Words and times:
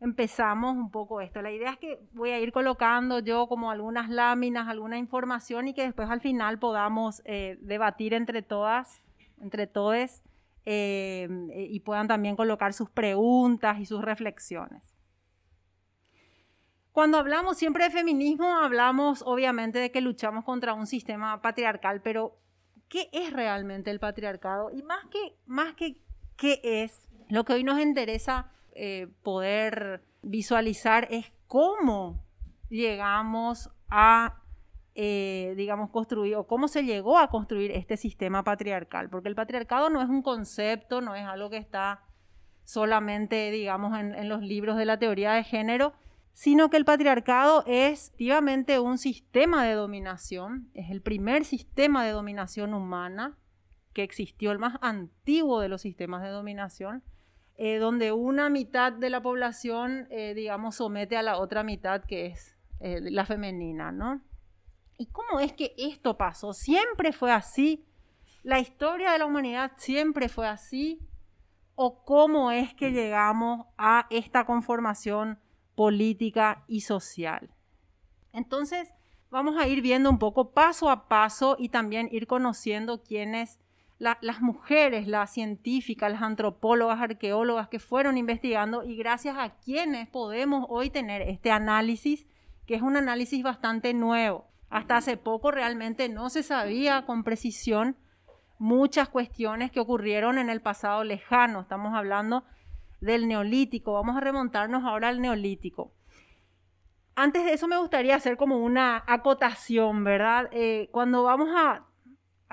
empezamos 0.00 0.76
un 0.76 0.90
poco 0.90 1.20
esto. 1.20 1.42
La 1.42 1.50
idea 1.50 1.70
es 1.70 1.78
que 1.78 2.00
voy 2.12 2.30
a 2.30 2.40
ir 2.40 2.52
colocando 2.52 3.20
yo 3.20 3.46
como 3.46 3.70
algunas 3.70 4.10
láminas, 4.10 4.68
alguna 4.68 4.98
información 4.98 5.68
y 5.68 5.74
que 5.74 5.82
después 5.82 6.10
al 6.10 6.20
final 6.20 6.58
podamos 6.58 7.22
eh, 7.24 7.58
debatir 7.60 8.14
entre 8.14 8.42
todas, 8.42 9.02
entre 9.40 9.66
todos 9.66 10.22
eh, 10.66 11.28
y 11.70 11.80
puedan 11.80 12.08
también 12.08 12.36
colocar 12.36 12.72
sus 12.72 12.90
preguntas 12.90 13.78
y 13.78 13.86
sus 13.86 14.02
reflexiones. 14.02 14.82
Cuando 16.92 17.18
hablamos 17.18 17.56
siempre 17.56 17.84
de 17.84 17.90
feminismo, 17.90 18.56
hablamos 18.56 19.22
obviamente 19.26 19.80
de 19.80 19.90
que 19.90 20.00
luchamos 20.00 20.44
contra 20.44 20.74
un 20.74 20.86
sistema 20.86 21.42
patriarcal, 21.42 22.00
pero 22.02 22.38
¿qué 22.88 23.08
es 23.12 23.32
realmente 23.32 23.90
el 23.90 23.98
patriarcado? 23.98 24.70
Y 24.70 24.82
más 24.84 25.04
que, 25.06 25.36
más 25.44 25.74
que 25.74 25.96
qué 26.36 26.60
es, 26.62 27.08
lo 27.28 27.44
que 27.44 27.54
hoy 27.54 27.64
nos 27.64 27.80
interesa 27.80 28.52
eh, 28.74 29.08
poder 29.22 30.02
visualizar 30.22 31.06
es 31.10 31.32
cómo 31.46 32.24
llegamos 32.68 33.70
a, 33.88 34.42
eh, 34.96 35.54
digamos, 35.56 35.90
construir, 35.90 36.34
o 36.34 36.46
cómo 36.48 36.66
se 36.66 36.84
llegó 36.84 37.18
a 37.18 37.28
construir 37.28 37.70
este 37.70 37.96
sistema 37.96 38.42
patriarcal, 38.42 39.08
porque 39.10 39.28
el 39.28 39.36
patriarcado 39.36 39.90
no 39.90 40.02
es 40.02 40.08
un 40.08 40.22
concepto, 40.22 41.00
no 41.00 41.14
es 41.14 41.24
algo 41.24 41.50
que 41.50 41.56
está 41.56 42.02
solamente, 42.64 43.52
digamos, 43.52 43.96
en, 43.96 44.28
los 44.28 44.42
libros 44.42 44.76
de 44.76 44.86
la 44.86 44.98
teoría 44.98 45.34
de 45.34 45.44
género, 45.44 45.92
sino 46.32 46.68
que 46.68 46.76
el 46.76 46.84
patriarcado 46.84 47.62
es 47.68 48.10
activamente 48.10 48.80
un 48.80 48.98
sistema 48.98 49.64
de 49.64 49.74
dominación, 49.74 50.68
es 50.74 50.90
el 50.90 51.00
primer 51.00 51.44
sistema 51.44 52.04
de 52.04 52.10
dominación 52.10 52.74
humana 52.74 53.38
que 53.92 54.02
existió, 54.02 54.50
el 54.50 54.58
más 54.58 54.78
antiguo 54.80 55.60
de 55.60 55.68
los 55.68 55.82
sistemas 55.82 56.22
de 56.24 56.30
dominación, 56.30 57.04
eh, 57.56 57.78
donde 57.78 58.12
una 58.12 58.48
mitad 58.48 58.92
de 58.92 59.10
la 59.10 59.22
población, 59.22 60.08
eh, 60.10 60.34
digamos, 60.34 60.76
somete 60.76 61.16
a 61.16 61.22
la 61.22 61.38
otra 61.38 61.62
mitad, 61.62 62.02
que 62.04 62.26
es 62.26 62.56
eh, 62.80 63.00
la 63.00 63.24
femenina, 63.24 63.92
¿no? 63.92 64.20
¿Y 64.98 65.06
cómo 65.06 65.40
es 65.40 65.52
que 65.52 65.74
esto 65.78 66.16
pasó? 66.16 66.52
¿Siempre 66.52 67.12
fue 67.12 67.32
así? 67.32 67.86
¿La 68.42 68.58
historia 68.58 69.12
de 69.12 69.18
la 69.18 69.26
humanidad 69.26 69.72
siempre 69.76 70.28
fue 70.28 70.48
así? 70.48 71.00
¿O 71.76 72.04
cómo 72.04 72.50
es 72.50 72.74
que 72.74 72.90
llegamos 72.90 73.66
a 73.78 74.06
esta 74.10 74.44
conformación 74.46 75.38
política 75.74 76.64
y 76.68 76.82
social? 76.82 77.54
Entonces, 78.32 78.92
vamos 79.30 79.56
a 79.56 79.66
ir 79.66 79.80
viendo 79.80 80.10
un 80.10 80.18
poco 80.18 80.52
paso 80.52 80.90
a 80.90 81.08
paso 81.08 81.56
y 81.58 81.68
también 81.68 82.08
ir 82.10 82.26
conociendo 82.26 83.02
quiénes 83.02 83.60
las 83.98 84.40
mujeres, 84.40 85.06
las 85.06 85.32
científicas, 85.32 86.10
las 86.10 86.22
antropólogas, 86.22 87.00
arqueólogas 87.00 87.68
que 87.68 87.78
fueron 87.78 88.18
investigando 88.18 88.84
y 88.84 88.96
gracias 88.96 89.36
a 89.38 89.56
quienes 89.56 90.08
podemos 90.08 90.66
hoy 90.68 90.90
tener 90.90 91.22
este 91.22 91.50
análisis, 91.50 92.26
que 92.66 92.74
es 92.74 92.82
un 92.82 92.96
análisis 92.96 93.42
bastante 93.42 93.94
nuevo. 93.94 94.46
Hasta 94.68 94.96
hace 94.96 95.16
poco 95.16 95.50
realmente 95.50 96.08
no 96.08 96.28
se 96.30 96.42
sabía 96.42 97.06
con 97.06 97.22
precisión 97.22 97.96
muchas 98.58 99.08
cuestiones 99.08 99.70
que 99.70 99.80
ocurrieron 99.80 100.38
en 100.38 100.50
el 100.50 100.60
pasado 100.60 101.04
lejano. 101.04 101.60
Estamos 101.60 101.94
hablando 101.94 102.44
del 103.00 103.28
neolítico. 103.28 103.92
Vamos 103.92 104.16
a 104.16 104.20
remontarnos 104.20 104.84
ahora 104.84 105.08
al 105.08 105.20
neolítico. 105.20 105.92
Antes 107.14 107.44
de 107.44 107.52
eso 107.52 107.68
me 107.68 107.78
gustaría 107.78 108.16
hacer 108.16 108.36
como 108.36 108.58
una 108.58 109.04
acotación, 109.06 110.02
¿verdad? 110.02 110.48
Eh, 110.50 110.88
cuando 110.90 111.22
vamos 111.22 111.48
a 111.54 111.84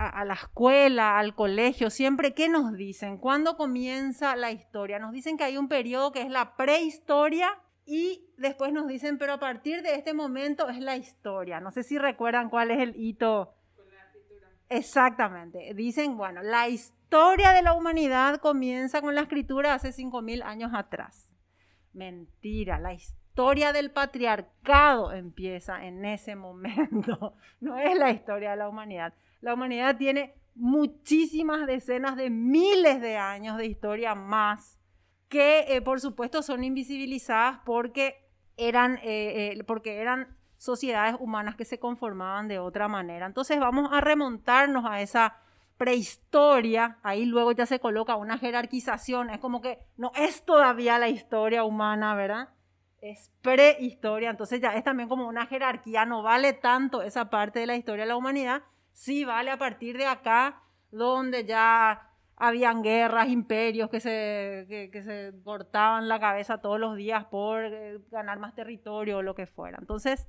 a, 0.10 0.26
la 0.26 0.34
escuela, 0.34 1.20
al 1.20 1.36
colegio, 1.36 1.90
siempre, 1.90 2.34
¿qué 2.34 2.50
nos 2.50 2.74
dicen? 2.74 3.18
¿Cuándo 3.18 3.56
comienza 3.56 4.36
la 4.36 4.52
historia? 4.52 5.00
Nos 5.00 5.12
dicen 5.12 5.38
que 5.38 5.44
hay 5.44 5.58
un 5.58 5.68
periodo 5.68 6.12
que 6.12 6.22
es 6.22 6.30
la 6.30 6.56
prehistoria 6.56 7.60
y 7.86 8.26
después 8.38 8.74
nos 8.74 8.88
dicen, 8.88 9.18
pero 9.18 9.34
a 9.34 9.40
partir 9.40 9.84
de 9.84 9.96
este 9.96 10.14
momento 10.14 10.70
es 10.70 10.80
la 10.80 10.96
historia. 10.96 11.60
No 11.60 11.72
sé 11.72 11.84
si 11.84 11.98
recuerdan 11.98 12.50
cuál 12.50 12.72
es 12.72 12.80
el 12.80 12.96
hito. 12.96 13.54
Exactamente. 14.70 15.74
Dicen, 15.76 16.18
bueno, 16.18 16.42
la 16.42 16.68
historia 16.70 17.52
de 17.52 17.62
la 17.62 17.74
humanidad 17.74 18.38
comienza 18.38 19.02
con 19.02 19.16
la 19.16 19.22
escritura 19.22 19.74
hace 19.74 19.90
5.000 19.90 20.44
años 20.44 20.72
atrás. 20.74 21.32
Mentira, 21.94 22.80
la 22.80 22.94
historia 22.94 23.21
del 23.36 23.92
patriarcado 23.92 25.12
empieza 25.12 25.86
en 25.86 26.06
ese 26.06 26.36
momento. 26.36 27.36
No 27.60 27.78
es 27.78 27.96
la 27.96 28.10
historia 28.10 28.52
de 28.52 28.58
la 28.58 28.68
humanidad. 28.68 29.14
La 29.40 29.54
humanidad 29.54 29.96
tiene 29.96 30.34
muchísimas 30.56 31.68
decenas 31.68 32.16
de 32.16 32.32
miles 32.32 33.00
de 33.02 33.18
años 33.18 33.58
de 33.58 33.68
historia 33.68 34.16
más 34.16 34.80
que 35.30 35.76
eh, 35.76 35.82
por 35.82 36.02
supuesto 36.02 36.42
son 36.42 36.64
invisibilizadas 36.64 37.60
porque 37.64 38.28
eran, 38.58 38.98
eh, 38.98 39.54
eh, 39.54 39.64
porque 39.64 40.02
eran 40.02 40.36
sociedades 40.58 41.16
humanas 41.20 41.56
que 41.56 41.66
se 41.66 41.80
conformaban 41.80 42.48
de 42.48 42.60
otra 42.60 42.88
manera. 42.88 43.28
Entonces 43.28 43.60
vamos 43.60 43.92
a 43.94 44.02
remontarnos 44.02 44.86
a 44.86 45.02
esa 45.02 45.38
prehistoria, 45.78 47.00
ahí 47.02 47.26
luego 47.26 47.54
ya 47.54 47.66
se 47.66 47.80
coloca 47.80 48.16
una 48.16 48.38
jerarquización, 48.38 49.30
es 49.30 49.40
como 49.40 49.62
que 49.62 49.80
no 49.98 50.12
es 50.16 50.46
todavía 50.46 51.00
la 51.00 51.10
historia 51.10 51.64
humana, 51.64 52.14
¿verdad? 52.14 52.50
Es 53.02 53.32
prehistoria, 53.42 54.30
entonces 54.30 54.62
ya 54.62 54.76
es 54.76 54.84
también 54.84 55.10
como 55.10 55.28
una 55.28 55.48
jerarquía, 55.48 56.06
no 56.06 56.22
vale 56.22 56.54
tanto 56.54 57.02
esa 57.02 57.30
parte 57.30 57.60
de 57.60 57.66
la 57.66 57.76
historia 57.76 58.04
de 58.04 58.10
la 58.10 58.16
humanidad, 58.16 58.62
sí 58.94 59.26
vale 59.26 59.50
a 59.50 59.58
partir 59.58 59.98
de 59.98 60.06
acá, 60.06 60.62
donde 60.92 61.46
ya 61.46 62.12
habían 62.36 62.82
guerras, 62.82 63.28
imperios 63.28 63.90
que 63.90 64.00
se, 64.00 64.90
que, 64.92 65.04
se 65.04 65.32
cortaban 65.44 66.08
la 66.08 66.20
cabeza 66.20 66.60
todos 66.60 66.80
los 66.80 66.96
días 66.96 67.26
por 67.26 67.64
eh, 67.64 68.00
ganar 68.10 68.40
más 68.40 68.56
territorio 68.56 69.18
o 69.18 69.22
lo 69.22 69.36
que 69.36 69.46
fuera. 69.46 69.78
Entonces, 69.80 70.28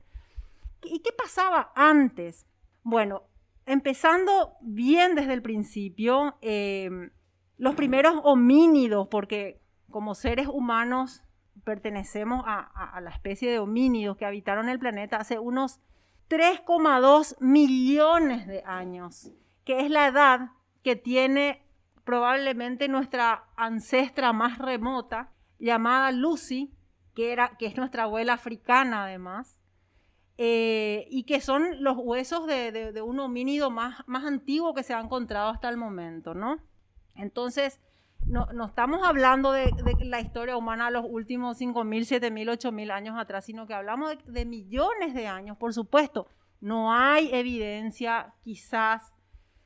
¿y 0.82 1.00
qué 1.00 1.11
pasaba 1.12 1.72
antes? 1.75 2.47
Bueno, 2.82 3.22
empezando 3.65 4.56
bien 4.61 5.15
desde 5.15 5.32
el 5.32 5.43
principio, 5.43 6.37
em, 6.43 7.11
los 7.56 7.75
primeros 7.75 8.21
homínidos, 8.25 9.09
porque 9.09 9.62
como 9.91 10.15
seres 10.15 10.49
humanos 10.49 11.22
pertenecemos 11.64 12.42
a, 12.46 13.00
la 13.00 13.10
especie 13.10 13.50
de 13.50 13.58
homínidos 13.58 14.16
que 14.16 14.24
habitaron 14.24 14.68
el 14.68 14.78
planeta 14.78 15.16
hace 15.16 15.38
unos 15.38 15.80
3,2 16.28 17.36
millones 17.40 18.46
de 18.46 18.62
años, 18.64 19.30
que 19.64 19.80
es 19.80 19.90
la 19.90 20.06
edad 20.06 20.50
que 20.82 20.96
tiene 20.96 21.62
probablemente 22.04 22.88
nuestra 22.88 23.44
ancestra 23.56 24.32
más 24.32 24.58
remota, 24.58 25.30
llamada 25.58 26.10
Lucy, 26.10 26.74
que, 27.14 27.32
era, 27.32 27.56
que 27.58 27.66
es 27.66 27.76
nuestra 27.76 28.04
abuela 28.04 28.32
africana 28.32 29.04
además, 29.04 29.56
eh, 30.38 31.06
y 31.10 31.24
que 31.24 31.40
son 31.40 31.84
los 31.84 31.96
huesos 31.98 32.46
de, 32.46 33.00
un 33.02 33.20
homínido 33.20 33.70
más, 33.70 34.02
más 34.06 34.24
antiguo 34.24 34.74
que 34.74 34.82
se 34.82 34.94
ha 34.94 35.00
encontrado 35.00 35.50
hasta 35.50 35.69
el 35.69 35.76
momento, 35.76 36.34
¿no? 36.34 36.58
Entonces, 37.14 37.80
no, 38.27 38.65
estamos 38.65 39.03
hablando 39.03 39.53
de, 39.53 39.71
la 40.00 40.21
historia 40.21 40.56
humana 40.56 40.91
los 40.91 41.05
últimos 41.09 41.60
5.000, 41.60 42.21
7.000, 42.21 42.59
8.000 42.59 42.91
años 42.91 43.19
atrás, 43.19 43.44
sino 43.44 43.66
que 43.66 43.75
hablamos 43.75 44.15
de, 44.27 44.44
millones 44.44 45.15
de 45.15 45.27
años, 45.27 45.56
por 45.56 45.72
supuesto. 45.72 46.28
No 46.61 46.93
hay 46.93 47.31
evidencia 47.32 48.34
quizás 48.44 49.12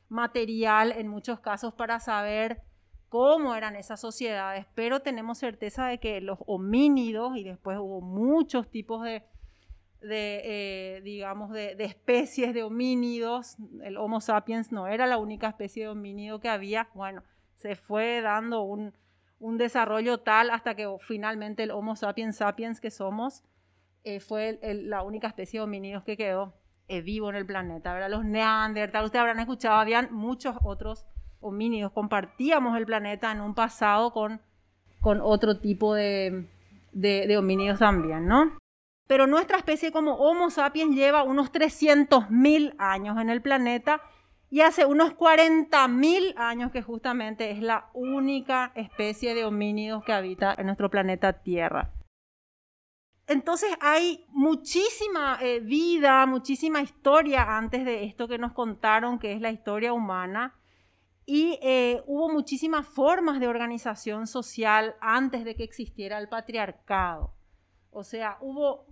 material 0.08 0.92
en 0.92 1.08
muchos 1.08 1.40
casos 1.40 1.74
para 1.74 2.00
saber 2.00 2.62
cómo 3.08 3.54
eran 3.54 3.76
esas 3.76 4.00
sociedades, 4.00 4.66
pero 4.74 5.00
tenemos 5.00 5.38
certeza 5.38 5.86
de 5.86 5.98
que 5.98 6.20
los 6.20 6.38
homínidos, 6.46 7.36
y 7.36 7.44
después 7.44 7.78
hubo 7.78 8.00
muchos 8.00 8.70
tipos 8.70 9.02
de, 9.02 9.24
de, 10.00 10.40
eh, 10.44 11.00
digamos, 11.02 11.50
de, 11.50 11.76
especies 11.78 12.54
de 12.54 12.62
homínidos, 12.62 13.56
el 13.82 13.96
Homo 13.96 14.20
sapiens 14.20 14.72
no 14.72 14.86
era 14.86 15.06
la 15.06 15.18
única 15.18 15.48
especie 15.48 15.84
de 15.84 15.88
homínido 15.90 16.40
que 16.40 16.48
había, 16.48 16.88
bueno, 16.94 17.22
se 17.56 17.74
fue 17.74 18.20
dando 18.20 18.62
un, 18.62 18.92
desarrollo 19.58 20.18
tal 20.18 20.50
hasta 20.50 20.74
que 20.74 20.88
finalmente 21.00 21.62
el 21.62 21.70
Homo 21.70 21.96
sapiens 21.96 22.36
sapiens 22.36 22.80
que 22.80 22.90
somos 22.90 23.44
eh, 24.04 24.20
fue 24.20 24.58
la 24.62 25.02
única 25.02 25.26
especie 25.26 25.60
de 25.60 25.64
homínidos 25.64 26.04
que 26.04 26.16
quedó 26.16 26.54
eh, 26.88 27.02
vivo 27.02 27.28
en 27.30 27.36
el 27.36 27.46
planeta. 27.46 27.92
¿verdad? 27.92 28.10
Los 28.10 28.24
neandertales, 28.24 29.06
ustedes 29.06 29.20
habrán 29.20 29.40
escuchado, 29.40 29.76
habían 29.76 30.12
muchos 30.12 30.56
otros 30.62 31.06
homínidos. 31.40 31.92
Compartíamos 31.92 32.76
el 32.76 32.86
planeta 32.86 33.32
en 33.32 33.40
un 33.40 33.54
pasado 33.54 34.12
con, 34.12 34.40
con 35.00 35.20
otro 35.20 35.58
tipo 35.58 35.94
de, 35.94 36.46
de, 36.92 37.36
homínidos 37.36 37.78
también, 37.78 38.26
¿no? 38.26 38.58
Pero 39.06 39.26
nuestra 39.26 39.58
especie 39.58 39.92
como 39.92 40.14
Homo 40.14 40.50
sapiens 40.50 40.94
lleva 40.94 41.22
unos 41.22 41.52
300.000 41.52 42.74
años 42.78 43.18
en 43.20 43.30
el 43.30 43.42
planeta 43.42 44.00
y 44.50 44.60
hace 44.60 44.84
unos 44.84 45.14
40.000 45.14 46.34
años 46.36 46.70
que 46.70 46.82
justamente 46.82 47.50
es 47.50 47.60
la 47.60 47.90
única 47.94 48.72
especie 48.74 49.34
de 49.34 49.44
homínidos 49.44 50.04
que 50.04 50.12
habita 50.12 50.54
en 50.56 50.66
nuestro 50.66 50.90
planeta 50.90 51.32
Tierra. 51.32 51.92
Entonces 53.26 53.70
hay 53.80 54.24
muchísima 54.28 55.38
eh, 55.42 55.58
vida, 55.58 56.26
muchísima 56.26 56.80
historia 56.80 57.56
antes 57.56 57.84
de 57.84 58.04
esto 58.04 58.28
que 58.28 58.38
nos 58.38 58.52
contaron, 58.52 59.18
que 59.18 59.32
es 59.32 59.40
la 59.40 59.50
historia 59.50 59.92
humana. 59.92 60.54
Y 61.24 61.58
eh, 61.60 62.04
hubo 62.06 62.28
muchísimas 62.28 62.86
formas 62.86 63.40
de 63.40 63.48
organización 63.48 64.28
social 64.28 64.94
antes 65.00 65.44
de 65.44 65.56
que 65.56 65.64
existiera 65.64 66.18
el 66.18 66.28
patriarcado. 66.28 67.34
O 67.90 68.04
sea, 68.04 68.38
hubo 68.40 68.86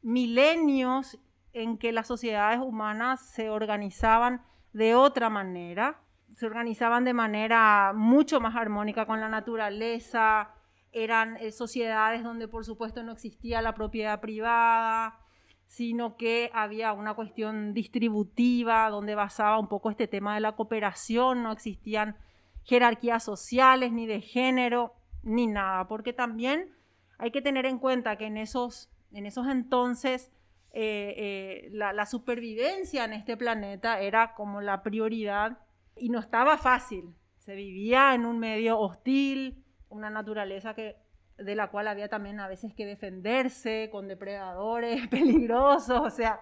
milenios 0.00 1.18
en 1.52 1.76
que 1.76 1.90
las 1.90 2.06
sociedades 2.06 2.60
humanas 2.60 3.20
se 3.20 3.50
organizaban 3.50 4.44
de 4.72 4.94
otra 4.94 5.30
manera, 5.30 6.00
se 6.36 6.46
organizaban 6.46 7.04
de 7.04 7.12
manera 7.12 7.92
mucho 7.94 8.40
más 8.40 8.56
armónica 8.56 9.06
con 9.06 9.20
la 9.20 9.28
naturaleza, 9.28 10.50
eran 10.92 11.36
eh, 11.36 11.52
sociedades 11.52 12.22
donde 12.22 12.48
por 12.48 12.64
supuesto 12.64 13.02
no 13.02 13.12
existía 13.12 13.62
la 13.62 13.74
propiedad 13.74 14.20
privada, 14.20 15.18
sino 15.66 16.16
que 16.16 16.50
había 16.52 16.92
una 16.92 17.14
cuestión 17.14 17.74
distributiva 17.74 18.90
donde 18.90 19.14
basaba 19.14 19.58
un 19.58 19.68
poco 19.68 19.90
este 19.90 20.08
tema 20.08 20.34
de 20.34 20.40
la 20.40 20.56
cooperación, 20.56 21.42
no 21.42 21.52
existían 21.52 22.16
jerarquías 22.64 23.22
sociales 23.22 23.92
ni 23.92 24.06
de 24.06 24.20
género 24.20 24.94
ni 25.22 25.46
nada, 25.46 25.86
porque 25.86 26.12
también 26.12 26.74
hay 27.18 27.30
que 27.30 27.42
tener 27.42 27.66
en 27.66 27.78
cuenta 27.78 28.16
que 28.16 28.26
en 28.26 28.36
esos, 28.36 28.90
en 29.12 29.26
esos 29.26 29.46
entonces 29.46 30.32
eh, 30.72 31.14
eh, 31.16 31.68
la, 31.72 32.06
supervivencia 32.06 33.04
en 33.04 33.12
este 33.12 33.36
planeta 33.36 34.00
era 34.00 34.34
como 34.34 34.60
la 34.60 34.82
prioridad 34.82 35.58
y 35.96 36.10
no 36.10 36.20
estaba 36.20 36.58
fácil. 36.58 37.14
Se 37.38 37.54
vivía 37.54 38.14
en 38.14 38.24
un 38.24 38.38
medio 38.38 38.78
hostil, 38.78 39.64
una 39.88 40.10
naturaleza 40.10 40.74
que, 40.74 40.96
de 41.38 41.54
la 41.56 41.70
cual 41.70 41.88
había 41.88 42.08
también 42.08 42.38
a 42.38 42.46
veces 42.46 42.72
que 42.74 42.86
defenderse 42.86 43.88
con 43.90 44.06
depredadores 44.06 45.08
peligrosos, 45.08 46.00
o 46.00 46.10
sea, 46.10 46.40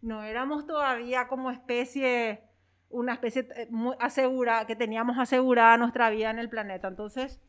no 0.00 0.24
éramos 0.24 0.66
todavía 0.66 1.28
como 1.28 1.50
especie, 1.50 2.42
una 2.88 3.12
especie 3.12 3.48
eh, 3.54 3.68
muy 3.70 3.94
asegurada, 4.00 4.66
que 4.66 4.74
teníamos 4.74 5.18
asegurada 5.18 5.76
nuestra 5.76 6.10
vida 6.10 6.30
en 6.30 6.40
el 6.40 6.48
planeta. 6.48 6.88
Entonces, 6.88 7.40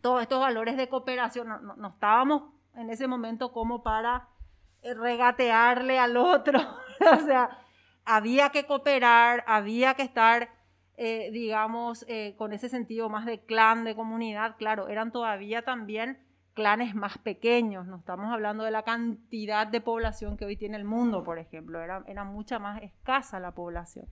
todos 0.00 0.22
estos 0.22 0.40
valores 0.40 0.76
de 0.76 0.88
cooperación, 0.88 1.48
no 1.76 1.88
estábamos 1.88 2.52
en 2.74 2.90
ese 2.90 3.06
momento 3.06 3.52
como 3.52 3.84
para 3.84 4.28
regatearle 4.84 5.98
al 5.98 6.16
otro. 6.16 6.60
o 7.00 7.20
sea, 7.20 7.58
había 8.04 8.50
que 8.50 8.66
cooperar, 8.66 9.44
había 9.46 9.94
que 9.94 10.02
estar, 10.02 10.50
eh, 10.96 11.30
digamos, 11.32 12.04
eh, 12.08 12.34
con 12.36 12.52
ese 12.52 12.68
sentido 12.68 13.08
más 13.08 13.26
de 13.26 13.40
clan, 13.40 13.84
de 13.84 13.96
comunidad. 13.96 14.56
Claro, 14.56 14.88
eran 14.88 15.12
todavía 15.12 15.62
también 15.62 16.18
clanes 16.54 16.94
más 16.94 17.18
pequeños, 17.18 17.86
no 17.86 17.96
estamos 17.96 18.32
hablando 18.32 18.62
de 18.62 18.70
la 18.70 18.84
cantidad 18.84 19.66
de 19.66 19.80
población 19.80 20.36
que 20.36 20.44
hoy 20.44 20.56
tiene 20.56 20.76
el 20.76 20.84
mundo, 20.84 21.24
por 21.24 21.38
ejemplo, 21.38 21.80
era, 21.80 22.04
era 22.06 22.22
mucha 22.22 22.60
más 22.60 22.80
escasa 22.80 23.40
la 23.40 23.52
población. 23.52 24.06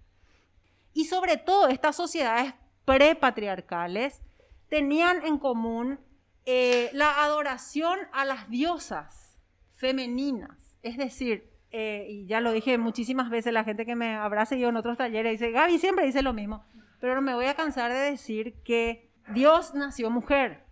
Y 0.92 1.04
sobre 1.06 1.36
todo, 1.36 1.68
estas 1.68 1.96
sociedades 1.96 2.52
prepatriarcales 2.84 4.20
tenían 4.68 5.24
en 5.24 5.38
común 5.38 6.00
eh, 6.44 6.90
la 6.92 7.22
adoración 7.22 7.98
a 8.12 8.24
las 8.24 8.50
diosas 8.50 9.38
femeninas. 9.70 10.61
Es 10.82 10.96
decir, 10.96 11.50
eh, 11.70 12.06
y 12.08 12.26
ya 12.26 12.40
lo 12.40 12.52
dije 12.52 12.76
muchísimas 12.78 13.30
veces, 13.30 13.52
la 13.52 13.64
gente 13.64 13.86
que 13.86 13.96
me 13.96 14.14
habrá 14.14 14.46
seguido 14.46 14.68
en 14.68 14.76
otros 14.76 14.98
talleres 14.98 15.32
dice, 15.32 15.52
Gaby 15.52 15.78
siempre 15.78 16.04
dice 16.04 16.22
lo 16.22 16.32
mismo, 16.32 16.64
pero 17.00 17.14
no 17.14 17.22
me 17.22 17.34
voy 17.34 17.46
a 17.46 17.54
cansar 17.54 17.92
de 17.92 17.98
decir 17.98 18.54
que 18.64 19.10
Dios 19.32 19.74
nació 19.74 20.10
mujer, 20.10 20.64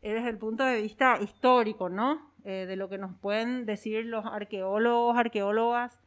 eh, 0.00 0.14
desde 0.14 0.30
el 0.30 0.38
punto 0.38 0.64
de 0.64 0.80
vista 0.80 1.18
histórico, 1.20 1.88
¿no? 1.88 2.32
Eh, 2.44 2.66
de 2.66 2.74
lo 2.74 2.88
que 2.88 2.98
nos 2.98 3.16
pueden 3.18 3.66
decir 3.66 4.04
los 4.06 4.26
arqueólogos, 4.26 5.16
arqueólogas 5.16 6.00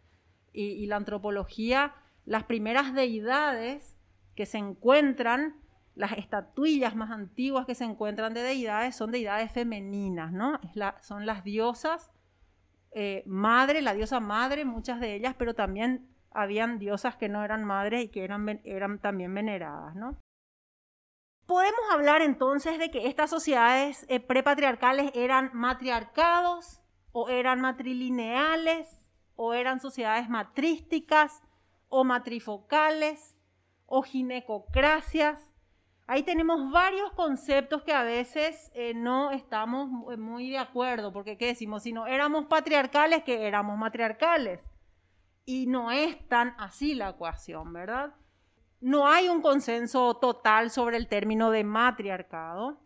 y, 0.52 0.64
y 0.64 0.86
la 0.88 0.98
antropología, 0.98 1.94
las 2.26 2.44
primeras 2.44 2.94
deidades 2.94 3.96
que 4.36 4.46
se 4.46 4.58
encuentran 4.58 5.56
las 5.96 6.12
estatuillas 6.14 6.96
más 6.96 7.10
antiguas 7.10 7.66
que 7.66 7.74
se 7.74 7.86
encuentran 7.86 8.34
de 8.34 8.42
deidades 8.42 8.96
son 8.96 9.12
deidades 9.12 9.52
femeninas, 9.52 10.32
¿no? 10.34 10.60
son 11.02 11.26
las 11.26 11.44
diosas 11.44 12.12
eh, 12.98 13.24
madre, 13.26 13.82
la 13.82 13.94
diosa 13.94 14.22
madre, 14.22 14.64
muchas 14.64 15.02
de 15.02 15.16
ellas, 15.16 15.36
pero 15.38 15.54
también 15.54 16.10
habían 16.32 16.80
diosas 16.80 17.18
que 17.18 17.28
no 17.28 17.44
eran 17.44 17.66
madres 17.66 18.06
y 18.06 18.08
que 18.08 18.24
eran, 18.24 18.62
eran 18.64 19.00
también 19.00 19.34
veneradas, 19.34 19.96
¿no? 19.96 20.18
Podemos 21.46 21.82
hablar 21.92 22.22
entonces 22.22 22.80
de 22.80 22.90
que 22.90 23.08
estas 23.08 23.30
sociedades 23.30 24.06
eh, 24.08 24.22
prepatriarcales 24.22 25.12
eran 25.14 25.52
matriarcados 25.54 26.82
o 27.12 27.28
eran 27.28 27.60
matrilineales 27.60 29.12
o 29.36 29.54
eran 29.54 29.82
sociedades 29.82 30.30
matrísticas 30.30 31.44
o 31.90 32.06
matrifocales 32.06 33.36
o 33.88 34.04
ginecocracias 34.04 35.52
Ahí 36.08 36.22
tenemos 36.22 36.72
varios 36.72 37.12
conceptos 37.14 37.82
que 37.82 37.92
a 37.92 38.04
veces 38.04 38.72
eh, 38.76 38.94
no 38.94 39.32
estamos 39.32 39.90
muy 39.90 40.52
de 40.52 40.60
acuerdo, 40.60 41.12
porque 41.12 41.38
¿qué 41.38 41.48
decimos? 41.48 41.82
Si 41.82 41.94
no 41.94 42.06
éramos 42.06 42.46
patriarcales, 42.46 43.24
que 43.24 43.48
éramos 43.48 43.78
matriarcales. 43.78 44.70
Y 45.46 45.66
no 45.66 45.92
es 45.92 46.28
tan 46.28 46.56
así 46.60 46.94
la 46.94 47.10
ecuación, 47.10 47.74
¿verdad? 47.74 48.14
No 48.82 49.08
hay 49.08 49.30
un 49.30 49.42
consenso 49.42 50.18
total 50.18 50.70
sobre 50.70 50.98
el 50.98 51.08
término 51.08 51.50
de 51.50 51.64
matriarcado. 51.64 52.80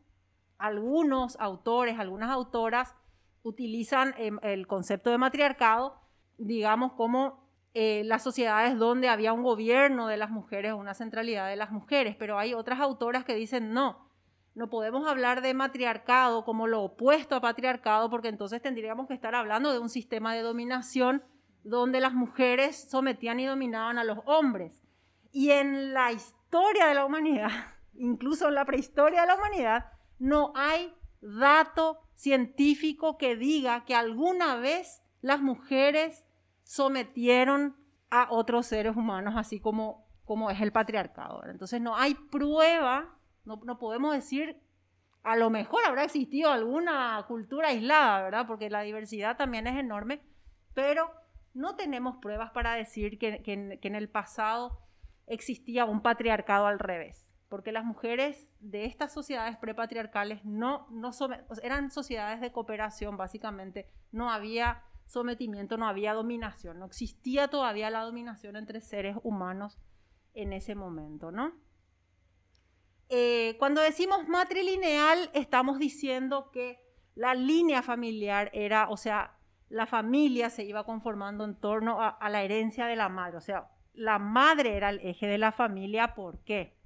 Algunos 0.57 1.37
autores, 1.41 1.99
algunas 1.99 2.29
autoras 2.29 2.95
utilizan 3.43 4.13
em, 4.17 4.39
el 4.43 4.65
concepto 4.65 5.09
de 5.09 5.17
matriarcado, 5.17 5.99
digamos, 6.37 6.93
como 6.93 7.48
eh, 7.81 8.03
las 8.03 8.23
sociedades 8.23 8.77
donde 8.77 9.07
había 9.07 9.31
un 9.31 9.41
gobierno 9.41 10.07
de 10.07 10.17
las 10.17 10.29
mujeres, 10.31 10.73
una 10.73 10.93
centralidad 10.93 11.47
de 11.47 11.55
las 11.55 11.71
mujeres, 11.71 12.17
pero 12.19 12.37
hay 12.37 12.53
otras 12.53 12.81
autoras 12.81 13.23
que 13.23 13.35
dicen 13.35 13.71
no, 13.71 14.11
no 14.53 14.69
podemos 14.69 15.07
hablar 15.07 15.41
de 15.41 15.53
matriarcado 15.53 16.43
como 16.43 16.67
lo 16.67 16.81
opuesto 16.81 17.37
a 17.37 17.39
patriarcado, 17.39 18.09
porque 18.09 18.27
entonces 18.27 18.61
tendríamos 18.61 19.07
que 19.07 19.13
estar 19.13 19.33
hablando 19.33 19.71
de 19.71 19.79
un 19.79 19.87
sistema 19.87 20.33
de 20.33 20.41
dominación 20.41 21.23
donde 21.63 22.01
las 22.01 22.13
mujeres 22.13 22.75
sometían 22.75 23.39
y 23.39 23.45
dominaban 23.45 23.97
a 23.97 24.03
los 24.03 24.19
hombres. 24.25 24.83
Y 25.31 25.51
en 25.51 25.93
la 25.93 26.11
historia 26.11 26.85
de 26.85 26.95
la 26.95 27.05
humanidad, 27.05 27.49
incluso 27.93 28.49
en 28.49 28.55
la 28.55 28.65
prehistoria 28.65 29.21
de 29.21 29.27
la 29.27 29.35
humanidad, 29.35 29.85
no 30.17 30.51
hay 30.53 30.93
dato 31.21 32.01
científico 32.13 33.17
que 33.17 33.37
diga 33.37 33.85
que 33.85 33.95
alguna 33.95 34.57
vez 34.57 35.01
las 35.21 35.41
mujeres 35.41 36.25
sometieron 36.69 37.75
a 38.11 38.27
otros 38.29 38.67
seres 38.67 38.95
humanos, 38.95 39.33
así 39.35 39.59
como, 39.59 40.07
como 40.23 40.51
es 40.51 40.61
el 40.61 40.71
patriarcado. 40.71 41.41
Entonces 41.45 41.81
no 41.81 41.95
hay 41.95 42.13
prueba, 42.13 43.17
no, 43.43 43.59
no 43.65 43.79
podemos 43.79 44.13
decir, 44.13 44.61
a 45.23 45.35
lo 45.35 45.49
mejor 45.49 45.83
habrá 45.83 46.03
existido 46.03 46.51
alguna 46.51 47.25
cultura 47.27 47.69
aislada, 47.69 48.21
¿verdad? 48.21 48.45
Porque 48.45 48.69
la 48.69 48.81
diversidad 48.81 49.35
también 49.35 49.65
es 49.65 49.79
enorme, 49.79 50.21
pero 50.75 51.11
no 51.55 51.75
tenemos 51.75 52.17
pruebas 52.17 52.51
para 52.51 52.75
decir 52.75 53.17
que, 53.17 53.41
que, 53.41 53.79
en 53.81 53.95
el 53.95 54.07
pasado 54.07 54.79
existía 55.25 55.85
un 55.85 56.03
patriarcado 56.03 56.67
al 56.67 56.77
revés, 56.77 57.33
porque 57.49 57.71
las 57.71 57.83
mujeres 57.83 58.47
de 58.59 58.85
estas 58.85 59.11
sociedades 59.11 59.57
prepatriarcales 59.57 60.45
no, 60.45 60.85
no 60.91 61.09
eran 61.63 61.89
sociedades 61.89 62.41
de 62.41 62.51
cooperación, 62.51 63.17
básicamente, 63.17 63.89
no 64.11 64.29
había 64.29 64.83
sometimiento, 65.09 65.75
no 65.75 65.87
había 65.87 66.13
dominación, 66.13 66.79
no 66.79 66.85
existía 66.85 67.47
todavía 67.47 67.89
la 67.89 68.03
dominación 68.03 68.55
entre 68.55 68.79
seres 68.79 69.17
humanos 69.23 69.79
en 70.35 70.53
ese 70.53 70.75
momento, 70.75 71.31
¿no? 71.31 71.53
Eh, 73.09 73.55
cuando 73.57 73.81
decimos 73.81 74.27
matrilineal, 74.27 75.31
estamos 75.33 75.79
diciendo 75.79 76.51
que 76.51 76.79
la 77.15 77.33
línea 77.33 77.81
familiar 77.81 78.51
era, 78.53 78.87
o 78.89 78.97
sea, 78.97 79.35
la 79.67 79.87
familia 79.87 80.51
se 80.51 80.63
iba 80.63 80.85
conformando 80.85 81.43
en 81.43 81.55
torno 81.55 82.01
a, 82.01 82.09
a 82.09 82.29
la 82.29 82.43
herencia 82.43 82.85
de 82.85 82.95
la 82.95 83.09
madre, 83.09 83.37
o 83.37 83.41
sea, 83.41 83.71
la 83.93 84.19
madre 84.19 84.77
era 84.77 84.91
el 84.91 84.99
eje 84.99 85.25
de 85.25 85.39
la 85.39 85.51
familia, 85.51 86.13
¿por 86.13 86.43
qué? 86.43 86.77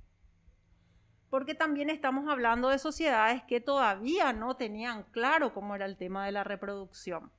Porque 1.29 1.55
también 1.55 1.89
estamos 1.89 2.29
hablando 2.29 2.69
de 2.69 2.79
sociedades 2.79 3.43
que 3.43 3.59
todavía 3.59 4.31
no 4.31 4.55
tenían 4.55 5.03
claro 5.11 5.53
cómo 5.53 5.75
era 5.75 5.85
el 5.85 5.97
tema 5.97 6.25
de 6.25 6.31
la 6.31 6.45
reproducción. 6.45 7.33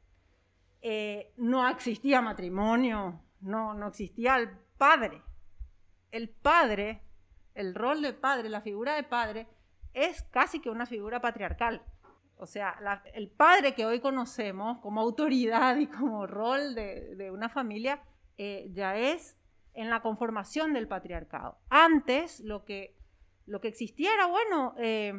Eh, 0.86 1.32
no 1.38 1.66
existía 1.66 2.20
matrimonio, 2.20 3.18
no, 3.40 3.72
no 3.72 3.88
existía 3.88 4.36
el 4.36 4.50
padre. 4.76 5.22
El 6.10 6.28
padre, 6.28 7.00
el 7.54 7.74
rol 7.74 8.02
de 8.02 8.12
padre, 8.12 8.50
la 8.50 8.60
figura 8.60 8.94
de 8.94 9.02
padre, 9.02 9.48
es 9.94 10.20
casi 10.24 10.60
que 10.60 10.68
una 10.68 10.84
figura 10.84 11.22
patriarcal. 11.22 11.82
O 12.36 12.44
sea, 12.44 12.78
el 13.14 13.30
padre 13.30 13.74
que 13.74 13.86
hoy 13.86 14.00
conocemos 14.00 14.78
como 14.80 15.00
autoridad 15.00 15.74
y 15.78 15.86
como 15.86 16.26
rol 16.26 16.74
de, 16.74 17.30
una 17.32 17.48
familia 17.48 18.02
eh, 18.36 18.68
ya 18.74 18.98
es 18.98 19.38
en 19.72 19.88
la 19.88 20.02
conformación 20.02 20.74
del 20.74 20.86
patriarcado. 20.86 21.56
Antes 21.70 22.40
lo 22.40 22.66
que, 22.66 22.94
lo 23.46 23.62
que 23.62 23.68
existía 23.68 24.12
era, 24.12 24.26
bueno, 24.26 24.74
eh, 24.76 25.14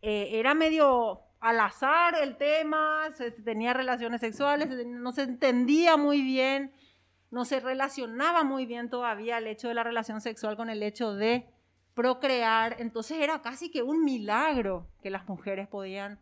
era 0.00 0.54
medio 0.54 1.27
al 1.40 1.60
azar 1.60 2.14
el 2.20 2.36
tema, 2.36 3.10
se 3.14 3.30
tenía 3.30 3.72
relaciones 3.72 4.20
sexuales, 4.20 4.68
no 4.86 5.12
se 5.12 5.22
entendía 5.22 5.96
muy 5.96 6.22
bien, 6.22 6.72
no 7.30 7.44
se 7.44 7.60
relacionaba 7.60 8.44
muy 8.44 8.66
bien 8.66 8.90
todavía 8.90 9.38
el 9.38 9.46
hecho 9.46 9.68
de 9.68 9.74
la 9.74 9.84
relación 9.84 10.20
sexual 10.20 10.56
con 10.56 10.70
el 10.70 10.82
hecho 10.82 11.14
de 11.14 11.48
procrear, 11.94 12.76
entonces 12.80 13.18
era 13.20 13.42
casi 13.42 13.70
que 13.70 13.82
un 13.82 14.04
milagro 14.04 14.88
que 15.02 15.10
las 15.10 15.28
mujeres 15.28 15.66
podían 15.66 16.20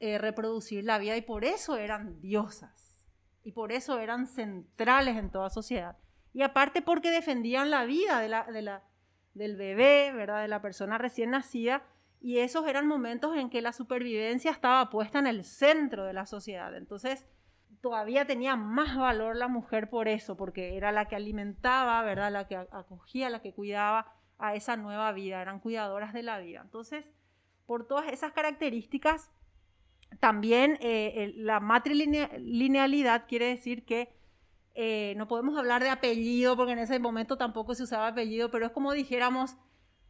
eh, 0.00 0.18
reproducir 0.18 0.84
la 0.84 0.98
vida 0.98 1.16
y 1.16 1.22
por 1.22 1.44
eso 1.44 1.76
eran 1.76 2.20
diosas 2.20 3.08
y 3.42 3.52
por 3.52 3.72
eso 3.72 3.98
eran 3.98 4.26
centrales 4.26 5.16
en 5.16 5.30
toda 5.30 5.50
sociedad. 5.50 5.96
Y 6.32 6.42
aparte 6.42 6.82
porque 6.82 7.10
defendían 7.10 7.70
la 7.70 7.84
vida 7.84 8.20
de 8.20 8.28
la, 8.28 8.44
de 8.44 8.62
la, 8.62 8.82
del 9.34 9.56
bebé, 9.56 10.12
¿verdad? 10.12 10.42
de 10.42 10.48
la 10.48 10.60
persona 10.60 10.98
recién 10.98 11.30
nacida, 11.30 11.84
y 12.24 12.38
esos 12.38 12.66
eran 12.66 12.86
momentos 12.86 13.36
en 13.36 13.50
que 13.50 13.60
la 13.60 13.74
supervivencia 13.74 14.50
estaba 14.50 14.88
puesta 14.88 15.18
en 15.18 15.26
el 15.26 15.44
centro 15.44 16.06
de 16.06 16.14
la 16.14 16.24
sociedad. 16.24 16.74
Entonces, 16.74 17.26
todavía 17.82 18.26
tenía 18.26 18.56
más 18.56 18.96
valor 18.96 19.36
la 19.36 19.46
mujer 19.46 19.90
por 19.90 20.08
eso, 20.08 20.34
porque 20.34 20.78
era 20.78 20.90
la 20.90 21.04
que 21.04 21.16
alimentaba, 21.16 22.00
¿verdad? 22.00 22.32
La 22.32 22.48
que 22.48 22.56
acogía, 22.56 23.28
la 23.28 23.42
que 23.42 23.52
cuidaba 23.52 24.10
a 24.38 24.54
esa 24.54 24.78
nueva 24.78 25.12
vida, 25.12 25.42
eran 25.42 25.60
cuidadoras 25.60 26.14
de 26.14 26.22
la 26.22 26.38
vida. 26.38 26.62
Entonces, 26.64 27.12
por 27.66 27.86
todas 27.86 28.10
esas 28.10 28.32
características, 28.32 29.30
también 30.18 30.78
eh, 30.80 31.34
la 31.36 31.60
matrilinealidad 31.60 33.26
quiere 33.28 33.48
decir 33.48 33.84
que 33.84 34.16
eh, 34.74 35.12
no 35.18 35.28
podemos 35.28 35.58
hablar 35.58 35.82
de 35.82 35.90
apellido, 35.90 36.56
porque 36.56 36.72
en 36.72 36.78
ese 36.78 36.98
momento 36.98 37.36
tampoco 37.36 37.74
se 37.74 37.82
usaba 37.82 38.06
apellido, 38.06 38.50
pero 38.50 38.64
es 38.64 38.72
como 38.72 38.92
dijéramos, 38.94 39.58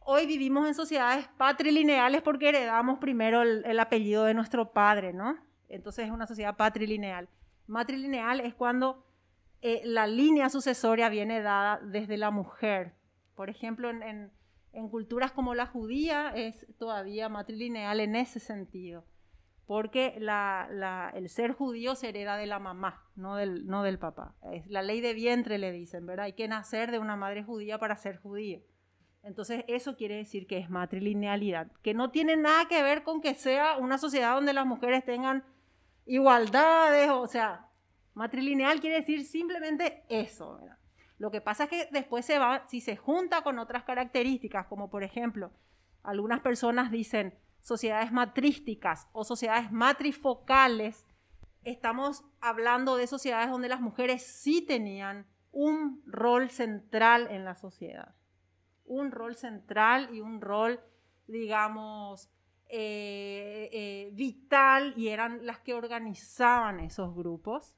hoy 0.05 0.27
vivimos 0.27 0.67
en 0.67 0.73
sociedades 0.73 1.27
patrilineales 1.37 2.21
porque 2.21 2.49
heredamos 2.49 2.99
primero 2.99 3.41
el, 3.41 3.79
apellido 3.79 4.23
de 4.23 4.33
nuestro 4.33 4.71
padre, 4.71 5.13
¿no? 5.13 5.37
Entonces 5.67 6.05
es 6.05 6.11
una 6.11 6.27
sociedad 6.27 6.55
patrilineal. 6.55 7.27
Matrilineal 7.67 8.39
es 8.39 8.53
cuando 8.53 9.03
eh, 9.61 9.81
la 9.83 10.05
línea 10.07 10.49
sucesoria 10.49 11.09
viene 11.09 11.41
dada 11.41 11.79
desde 11.83 12.17
la 12.17 12.29
mujer. 12.29 12.93
Por 13.35 13.49
ejemplo, 13.49 13.89
en, 13.89 14.31
culturas 14.89 15.31
como 15.31 15.55
la 15.55 15.65
judía 15.65 16.29
es 16.35 16.67
todavía 16.77 17.27
matrilineal 17.29 17.99
en 17.99 18.15
ese 18.15 18.39
sentido, 18.39 19.05
porque 19.65 20.17
el 20.17 21.29
ser 21.29 21.53
judío 21.53 21.95
se 21.95 22.09
hereda 22.09 22.37
de 22.37 22.45
la 22.45 22.59
mamá, 22.59 23.09
no 23.15 23.37
del, 23.37 23.65
no 23.65 23.83
del 23.83 23.97
papá. 23.97 24.35
Es 24.51 24.67
la 24.67 24.83
ley 24.83 25.01
de 25.01 25.13
vientre, 25.13 25.57
le 25.57 25.71
dicen, 25.71 26.05
¿verdad? 26.05 26.25
Hay 26.25 26.33
que 26.33 26.47
nacer 26.47 26.91
de 26.91 26.99
una 26.99 27.15
madre 27.15 27.43
judía 27.43 27.79
para 27.79 27.95
ser 27.95 28.17
judío. 28.17 28.61
Entonces 29.25 29.65
eso 29.67 29.97
quiere 29.97 30.17
decir 30.17 30.45
que 30.45 30.59
es 30.59 30.69
matrilinealidad, 30.69 31.71
que 31.81 31.95
no 31.95 32.11
tiene 32.11 32.37
nada 32.37 32.67
que 32.67 32.83
ver 32.83 33.01
con 33.01 33.21
que 33.21 33.33
sea 33.33 33.75
una 33.77 33.97
sociedad 33.97 34.35
donde 34.35 34.53
las 34.53 34.67
mujeres 34.67 35.03
tengan 35.03 35.43
igualdades, 36.05 37.09
o 37.09 37.25
sea, 37.25 37.67
matrilineal 38.13 38.79
quiere 38.79 38.97
decir 38.97 39.25
simplemente 39.25 40.03
eso. 40.09 40.59
Lo 41.17 41.31
que 41.31 41.41
pasa 41.41 41.63
es 41.63 41.69
que 41.71 41.89
después 41.91 42.23
se 42.23 42.37
va, 42.37 42.67
si 42.67 42.81
se 42.81 42.97
junta 42.97 43.41
con 43.41 43.57
otras 43.57 43.83
características, 43.83 44.67
como 44.67 44.91
por 44.91 45.03
ejemplo, 45.03 45.51
algunas 46.03 46.41
personas 46.41 46.91
dicen 46.91 47.33
sociedades 47.61 48.11
matrísticas 48.11 49.07
o 49.11 49.23
sociedades 49.23 49.71
matrifocales, 49.71 51.03
estamos 51.63 52.23
hablando 52.41 52.95
de 52.95 53.07
sociedades 53.07 53.49
donde 53.49 53.69
las 53.69 53.81
mujeres 53.81 54.21
sí 54.21 54.61
tenían 54.61 55.25
un 55.51 56.03
rol 56.05 56.51
central 56.51 57.27
en 57.31 57.43
la 57.43 57.55
sociedad 57.55 58.13
un 58.85 59.11
rol 59.11 59.35
central 59.35 60.13
y 60.13 60.21
un 60.21 60.41
rol, 60.41 60.79
digamos, 61.27 62.29
eh, 62.67 63.69
eh, 63.71 64.09
vital 64.13 64.93
y 64.97 65.09
eran 65.09 65.45
las 65.45 65.59
que 65.59 65.73
organizaban 65.73 66.79
esos 66.79 67.15
grupos, 67.15 67.75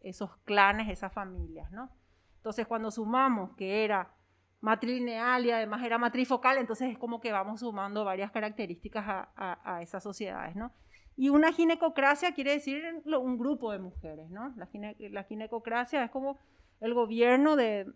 esos 0.00 0.36
clanes, 0.44 0.88
esas 0.88 1.12
familias, 1.12 1.70
¿no? 1.72 1.90
Entonces, 2.36 2.66
cuando 2.66 2.90
sumamos 2.90 3.54
que 3.56 3.84
era 3.84 4.14
matrilineal 4.60 5.44
y 5.44 5.50
además 5.50 5.82
era 5.84 5.98
matrifocal, 5.98 6.58
entonces 6.58 6.90
es 6.90 6.98
como 6.98 7.20
que 7.20 7.32
vamos 7.32 7.60
sumando 7.60 8.04
varias 8.04 8.30
características 8.30 9.04
a, 9.06 9.82
esas 9.82 10.02
sociedades, 10.02 10.56
¿no? 10.56 10.72
Y 11.16 11.28
una 11.28 11.52
ginecocracia 11.52 12.32
quiere 12.32 12.52
decir 12.52 12.82
un 13.04 13.38
grupo 13.38 13.72
de 13.72 13.78
mujeres, 13.78 14.30
¿no? 14.30 14.54
La, 14.56 14.68
la 15.10 15.24
ginecocracia 15.24 16.02
es 16.02 16.10
como 16.10 16.38
el 16.80 16.92
gobierno 16.94 17.56
de, 17.56 17.92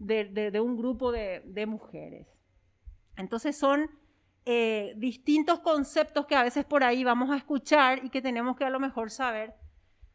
de, 0.00 0.60
un 0.60 0.76
grupo 0.76 1.12
de, 1.12 1.66
mujeres. 1.66 2.26
Entonces 3.16 3.56
son 3.56 3.90
eh, 4.46 4.94
distintos 4.96 5.60
conceptos 5.60 6.26
que 6.26 6.34
a 6.34 6.42
veces 6.42 6.64
por 6.64 6.82
ahí 6.82 7.04
vamos 7.04 7.30
a 7.30 7.36
escuchar 7.36 8.04
y 8.04 8.10
que 8.10 8.22
tenemos 8.22 8.56
que 8.56 8.64
a 8.64 8.70
lo 8.70 8.80
mejor 8.80 9.10
saber, 9.10 9.54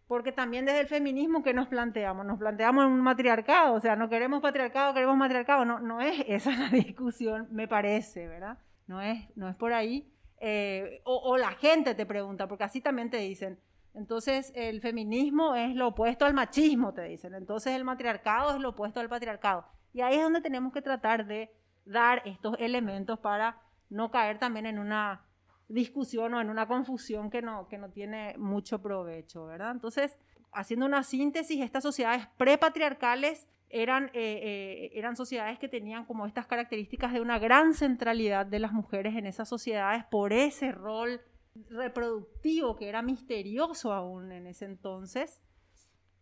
porque 0.07 0.31
también 0.31 0.65
desde 0.65 0.81
el 0.81 0.87
feminismo 0.87 1.43
que 1.43 1.53
nos 1.53 1.67
planteamos, 1.67 2.25
nos 2.25 2.39
planteamos 2.39 2.85
un 2.85 3.01
matriarcado, 3.01 3.75
o 3.75 3.79
sea, 3.79 3.95
no 3.95 4.09
queremos 4.09 4.41
patriarcado, 4.41 4.93
queremos 4.93 5.17
matriarcado, 5.17 5.65
no, 5.65 5.79
no 5.79 6.01
es 6.01 6.23
esa 6.27 6.51
la 6.51 6.69
discusión, 6.69 7.47
me 7.51 7.67
parece, 7.67 8.27
¿verdad? 8.27 8.57
No 8.87 9.01
es, 9.01 9.25
no 9.35 9.47
es 9.47 9.55
por 9.55 9.73
ahí. 9.73 10.11
Eh, 10.41 11.01
o, 11.05 11.15
o 11.15 11.37
la 11.37 11.51
gente 11.51 11.95
te 11.95 12.05
pregunta, 12.05 12.47
porque 12.47 12.65
así 12.65 12.81
también 12.81 13.09
te 13.09 13.17
dicen, 13.17 13.59
entonces, 13.95 14.51
el 14.55 14.81
feminismo 14.81 15.55
es 15.55 15.73
lo 15.73 15.87
opuesto 15.87 16.25
al 16.25 16.33
machismo, 16.33 16.93
te 16.93 17.03
dicen. 17.03 17.33
Entonces, 17.33 17.73
el 17.73 17.85
matriarcado 17.85 18.53
es 18.53 18.59
lo 18.59 18.69
opuesto 18.69 18.99
al 18.99 19.07
patriarcado. 19.07 19.65
Y 19.95 20.01
ahí 20.01 20.15
es 20.15 20.23
donde 20.23 20.41
tenemos 20.41 20.73
que 20.73 20.81
tratar 20.81 21.25
de 21.25 21.49
dar 21.85 22.21
estos 22.25 22.57
elementos 22.59 23.17
para 23.17 23.61
no 23.89 24.11
caer 24.11 24.39
también 24.39 24.65
en 24.65 24.77
una 24.77 25.23
discusión 25.69 26.33
o 26.33 26.41
en 26.41 26.49
una 26.49 26.67
confusión 26.67 27.29
que 27.29 27.41
no, 27.41 27.69
que 27.69 27.77
no 27.77 27.89
tiene 27.89 28.35
mucho 28.37 28.81
provecho, 28.81 29.45
¿verdad? 29.45 29.71
Entonces, 29.71 30.17
haciendo 30.51 30.85
una 30.85 31.01
síntesis, 31.03 31.61
estas 31.61 31.81
sociedades 31.81 32.27
prepatriarcales 32.35 33.47
eran, 33.69 34.07
eh, 34.07 34.41
eh, 34.43 34.91
eran 34.95 35.15
sociedades 35.15 35.59
que 35.59 35.69
tenían 35.69 36.03
como 36.03 36.25
estas 36.25 36.45
características 36.45 37.13
de 37.13 37.21
una 37.21 37.39
gran 37.39 37.73
centralidad 37.73 38.45
de 38.45 38.59
las 38.59 38.73
mujeres 38.73 39.15
en 39.15 39.25
esas 39.25 39.47
sociedades 39.47 40.03
por 40.11 40.33
ese 40.33 40.73
rol 40.73 41.21
reproductivo 41.69 42.75
que 42.75 42.89
era 42.89 43.01
misterioso 43.01 43.93
aún 43.93 44.33
en 44.33 44.47
ese 44.47 44.65
entonces 44.65 45.41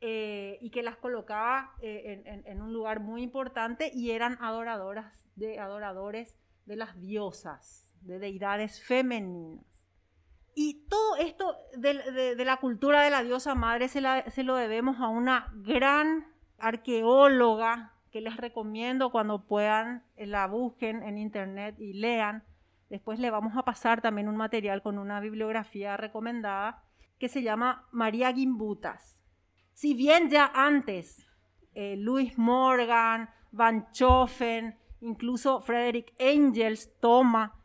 eh, 0.05 0.57
y 0.60 0.69
que 0.69 0.83
las 0.83 0.98
colocaba 0.98 1.72
eh, 1.81 2.43
en, 2.45 2.62
un 2.62 2.74
lugar 2.74 3.00
muy 3.00 3.24
importante 3.24 3.89
y 3.93 4.12
eran 4.12 4.38
adoradoras 4.41 5.29
de 5.38 5.60
adoradores 5.60 6.36
de 6.65 6.75
las 6.75 7.00
diosas, 7.00 7.95
de 8.01 8.19
deidades 8.19 8.83
femeninas. 8.83 9.63
Y 10.55 10.86
todo 10.89 11.15
esto 11.15 11.55
de, 11.77 12.36
la 12.36 12.57
cultura 12.57 13.01
de 13.01 13.12
la 13.12 13.24
diosa 13.24 13.55
madre 13.55 13.88
se, 13.88 14.01
se 14.29 14.43
lo 14.43 14.57
debemos 14.57 15.00
a 15.00 15.07
una 15.07 15.53
gran 15.55 16.27
arqueóloga 16.57 17.93
que 18.12 18.19
les 18.19 18.36
recomiendo 18.36 19.10
cuando 19.10 19.48
puedan 19.48 20.03
eh, 20.17 20.27
la 20.27 20.48
busquen 20.48 21.01
en 21.03 21.17
internet 21.17 21.79
y 21.79 21.93
lean. 21.93 22.43
Después 22.89 23.19
le 23.19 23.29
vamos 23.29 23.55
a 23.55 23.63
pasar 23.63 24.01
también 24.01 24.27
un 24.27 24.36
material 24.36 24.81
con 24.81 24.98
una 24.98 25.22
bibliografía 25.22 25.95
recomendada 25.95 26.83
que 27.19 27.29
se 27.29 27.41
llama 27.41 27.88
María 27.93 28.33
Gimbutas. 28.33 29.23
Si 29.74 29.96
bien 29.96 30.30
ya 30.30 30.51
antes 30.53 31.25
eh, 31.74 31.96
Louis 31.98 32.38
Morgan, 32.38 33.30
Van 33.51 33.92
Choffen, 33.92 34.77
incluso 35.01 35.62
Frederick 35.62 36.13
Engels 36.20 36.92
toma 37.00 37.60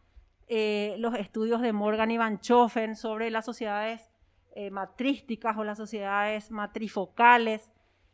eh, 0.47 0.97
los 0.99 1.15
estudios 1.15 1.61
de 1.61 1.73
Morgan 1.73 2.11
y 2.11 2.17
Van 2.17 2.41
Choffen 2.41 2.97
sobre 2.97 3.31
las 3.31 3.45
sociedades 3.45 4.11
eh, 4.55 4.71
matrísticas 4.71 5.57
o 5.59 5.65
las 5.65 5.79
sociedades 5.79 6.51
matrifocales. 6.51 7.71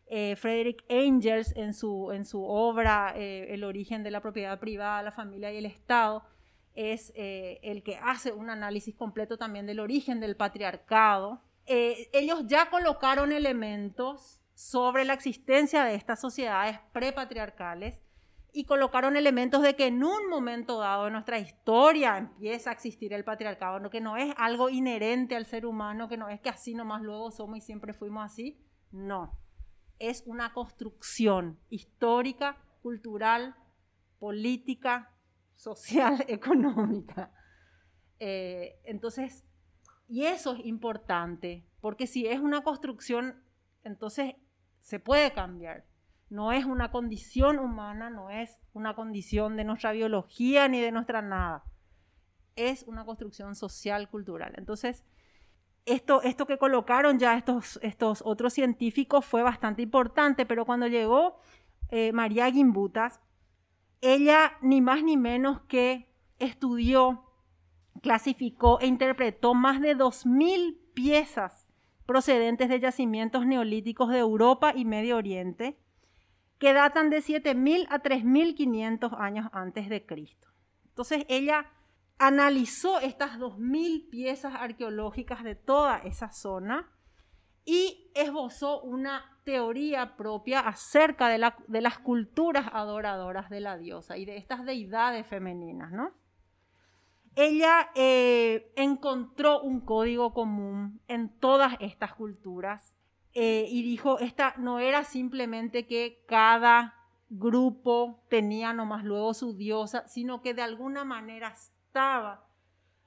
Frederick 0.06 0.84
Engels 0.88 1.56
en 1.56 1.72
su, 1.72 2.12
en 2.12 2.24
su 2.26 2.44
obra 2.44 3.14
El 3.16 3.64
origen 3.64 4.04
de 4.04 4.12
la 4.12 4.20
propiedad 4.20 4.60
privada, 4.60 5.02
la 5.02 5.10
familia 5.10 5.50
y 5.50 5.56
el 5.56 5.66
Estado 5.66 6.22
es 6.74 7.12
el 7.16 7.82
que 7.82 7.96
hace 7.96 8.30
un 8.30 8.50
análisis 8.50 8.94
completo 8.94 9.38
también 9.38 9.66
del 9.66 9.80
origen 9.80 10.20
del 10.20 10.36
patriarcado 10.36 11.40
eh, 11.66 12.10
ellos 12.12 12.44
ya 12.46 12.70
colocaron 12.70 13.32
elementos 13.32 14.42
sobre 14.54 15.04
la 15.04 15.14
existencia 15.14 15.84
de 15.84 15.94
estas 15.94 16.20
sociedades 16.20 16.78
prepatriarcales 16.92 18.00
y 18.52 18.64
colocaron 18.64 19.16
elementos 19.16 19.62
de 19.62 19.74
que 19.74 19.86
en 19.86 20.04
un 20.04 20.28
momento 20.28 20.78
dado 20.78 21.06
de 21.06 21.10
nuestra 21.10 21.40
historia 21.40 22.16
empieza 22.18 22.70
a 22.70 22.72
existir 22.72 23.12
el 23.12 23.24
patriarcado, 23.24 23.90
que 23.90 24.00
no 24.00 24.16
es 24.16 24.32
algo 24.38 24.70
inherente 24.70 25.34
al 25.34 25.44
ser 25.44 25.66
humano, 25.66 26.08
que 26.08 26.16
no 26.16 26.28
es 26.28 26.40
que 26.40 26.50
así 26.50 26.72
nomás 26.72 27.02
luego 27.02 27.32
somos 27.32 27.58
y 27.58 27.60
siempre 27.60 27.92
fuimos 27.92 28.24
así, 28.24 28.64
no, 28.92 29.36
es 29.98 30.22
una 30.26 30.52
construcción 30.52 31.58
histórica, 31.68 32.56
cultural, 32.80 33.56
política, 34.20 35.12
social, 35.56 36.24
económica. 36.28 37.32
Eh, 38.20 38.80
entonces, 38.84 39.44
y 40.08 40.24
eso 40.24 40.54
es 40.54 40.64
importante, 40.66 41.64
porque 41.80 42.06
si 42.06 42.26
es 42.26 42.40
una 42.40 42.62
construcción, 42.62 43.42
entonces 43.82 44.34
se 44.80 45.00
puede 45.00 45.32
cambiar. 45.32 45.84
No 46.30 46.52
es 46.52 46.64
una 46.64 46.90
condición 46.90 47.58
humana, 47.58 48.10
no 48.10 48.30
es 48.30 48.58
una 48.72 48.94
condición 48.94 49.56
de 49.56 49.64
nuestra 49.64 49.92
biología 49.92 50.68
ni 50.68 50.80
de 50.80 50.92
nuestra 50.92 51.22
nada. 51.22 51.64
Es 52.56 52.82
una 52.84 53.04
construcción 53.04 53.54
social, 53.54 54.08
cultural. 54.08 54.54
Entonces, 54.56 55.04
esto, 55.86 56.22
esto 56.22 56.46
que 56.46 56.58
colocaron 56.58 57.18
ya 57.18 57.36
estos, 57.36 57.78
estos 57.82 58.22
otros 58.24 58.52
científicos 58.52 59.24
fue 59.24 59.42
bastante 59.42 59.82
importante, 59.82 60.46
pero 60.46 60.64
cuando 60.64 60.86
llegó 60.86 61.38
eh, 61.90 62.12
María 62.12 62.50
Gimbutas, 62.50 63.20
ella 64.00 64.52
ni 64.60 64.80
más 64.80 65.02
ni 65.02 65.16
menos 65.16 65.60
que 65.62 66.10
estudió 66.38 67.24
clasificó 68.02 68.80
e 68.80 68.86
interpretó 68.86 69.54
más 69.54 69.80
de 69.80 69.96
2.000 69.96 70.78
piezas 70.94 71.66
procedentes 72.06 72.68
de 72.68 72.80
yacimientos 72.80 73.46
neolíticos 73.46 74.10
de 74.10 74.18
Europa 74.18 74.72
y 74.74 74.84
Medio 74.84 75.16
Oriente, 75.16 75.78
que 76.58 76.72
datan 76.72 77.10
de 77.10 77.18
7.000 77.18 77.86
a 77.90 78.02
3.500 78.02 79.18
años 79.18 79.48
antes 79.52 79.88
de 79.88 80.04
Cristo. 80.04 80.48
Entonces 80.88 81.24
ella 81.28 81.70
analizó 82.18 83.00
estas 83.00 83.38
2.000 83.38 84.08
piezas 84.10 84.54
arqueológicas 84.54 85.42
de 85.42 85.54
toda 85.54 85.98
esa 85.98 86.30
zona 86.30 86.90
y 87.64 88.10
esbozó 88.14 88.82
una 88.82 89.38
teoría 89.44 90.16
propia 90.16 90.60
acerca 90.60 91.28
de, 91.28 91.38
las 91.80 91.98
culturas 91.98 92.66
adoradoras 92.72 93.50
de 93.50 93.60
la 93.60 93.76
diosa 93.76 94.16
y 94.16 94.24
de 94.24 94.36
estas 94.36 94.64
deidades 94.64 95.26
femeninas, 95.26 95.92
¿no? 95.92 96.12
Ella 97.36 97.90
eh, 97.94 98.72
encontró 98.76 99.60
un 99.60 99.80
código 99.80 100.32
común 100.32 101.00
en 101.08 101.28
todas 101.28 101.74
estas 101.80 102.14
culturas 102.14 102.94
eh, 103.32 103.66
y 103.68 103.82
dijo, 103.82 104.20
esta 104.20 104.54
no 104.58 104.78
era 104.78 105.02
simplemente 105.02 105.86
que 105.86 106.22
cada 106.28 106.94
grupo 107.30 108.22
tenía 108.28 108.72
nomás 108.72 109.04
luego 109.04 109.34
su 109.34 109.56
diosa, 109.56 110.06
sino 110.06 110.40
que 110.40 110.54
de 110.54 110.62
alguna 110.62 111.04
manera 111.04 111.48
estaba 111.48 112.46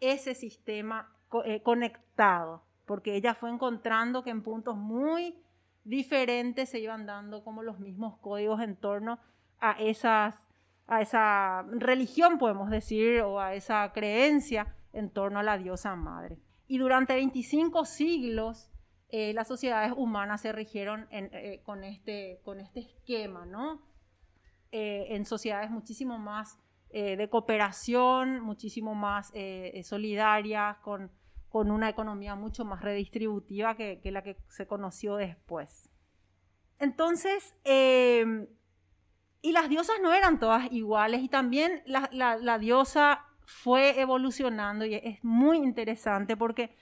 ese 0.02 0.36
sistema 0.36 1.14
eh, 1.46 1.62
conectado, 1.62 2.64
porque 2.86 3.16
ella 3.16 3.34
fue 3.34 3.50
encontrando 3.50 4.24
que 4.24 4.30
en 4.30 4.44
puntos 4.44 4.76
muy 4.76 5.36
diferentes 5.86 6.70
se 6.70 6.80
iban 6.80 7.06
dando 7.06 7.44
como 7.46 7.64
los 7.64 7.80
mismos 7.80 8.18
códigos 8.20 8.62
en 8.62 8.76
torno 8.76 9.20
a 9.60 9.72
esas 9.80 10.47
a 10.88 11.02
esa 11.02 11.64
religión, 11.70 12.38
podemos 12.38 12.70
decir, 12.70 13.22
o 13.22 13.40
a 13.40 13.54
esa 13.54 13.92
creencia 13.94 14.76
en 14.94 15.10
torno 15.10 15.40
a 15.40 15.44
la 15.44 15.58
diosa 15.58 15.96
madre. 15.96 16.40
Y 16.68 16.78
durante 16.80 17.14
25 17.14 17.86
siglos 17.86 18.72
eh, 19.10 19.34
las 19.34 19.48
sociedades 19.48 19.94
humanas 19.96 20.42
se 20.42 20.52
rigieron 20.52 21.08
eh, 21.12 21.62
con, 21.64 21.84
este, 21.84 22.42
con 22.44 22.60
este 22.60 22.82
esquema, 22.82 23.46
¿no? 23.46 23.82
Eh, 24.72 25.08
en 25.12 25.26
sociedades 25.26 25.70
muchísimo 25.70 26.18
más 26.18 26.60
de 26.90 27.28
cooperación, 27.30 28.40
muchísimo 28.40 28.96
más 28.96 29.32
solidarias, 29.84 30.78
con, 30.78 31.12
con, 31.50 31.70
una 31.70 31.90
economía 31.90 32.34
mucho 32.34 32.64
más 32.64 32.82
redistributiva 32.82 33.76
que, 33.76 34.00
que 34.02 34.10
la 34.10 34.24
que 34.24 34.38
se 34.48 34.66
conoció 34.66 35.18
después. 35.18 35.92
Entonces, 36.80 37.54
y 39.42 39.52
las 39.52 39.70
diosas 39.70 39.98
no 40.02 40.14
eran 40.14 40.40
todas 40.40 40.72
iguales 40.72 41.22
y 41.22 41.30
también 41.30 41.84
la, 41.86 42.58
diosa 42.60 43.26
fue 43.46 44.00
evolucionando 44.00 44.86
y 44.86 44.96
es 44.96 45.24
muy 45.24 45.58
interesante 45.58 46.36
porque 46.36 46.76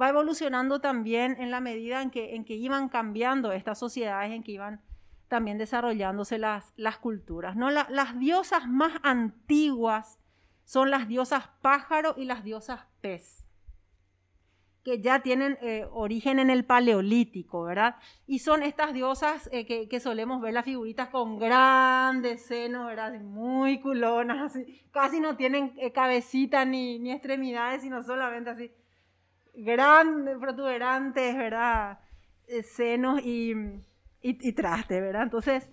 va 0.00 0.08
evolucionando 0.08 0.80
también 0.80 1.36
en 1.38 1.50
la 1.50 1.60
medida 1.60 2.02
en 2.02 2.10
que, 2.10 2.54
iban 2.54 2.88
cambiando 2.88 3.52
estas 3.52 3.78
sociedades, 3.78 4.32
en 4.32 4.42
que 4.42 4.52
iban 4.52 4.80
también 5.28 5.58
desarrollándose 5.58 6.38
las, 6.38 6.72
las 6.76 6.98
culturas. 6.98 7.56
¿no? 7.56 7.70
las 7.70 8.18
diosas 8.18 8.66
más 8.66 8.92
antiguas 9.02 10.18
son 10.64 10.90
las 10.90 11.08
diosas 11.08 11.48
pájaro 11.62 12.14
y 12.16 12.24
las 12.24 12.44
diosas 12.44 12.86
pez 13.00 13.44
que 14.84 15.00
ya 15.00 15.20
tienen 15.20 15.58
eh, 15.60 15.86
origen 15.92 16.38
en 16.38 16.48
el 16.50 16.64
paleolítico, 16.64 17.64
¿verdad? 17.64 17.96
Y 18.26 18.38
son 18.38 18.62
estas 18.62 18.94
diosas 18.94 19.48
eh, 19.52 19.66
que, 19.66 20.00
solemos 20.00 20.40
ver 20.40 20.54
las 20.54 20.64
figuritas 20.64 21.08
con 21.08 21.38
grandes 21.38 22.46
senos, 22.46 22.86
¿verdad? 22.86 23.20
Muy 23.20 23.80
culonas, 23.80 24.58
casi 24.90 25.20
no 25.20 25.36
tienen 25.36 25.74
eh, 25.76 25.92
cabecita 25.92 26.64
ni, 26.64 26.98
ni, 26.98 27.12
extremidades, 27.12 27.82
sino 27.82 28.02
solamente 28.02 28.50
así, 28.50 28.72
grandes, 29.54 30.38
protuberantes, 30.38 31.36
¿verdad? 31.36 31.98
senos 32.64 33.20
y, 33.22 33.52
y, 34.22 34.48
y 34.48 34.52
traste, 34.52 35.00
¿verdad? 35.00 35.22
Entonces, 35.22 35.70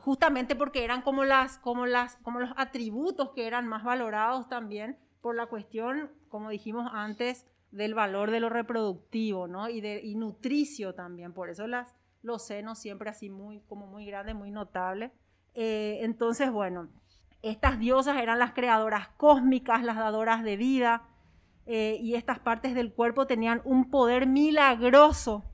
justamente 0.00 0.54
porque 0.54 0.84
eran 0.84 1.02
como, 1.02 1.24
las, 1.24 1.58
como, 1.58 1.86
las, 1.86 2.16
como 2.16 2.40
los 2.40 2.50
atributos 2.56 3.30
que 3.30 3.46
eran 3.46 3.66
más 3.66 3.82
valorados 3.82 4.48
también 4.48 4.98
por 5.20 5.34
la 5.34 5.46
cuestión, 5.46 6.10
como 6.28 6.50
dijimos 6.50 6.88
antes, 6.92 7.46
del 7.70 7.94
valor 7.94 8.30
de 8.30 8.40
lo 8.40 8.48
reproductivo, 8.48 9.48
¿no? 9.48 9.68
Y, 9.68 9.80
de, 9.80 10.00
y 10.02 10.14
nutricio 10.14 10.94
también, 10.94 11.32
por 11.32 11.50
eso 11.50 11.66
las, 11.66 11.94
los 12.22 12.46
senos 12.46 12.78
siempre 12.78 13.10
así 13.10 13.30
muy, 13.30 13.60
como 13.60 13.86
muy 13.86 14.06
grandes, 14.06 14.34
muy 14.34 14.50
notables. 14.50 15.12
Eh, 15.54 15.98
entonces, 16.02 16.50
bueno, 16.50 16.88
estas 17.42 17.78
diosas 17.78 18.16
eran 18.18 18.38
las 18.38 18.52
creadoras 18.52 19.08
cósmicas, 19.16 19.82
las 19.82 19.96
dadoras 19.96 20.42
de 20.42 20.56
vida, 20.56 21.08
eh, 21.66 21.98
y 22.00 22.14
estas 22.14 22.38
partes 22.38 22.74
del 22.74 22.92
cuerpo 22.92 23.26
tenían 23.26 23.60
un 23.64 23.90
poder 23.90 24.26
milagroso 24.26 25.44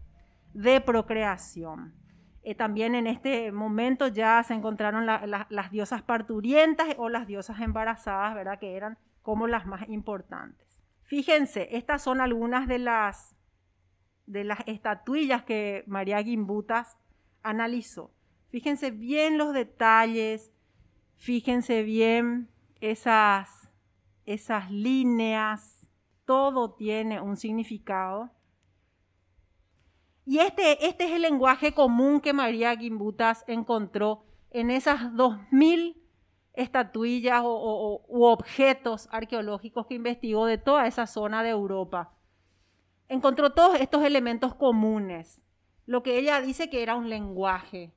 de 0.52 0.80
procreación. 0.80 1.94
Eh, 2.42 2.54
también 2.54 2.94
en 2.94 3.06
este 3.06 3.52
momento 3.52 4.08
ya 4.08 4.42
se 4.42 4.54
encontraron 4.54 5.06
las 5.06 5.70
diosas 5.70 6.02
parturientas 6.02 6.88
o 6.98 7.08
las 7.08 7.26
diosas 7.26 7.60
embarazadas, 7.60 8.34
¿verdad? 8.34 8.58
Que 8.58 8.76
eran 8.76 8.98
como 9.22 9.46
las 9.46 9.66
más 9.66 9.88
importantes. 9.88 10.71
Fíjense, 11.12 11.68
estas 11.76 12.02
son 12.02 12.22
algunas 12.22 12.66
de 12.66 12.78
las, 12.78 13.36
de 14.24 14.44
las 14.44 14.60
estatuillas 14.64 15.44
que 15.44 15.84
María 15.86 16.22
Gimbutas 16.22 16.96
analizó. 17.42 18.14
Fíjense 18.48 18.92
bien 18.92 19.36
los 19.36 19.52
detalles, 19.52 20.50
fíjense 21.16 21.82
bien 21.82 22.48
esas, 22.80 23.68
esas 24.24 24.70
líneas, 24.70 25.86
todo 26.24 26.72
tiene 26.72 27.20
un 27.20 27.36
significado. 27.36 28.30
Y 30.24 30.38
este, 30.38 30.86
este 30.86 31.04
es 31.04 31.10
el 31.12 31.20
lenguaje 31.20 31.74
común 31.74 32.22
que 32.22 32.32
María 32.32 32.74
Gimbutas 32.74 33.44
encontró 33.48 34.24
en 34.50 34.70
esas 34.70 35.14
2000 35.14 36.01
estatuillas 36.54 37.42
o, 37.44 38.04
u 38.08 38.24
objetos 38.24 39.08
arqueológicos 39.10 39.86
que 39.86 39.94
investigó 39.94 40.46
de 40.46 40.58
toda 40.58 40.86
esa 40.86 41.06
zona 41.06 41.42
de 41.42 41.50
Europa. 41.50 42.12
Encontró 43.08 43.50
todos 43.50 43.80
estos 43.80 44.04
elementos 44.04 44.54
comunes. 44.54 45.44
Lo 45.86 46.02
que 46.02 46.18
ella 46.18 46.40
dice 46.40 46.70
que 46.70 46.82
era 46.82 46.94
un 46.94 47.08
lenguaje, 47.08 47.92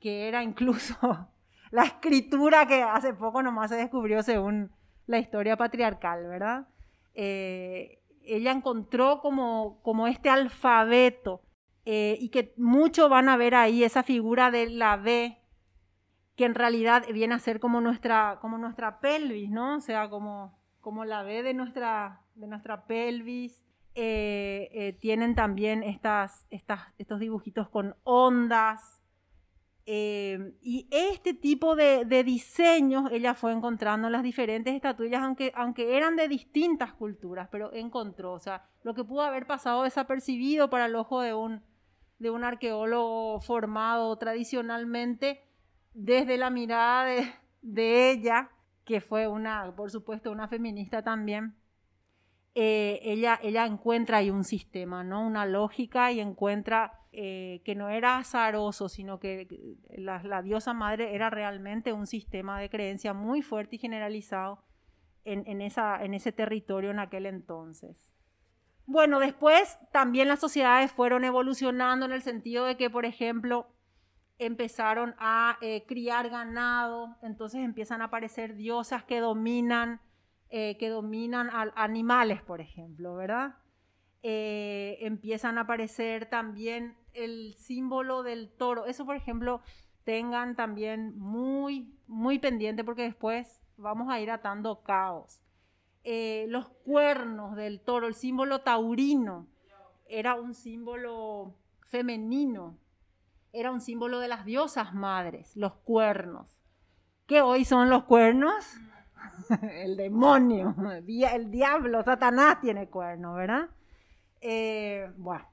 que 0.00 0.28
era 0.28 0.42
incluso 0.42 0.96
la 1.70 1.84
escritura 1.84 2.66
que 2.66 2.82
hace 2.82 3.14
poco 3.14 3.42
nomás 3.42 3.70
se 3.70 3.76
descubrió 3.76 4.22
según 4.22 4.72
la 5.06 5.18
historia 5.18 5.56
patriarcal, 5.56 6.26
¿verdad? 6.26 6.68
Eh, 7.14 8.00
ella 8.22 8.52
encontró 8.52 9.20
como, 9.20 9.80
como 9.82 10.06
este 10.06 10.30
alfabeto 10.30 11.42
eh, 11.84 12.16
y 12.18 12.30
que 12.30 12.54
muchos 12.56 13.10
van 13.10 13.28
a 13.28 13.36
ver 13.36 13.54
ahí 13.54 13.84
esa 13.84 14.02
figura 14.02 14.50
de 14.50 14.70
la 14.70 14.96
B 14.96 15.38
que 16.36 16.44
en 16.44 16.54
realidad 16.54 17.04
viene 17.12 17.34
a 17.34 17.38
ser 17.38 17.60
como 17.60 17.80
nuestra, 17.80 18.38
como 18.40 18.58
nuestra 18.58 19.00
pelvis, 19.00 19.50
¿no? 19.50 19.76
O 19.76 19.80
sea, 19.80 20.08
como, 20.10 20.58
como 20.80 21.04
la 21.04 21.22
B 21.22 21.42
de 21.42 21.54
nuestra, 21.54 22.22
de 22.34 22.46
nuestra 22.46 22.86
pelvis. 22.86 23.64
Eh, 23.96 24.70
eh, 24.72 24.92
tienen 24.94 25.36
también 25.36 25.84
estas, 25.84 26.46
estos 26.50 27.20
dibujitos 27.20 27.68
con 27.68 27.94
ondas. 28.02 29.00
Eh, 29.86 30.54
y 30.62 30.88
este 30.90 31.34
tipo 31.34 31.76
de, 31.76 32.04
diseños 32.24 33.10
ella 33.12 33.34
fue 33.34 33.52
encontrando 33.52 34.08
en 34.08 34.12
las 34.12 34.22
diferentes 34.22 34.74
estatuillas, 34.74 35.22
aunque, 35.22 35.52
aunque 35.54 35.96
eran 35.96 36.16
de 36.16 36.26
distintas 36.26 36.94
culturas, 36.94 37.48
pero 37.52 37.72
encontró, 37.74 38.32
o 38.32 38.40
sea, 38.40 38.64
lo 38.82 38.94
que 38.94 39.04
pudo 39.04 39.20
haber 39.20 39.46
pasado 39.46 39.82
desapercibido 39.82 40.70
para 40.70 40.86
el 40.86 40.96
ojo 40.96 41.20
de 41.20 41.34
un, 41.34 41.62
de 42.18 42.30
un 42.30 42.44
arqueólogo 42.44 43.40
formado 43.42 44.16
tradicionalmente, 44.16 45.44
desde 45.94 46.36
la 46.36 46.50
mirada 46.50 47.06
de, 47.62 48.10
ella, 48.10 48.50
que 48.84 49.00
fue 49.00 49.26
una, 49.26 49.74
por 49.74 49.90
supuesto, 49.90 50.30
una 50.30 50.48
feminista 50.48 51.02
también, 51.02 51.54
eh, 52.56 53.00
ella, 53.02 53.40
ella 53.42 53.66
encuentra 53.66 54.18
ahí 54.18 54.30
un 54.30 54.44
sistema, 54.44 55.02
¿no? 55.02 55.26
Una 55.26 55.46
lógica 55.46 56.12
y 56.12 56.20
encuentra 56.20 57.00
eh, 57.16 57.62
que 57.64 57.76
no 57.76 57.90
era 57.90 58.18
azaroso, 58.18 58.88
sino 58.88 59.20
que 59.20 59.46
la, 59.96 60.42
diosa 60.42 60.72
madre 60.72 61.14
era 61.14 61.30
realmente 61.30 61.92
un 61.92 62.08
sistema 62.08 62.58
de 62.60 62.68
creencia 62.68 63.14
muy 63.14 63.40
fuerte 63.40 63.76
y 63.76 63.78
generalizado 63.78 64.64
en, 65.24 65.62
ese 65.62 66.32
territorio 66.32 66.90
en 66.90 66.98
aquel 66.98 67.26
entonces. 67.26 68.12
Bueno, 68.86 69.20
después 69.20 69.78
también 69.92 70.26
las 70.26 70.40
sociedades 70.40 70.90
fueron 70.90 71.24
evolucionando 71.24 72.04
en 72.04 72.12
el 72.12 72.22
sentido 72.22 72.66
de 72.66 72.76
que, 72.76 72.90
por 72.90 73.04
ejemplo, 73.06 73.68
empezaron 74.38 75.14
a 75.18 75.58
eh, 75.60 75.84
criar 75.86 76.28
ganado, 76.28 77.16
entonces 77.22 77.60
empiezan 77.60 78.02
a 78.02 78.06
aparecer 78.06 78.56
diosas 78.56 79.04
que 79.04 79.20
dominan, 79.20 80.00
eh, 80.50 80.76
que 80.78 80.88
dominan 80.88 81.50
a, 81.50 81.72
animales, 81.76 82.42
por 82.42 82.60
ejemplo, 82.60 83.14
¿verdad? 83.14 83.56
Eh, 84.22 84.98
empiezan 85.00 85.58
a 85.58 85.62
aparecer 85.62 86.26
también 86.26 86.96
el 87.12 87.54
símbolo 87.54 88.22
del 88.22 88.50
toro. 88.50 88.86
Eso, 88.86 89.04
por 89.04 89.16
ejemplo, 89.16 89.60
tengan 90.04 90.56
también 90.56 91.16
muy, 91.18 91.94
muy 92.06 92.38
pendiente 92.38 92.84
porque 92.84 93.02
después 93.02 93.62
vamos 93.76 94.08
a 94.10 94.20
ir 94.20 94.30
atando 94.30 94.82
caos. 94.82 95.40
los 96.04 96.68
cuernos 96.84 97.56
del 97.56 97.80
toro, 97.80 98.06
el 98.08 98.14
símbolo 98.14 98.60
taurino, 98.60 99.46
era 100.06 100.34
un 100.34 100.54
símbolo 100.54 101.54
femenino, 101.86 102.78
era 103.54 103.70
un 103.70 103.80
símbolo 103.80 104.20
de 104.20 104.28
las 104.28 104.44
diosas 104.44 104.94
madres, 104.94 105.56
los 105.56 105.74
cuernos. 105.76 106.58
¿Qué 107.26 107.40
hoy 107.40 107.64
son 107.64 107.88
los 107.88 108.04
cuernos? 108.04 108.64
el 109.72 109.96
demonio, 109.96 110.74
el 111.06 111.50
diablo, 111.50 112.02
Satanás 112.02 112.60
tiene 112.60 112.88
cuernos, 112.88 113.36
¿verdad? 113.36 113.70
Eh, 114.40 115.10
bueno. 115.16 115.48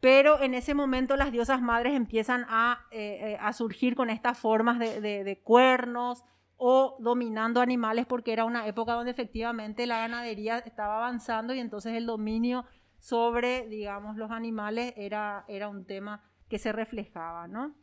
Pero 0.00 0.42
en 0.42 0.54
ese 0.54 0.74
momento 0.74 1.16
las 1.16 1.30
diosas 1.30 1.62
madres 1.62 1.94
empiezan 1.94 2.44
a, 2.48 2.86
eh, 2.90 3.38
a 3.40 3.52
surgir 3.52 3.94
con 3.94 4.10
estas 4.10 4.36
formas 4.36 4.78
de, 4.78 5.00
de 5.00 5.40
cuernos, 5.40 6.24
o 6.64 6.96
dominando 7.00 7.60
animales 7.60 8.06
porque 8.06 8.32
era 8.32 8.44
una 8.44 8.68
época 8.68 8.92
donde 8.92 9.10
efectivamente 9.10 9.84
la 9.84 9.98
ganadería 9.98 10.58
estaba 10.58 10.98
avanzando 10.98 11.52
y 11.54 11.58
entonces 11.58 11.94
el 11.94 12.06
dominio 12.06 12.64
sobre, 13.00 13.66
digamos, 13.66 14.16
los 14.16 14.30
animales 14.30 14.94
era, 14.96 15.44
era 15.48 15.68
un 15.68 15.84
tema 15.84 16.22
que 16.52 16.58
se 16.58 16.70
reflejaba, 16.70 17.48
¿no? 17.48 17.74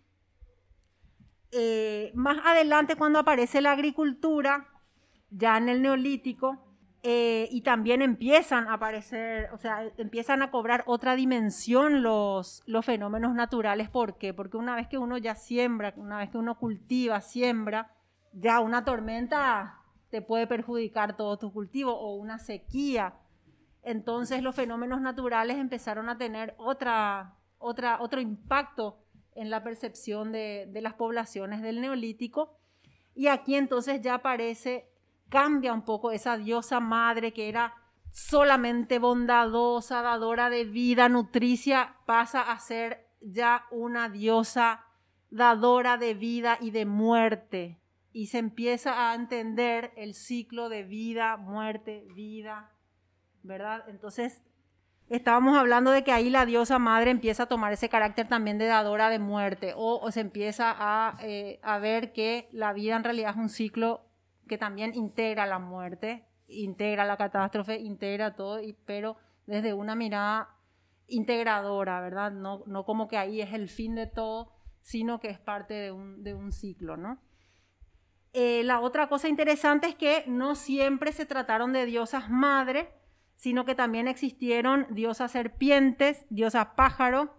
Eh, 1.52 2.12
más 2.14 2.38
adelante, 2.46 2.96
cuando 2.96 3.18
aparece 3.18 3.62
la 3.62 3.72
agricultura, 3.72 4.68
ya 5.32 5.58
en 5.58 5.70
el 5.70 5.82
neolítico, 5.82 6.64
eh, 7.02 7.50
y 7.50 7.62
también 7.62 8.04
empiezan 8.04 8.68
a 8.68 8.74
aparecer, 8.74 9.50
o 9.54 9.58
sea, 9.58 9.92
empiezan 9.98 10.44
a 10.44 10.52
cobrar 10.52 10.84
otra 10.86 11.16
dimensión 11.16 12.04
los, 12.04 12.62
los 12.68 12.86
fenómenos 12.86 13.34
naturales. 13.34 13.90
¿Por 13.90 14.20
qué? 14.20 14.36
Porque 14.36 14.58
una 14.58 14.76
vez 14.76 14.88
que 14.88 15.00
uno 15.00 15.18
ya 15.18 15.34
siembra, 15.34 15.96
una 15.98 16.20
vez 16.20 16.30
que 16.30 16.38
uno 16.38 16.60
cultiva, 16.60 17.22
siembra, 17.22 17.92
ya 18.34 18.60
una 18.60 18.86
tormenta 18.86 19.80
te 20.12 20.22
puede 20.22 20.46
perjudicar 20.46 21.18
todo 21.18 21.40
tu 21.40 21.52
cultivo 21.52 21.98
o 22.00 22.18
una 22.18 22.38
sequía. 22.38 23.16
Entonces 23.82 24.44
los 24.44 24.56
fenómenos 24.56 25.02
naturales 25.02 25.58
empezaron 25.58 26.08
a 26.08 26.20
tener 26.20 26.54
otra, 26.60 27.39
otra, 27.60 28.02
otro 28.02 28.20
impacto 28.20 28.98
en 29.36 29.50
la 29.50 29.64
percepción 29.64 30.32
de, 30.32 30.68
de 30.72 30.82
las 30.82 30.96
poblaciones 30.96 31.62
del 31.62 31.82
neolítico. 31.82 32.58
Y 33.16 33.28
aquí 33.28 33.56
entonces 33.56 34.02
ya 34.02 34.16
aparece, 34.16 34.90
cambia 35.30 35.74
un 35.74 35.84
poco 35.84 36.12
esa 36.12 36.38
diosa 36.38 36.80
madre 36.80 37.34
que 37.34 37.50
era 37.50 37.76
solamente 38.12 38.98
bondadosa, 39.00 40.02
dadora 40.02 40.50
de 40.50 40.66
vida, 40.66 41.10
nutricia, 41.10 41.96
pasa 42.06 42.42
a 42.42 42.60
ser 42.60 43.08
ya 43.22 43.66
una 43.72 44.10
diosa 44.10 44.86
dadora 45.30 45.98
de 45.98 46.16
vida 46.16 46.58
y 46.60 46.72
de 46.72 46.86
muerte 46.86 47.80
y 48.12 48.28
se 48.28 48.40
empieza 48.40 49.12
a 49.12 49.16
entender 49.16 49.92
el 49.96 50.14
ciclo 50.14 50.70
de 50.70 50.84
vida, 50.84 51.38
muerte, 51.38 52.08
vida, 52.16 52.72
¿verdad? 53.44 53.84
Entonces, 53.88 54.42
estábamos 55.10 55.58
hablando 55.58 55.92
de 55.92 56.04
que 56.04 56.12
ahí 56.12 56.30
la 56.30 56.46
diosa 56.46 56.80
madre 56.80 57.12
empieza 57.12 57.44
a 57.44 57.48
tomar 57.48 57.74
ese 57.74 57.90
carácter 57.90 58.28
también 58.28 58.58
de 58.58 58.68
dadora 58.68 59.10
de 59.10 59.20
muerte, 59.20 59.74
o, 59.76 60.10
se 60.12 60.22
empieza 60.22 60.74
a, 60.78 61.18
eh, 61.22 61.60
a, 61.64 61.80
ver 61.80 62.14
que 62.14 62.48
la 62.52 62.74
vida 62.74 62.96
en 62.96 63.04
realidad 63.04 63.32
es 63.32 63.38
un 63.38 63.50
ciclo 63.50 64.06
que 64.48 64.58
también 64.58 64.94
integra 64.96 65.46
la 65.46 65.60
muerte, 65.60 66.26
integra 66.48 67.06
la 67.06 67.18
catástrofe, 67.18 67.80
integra 67.80 68.36
todo, 68.36 68.60
pero 68.86 69.18
desde 69.46 69.74
una 69.74 69.96
mirada 69.96 70.56
integradora, 71.08 72.02
¿verdad? 72.02 72.32
No, 72.32 72.64
no 72.68 72.86
como 72.86 73.08
que 73.08 73.18
ahí 73.18 73.42
es 73.42 73.54
el 73.54 73.68
fin 73.68 73.96
de 73.96 74.08
todo, 74.08 74.52
sino 74.82 75.20
que 75.20 75.30
es 75.30 75.40
parte 75.40 75.74
de 75.74 75.92
un, 75.92 76.24
de 76.24 76.34
un 76.34 76.52
ciclo, 76.52 76.98
¿no? 76.98 77.20
Eh, 78.34 78.64
la 78.64 78.80
otra 78.80 79.10
cosa 79.10 79.28
interesante 79.28 79.88
es 79.88 79.96
que 79.96 80.24
no 80.28 80.54
siempre 80.54 81.12
se 81.12 81.26
trataron 81.26 81.74
de 81.74 81.86
diosas 81.86 82.30
madre, 82.30 82.92
sino 83.40 83.64
que 83.64 83.74
también 83.74 84.10
existieron 84.10 84.86
diosas 84.90 85.32
serpientes, 85.32 86.26
diosas 86.30 86.68
pájaro, 86.76 87.34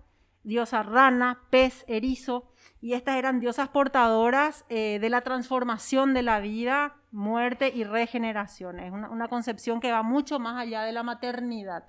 diosa 0.45 0.83
rana, 0.83 1.43
pez, 1.51 1.85
erizo, 1.89 2.51
y 2.81 2.95
estas 2.95 3.17
eran 3.17 3.39
diosas 3.39 3.69
portadoras 3.69 4.65
eh, 4.71 4.97
de 4.99 5.11
la 5.11 5.21
transformación 5.21 6.15
de 6.15 6.23
la 6.23 6.41
vida, 6.41 6.97
muerte 7.11 7.71
y 7.75 7.85
regeneración. 7.85 8.81
Es 8.81 8.91
una, 8.91 9.29
concepción 9.29 9.79
que 9.79 9.93
va 9.93 10.03
mucho 10.03 10.39
más 10.39 10.57
allá 10.57 10.85
de 10.85 10.93
la 10.93 11.03
maternidad. 11.03 11.85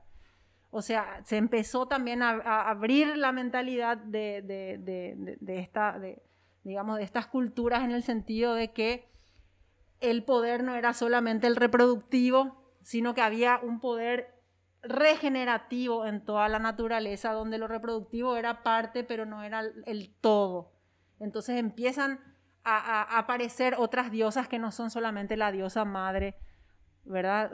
O 0.71 0.81
sea, 0.81 1.21
se 1.23 1.37
empezó 1.37 1.87
también 1.87 2.21
a, 2.21 2.69
abrir 2.69 3.15
la 3.15 3.31
mentalidad 3.31 3.95
de 3.95 4.43
estas 6.99 7.27
culturas 7.27 7.85
en 7.85 7.91
el 7.91 8.03
sentido 8.03 8.55
de 8.55 8.73
que 8.73 9.09
el 10.01 10.25
poder 10.25 10.65
no 10.65 10.75
era 10.75 10.91
solamente 10.91 11.47
el 11.47 11.55
reproductivo, 11.55 12.60
sino 12.83 13.13
que 13.13 13.21
había 13.21 13.59
un 13.61 13.79
poder 13.79 14.41
regenerativo 14.83 16.05
en 16.05 16.23
toda 16.25 16.49
la 16.49 16.59
naturaleza, 16.59 17.33
donde 17.33 17.57
lo 17.57 17.67
reproductivo 17.67 18.35
era 18.35 18.63
parte, 18.63 19.03
pero 19.03 19.25
no 19.25 19.43
era 19.43 19.63
el 19.85 20.15
todo. 20.21 20.73
Entonces 21.19 21.57
empiezan 21.57 22.19
a, 22.63 23.17
aparecer 23.17 23.75
otras 23.77 24.11
diosas 24.11 24.47
que 24.47 24.59
no 24.59 24.71
son 24.71 24.89
solamente 24.89 25.37
la 25.37 25.51
diosa 25.51 25.85
madre, 25.85 26.35
¿verdad? 27.03 27.51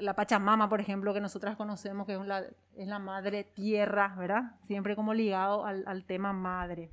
La 0.00 0.14
Pachamama, 0.14 0.68
por 0.68 0.80
ejemplo, 0.80 1.14
que 1.14 1.20
nosotras 1.20 1.56
conocemos, 1.56 2.06
que 2.06 2.14
es 2.14 2.26
la, 2.26 2.44
es 2.76 2.88
la 2.88 2.98
madre 2.98 3.44
tierra, 3.44 4.14
¿verdad? 4.18 4.56
Siempre 4.66 4.96
como 4.96 5.14
ligado 5.14 5.64
al, 5.64 5.84
al 5.86 6.04
tema 6.04 6.32
madre. 6.32 6.90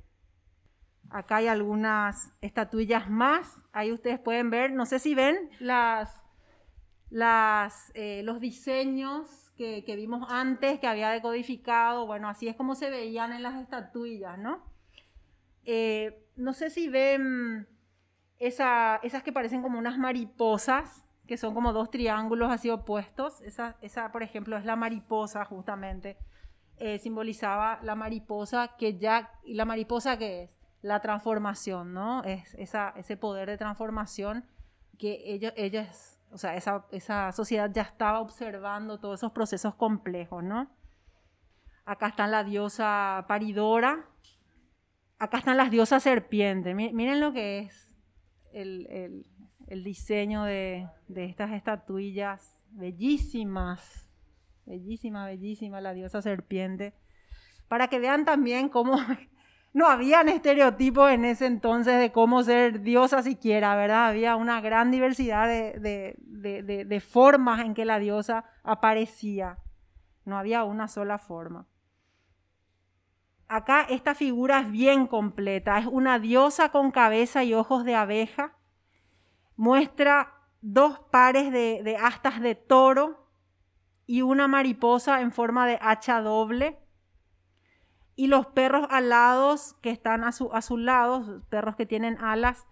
Acá 1.10 1.36
hay 1.36 1.48
algunas 1.48 2.32
estatuillas 2.40 3.10
más. 3.10 3.62
Ahí 3.72 3.92
ustedes 3.92 4.18
pueden 4.18 4.50
ver, 4.50 4.72
no 4.72 4.86
sé 4.86 4.98
si 4.98 5.14
ven 5.14 5.36
las, 5.60 6.21
las, 7.12 7.92
eh, 7.94 8.22
los 8.24 8.40
diseños 8.40 9.52
que, 9.56 9.84
vimos 9.94 10.26
antes, 10.28 10.80
que 10.80 10.86
había 10.86 11.10
decodificado. 11.10 12.06
Bueno, 12.06 12.28
así 12.28 12.48
es 12.48 12.56
como 12.56 12.74
se 12.74 12.90
veían 12.90 13.32
en 13.32 13.42
las 13.42 13.60
estatuillas, 13.60 14.38
¿no? 14.38 14.64
Eh, 15.64 16.26
no 16.34 16.52
sé 16.52 16.70
si 16.70 16.88
ven 16.88 17.68
esa, 18.38 18.98
esas 19.04 19.22
que 19.22 19.32
parecen 19.32 19.62
como 19.62 19.78
unas 19.78 19.98
mariposas, 19.98 21.04
que 21.28 21.36
son 21.36 21.54
como 21.54 21.72
dos 21.72 21.90
triángulos 21.90 22.50
así 22.50 22.70
opuestos. 22.70 23.40
Esa, 23.42 23.76
esa 23.82 24.10
por 24.10 24.24
ejemplo, 24.24 24.56
es 24.56 24.64
la 24.64 24.74
mariposa 24.74 25.44
justamente. 25.44 26.16
Eh, 26.78 26.98
simbolizaba 26.98 27.78
la 27.82 27.94
mariposa 27.94 28.74
que 28.78 28.98
ya... 28.98 29.30
¿Y 29.44 29.54
la 29.54 29.64
mariposa 29.64 30.18
qué 30.18 30.44
es? 30.44 30.50
la 30.82 31.00
transformación, 31.00 31.94
¿no? 31.94 32.24
Es 32.24 32.54
esa, 32.54 32.92
ese 32.96 33.16
poder 33.16 33.48
de 33.48 33.56
transformación 33.56 34.44
que 34.98 35.22
ellos, 35.32 35.52
ellas, 35.56 36.20
o 36.32 36.38
sea, 36.38 36.56
esa, 36.56 36.86
esa 36.90 37.30
sociedad 37.32 37.70
ya 37.72 37.82
estaba 37.82 38.20
observando 38.20 38.98
todos 38.98 39.20
esos 39.20 39.32
procesos 39.32 39.74
complejos, 39.74 40.42
¿no? 40.42 40.70
Acá 41.84 42.08
está 42.08 42.26
la 42.26 42.42
diosa 42.42 43.26
paridora, 43.28 44.08
acá 45.18 45.38
están 45.38 45.56
las 45.56 45.70
diosas 45.70 46.02
serpientes. 46.02 46.74
Miren 46.74 47.20
lo 47.20 47.32
que 47.32 47.58
es 47.60 47.94
el, 48.52 49.24
el, 49.66 49.84
diseño 49.84 50.44
de, 50.44 50.88
de, 51.08 51.24
estas 51.26 51.52
estatuillas 51.52 52.58
bellísimas, 52.70 54.08
bellísima, 54.64 55.26
bellísima 55.26 55.80
la 55.80 55.92
diosa 55.92 56.22
serpiente, 56.22 56.94
para 57.68 57.88
que 57.88 57.98
vean 57.98 58.24
también 58.24 58.68
cómo 58.68 58.96
no 59.72 59.86
habían 59.86 60.28
estereotipos 60.28 61.10
en 61.10 61.24
ese 61.24 61.46
entonces 61.46 61.98
de 61.98 62.12
cómo 62.12 62.42
ser 62.42 62.82
diosa 62.82 63.22
siquiera, 63.22 63.74
¿verdad? 63.74 64.08
Había 64.08 64.36
una 64.36 64.60
gran 64.60 64.90
diversidad 64.90 65.48
de, 65.48 67.04
formas 67.06 67.60
en 67.60 67.72
que 67.72 67.86
la 67.86 67.98
diosa 67.98 68.44
aparecía. 68.62 69.58
No 70.24 70.36
había 70.36 70.64
una 70.64 70.88
sola 70.88 71.18
forma. 71.18 71.66
Acá 73.48 73.86
esta 73.88 74.14
figura 74.14 74.60
es 74.60 74.70
bien 74.70 75.06
completa. 75.06 75.78
Es 75.78 75.86
una 75.86 76.18
diosa 76.18 76.70
con 76.70 76.90
cabeza 76.90 77.42
y 77.42 77.54
ojos 77.54 77.84
de 77.84 77.94
abeja. 77.94 78.56
Muestra 79.56 80.34
dos 80.60 81.00
pares 81.10 81.50
de 81.50 81.96
astas 82.00 82.40
de 82.40 82.54
toro 82.54 83.26
y 84.06 84.20
una 84.20 84.48
mariposa 84.48 85.22
en 85.22 85.32
forma 85.32 85.66
de 85.66 85.78
hacha 85.80 86.20
doble 86.20 86.81
y 88.14 88.26
los 88.26 88.46
perros 88.46 88.86
alados 88.90 89.74
que 89.80 89.90
están 89.90 90.24
a 90.24 90.32
su, 90.32 90.52
a 90.52 90.62
su 90.62 90.76
lado, 90.76 91.42
perros 91.48 91.76
que 91.76 91.86
tienen 91.86 92.18
alas, 92.18 92.66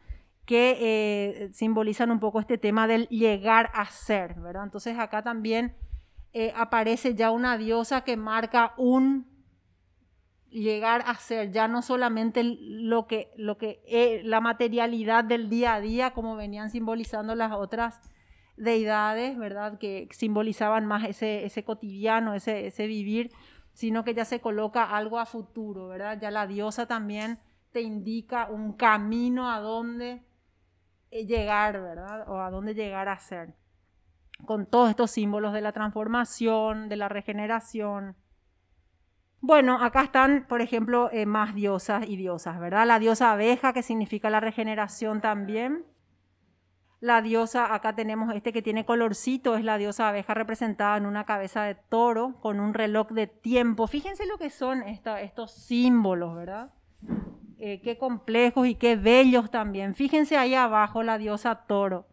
que 0.44 0.76
eh, 0.80 1.50
simbolizan 1.52 2.10
un 2.10 2.20
poco 2.20 2.40
este 2.40 2.58
tema 2.58 2.86
del 2.86 3.06
llegar 3.08 3.70
a 3.72 3.86
ser. 3.86 4.36
Entonces 4.62 4.98
acá 4.98 5.22
también 5.22 5.76
eh, 6.32 6.52
aparece 6.56 7.14
ya 7.14 7.30
una 7.30 7.56
diosa 7.56 8.02
que 8.02 8.16
marca 8.16 8.74
un 8.76 9.30
llegar 10.50 11.02
a 11.06 11.14
ser, 11.14 11.52
ya 11.52 11.68
no 11.68 11.82
solamente 11.82 12.42
lo 12.44 13.06
que, 13.06 13.30
lo 13.36 13.56
que 13.56 13.80
eh, 13.86 14.22
la 14.24 14.40
materialidad 14.40 15.24
del 15.24 15.48
día 15.48 15.74
a 15.74 15.80
día, 15.80 16.10
como 16.10 16.34
venían 16.36 16.70
simbolizando 16.70 17.34
las 17.34 17.52
otras 17.52 18.00
deidades, 18.56 19.38
¿verdad? 19.38 19.78
Que 19.78 20.08
simbolizaban 20.10 20.86
más 20.86 21.08
ese, 21.08 21.44
ese 21.44 21.64
cotidiano, 21.64 22.34
ese, 22.34 22.66
ese 22.66 22.86
vivir, 22.86 23.30
sino 23.72 24.04
que 24.04 24.14
ya 24.14 24.24
se 24.24 24.40
coloca 24.40 24.84
algo 24.96 25.18
a 25.18 25.26
futuro, 25.26 25.88
¿verdad? 25.88 26.18
Ya 26.20 26.30
la 26.30 26.46
diosa 26.46 26.86
también 26.86 27.38
te 27.72 27.80
indica 27.82 28.48
un 28.50 28.72
camino 28.74 29.50
a 29.50 29.60
dónde 29.60 30.24
eh, 31.10 31.26
llegar, 31.26 31.80
¿verdad? 31.80 32.28
O 32.28 32.40
a 32.40 32.50
dónde 32.50 32.74
llegar 32.74 33.08
a 33.08 33.18
ser. 33.18 33.54
con 34.46 34.66
todos 34.66 34.90
estos 34.90 35.10
símbolos 35.10 35.52
de 35.52 35.60
la 35.60 35.72
transformación, 35.72 36.88
de 36.88 36.96
la 36.96 37.08
regeneración. 37.08 38.16
Bueno, 39.40 39.82
acá 39.82 40.02
están, 40.02 40.46
por 40.48 40.60
ejemplo, 40.60 41.10
eh, 41.12 41.26
más 41.26 41.54
diosas 41.54 42.04
y 42.08 42.16
diosas, 42.16 42.58
¿verdad? 42.60 42.86
La 42.86 42.98
diosa 42.98 43.32
abeja, 43.32 43.72
que 43.72 43.82
significa 43.82 44.30
la 44.30 44.40
regeneración 44.40 45.20
también. 45.20 45.84
La 47.00 47.22
diosa, 47.22 47.74
acá 47.74 47.94
tenemos 47.94 48.34
este 48.34 48.52
que 48.52 48.60
tiene 48.60 48.84
colorcito, 48.84 49.56
es 49.56 49.64
la 49.64 49.78
diosa 49.78 50.10
abeja 50.10 50.34
representada 50.34 50.98
en 50.98 51.06
una 51.06 51.24
cabeza 51.24 51.62
de 51.62 51.74
toro 51.74 52.38
con 52.40 52.60
un 52.60 52.74
reloj 52.74 53.08
de 53.08 53.26
tiempo. 53.26 53.86
Fíjense 53.86 54.26
lo 54.26 54.36
que 54.36 54.50
son 54.50 54.82
estos 54.82 55.52
símbolos, 55.52 56.36
¿verdad? 56.36 56.74
Eh, 57.58 57.80
qué 57.82 57.96
complejos 57.96 58.66
y 58.66 58.74
qué 58.74 58.96
bellos 58.96 59.50
también. 59.50 59.94
Fíjense 59.94 60.36
ahí 60.36 60.54
abajo 60.54 61.02
la 61.02 61.16
diosa 61.16 61.66
toro. 61.66 62.06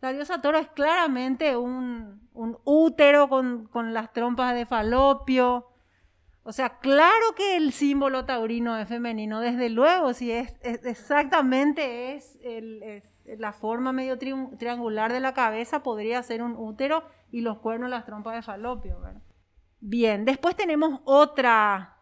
La 0.00 0.12
diosa 0.12 0.40
toro 0.40 0.58
es 0.58 0.68
claramente 0.68 1.56
un, 1.56 2.20
útero 2.32 3.28
con, 3.28 3.68
las 3.92 4.12
trompas 4.12 4.54
de 4.54 4.64
falopio. 4.64 5.66
O 6.42 6.52
sea, 6.52 6.78
claro 6.78 7.34
que 7.36 7.56
el 7.56 7.72
símbolo 7.72 8.24
taurino 8.24 8.78
es 8.78 8.88
femenino, 8.88 9.40
desde 9.40 9.68
luego, 9.68 10.14
si 10.14 10.32
es, 10.32 10.54
exactamente 10.62 12.14
es, 12.14 12.38
la 13.24 13.52
forma 13.52 13.92
medio 13.92 14.18
triangular 14.18 15.12
de 15.12 15.20
la 15.20 15.34
cabeza, 15.34 15.82
podría 15.82 16.22
ser 16.22 16.42
un 16.42 16.56
útero 16.56 17.04
y 17.30 17.42
los 17.42 17.58
cuernos 17.58 17.90
las 17.90 18.04
trompas 18.04 18.34
de 18.34 18.42
falopio. 18.42 18.98
Bien, 19.80 20.24
después 20.24 20.56
tenemos 20.56 21.00
otra, 21.04 21.96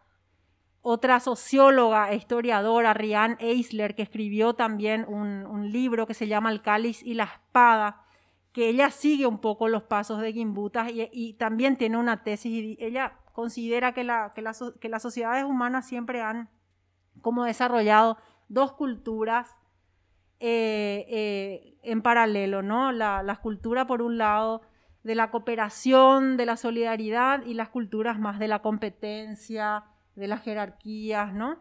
otra 0.81 1.19
socióloga 1.19 2.11
e 2.11 2.15
historiadora, 2.15 2.93
Rianne 2.93 3.37
Eisler, 3.39 3.95
que 3.95 4.01
escribió 4.01 4.53
también 4.53 5.05
un, 5.07 5.71
libro 5.71 6.07
que 6.07 6.13
se 6.13 6.27
llama 6.27 6.51
El 6.51 6.61
cáliz 6.61 7.03
y 7.03 7.13
la 7.13 7.25
espada, 7.25 8.03
que 8.51 8.69
ella 8.69 8.89
sigue 8.89 9.27
un 9.27 9.39
poco 9.39 9.67
los 9.67 9.83
pasos 9.83 10.19
de 10.19 10.33
Gimbutas 10.33 10.89
y, 10.91 11.33
también 11.33 11.77
tiene 11.77 11.97
una 11.97 12.23
tesis. 12.23 12.51
Y 12.51 12.77
ella 12.79 13.19
considera 13.33 13.93
que, 13.93 14.01
que, 14.33 14.89
las 14.89 15.01
sociedades 15.01 15.45
humanas 15.45 15.87
siempre 15.87 16.21
han 16.21 16.49
como 17.21 17.43
desarrollado 17.43 18.17
dos 18.47 18.73
culturas 18.73 19.55
eh, 20.39 21.05
eh, 21.09 21.77
en 21.83 22.01
paralelo, 22.01 22.61
¿no? 22.61 22.91
La, 22.91 23.23
la 23.23 23.37
cultura, 23.37 23.87
por 23.87 24.01
un 24.01 24.17
lado, 24.17 24.61
de 25.03 25.15
la 25.15 25.31
cooperación, 25.31 26.37
de 26.37 26.45
la 26.45 26.57
solidaridad 26.57 27.45
y 27.45 27.53
las 27.53 27.69
culturas 27.69 28.19
más 28.19 28.39
de 28.39 28.47
la 28.47 28.61
competencia, 28.61 29.85
de 30.15 30.27
las 30.27 30.43
jerarquías, 30.43 31.33
¿no? 31.33 31.57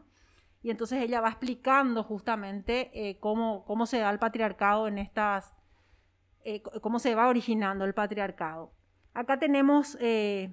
Y 0.63 0.71
entonces 0.71 1.01
ella 1.03 1.21
va 1.21 1.29
explicando 1.29 2.03
justamente 2.03 2.91
eh, 2.93 3.19
cómo, 3.21 3.65
cómo, 3.65 3.87
se 3.87 3.99
da 3.99 4.11
el 4.11 4.19
patriarcado 4.19 4.89
en 4.89 4.99
estas, 4.99 5.55
eh, 6.45 6.63
cómo 6.83 6.99
se 6.99 7.15
va 7.15 7.29
originando 7.29 7.85
el 7.85 7.95
patriarcado. 7.95 8.73
Acá 9.15 9.39
tenemos 9.39 9.97
eh, 10.01 10.53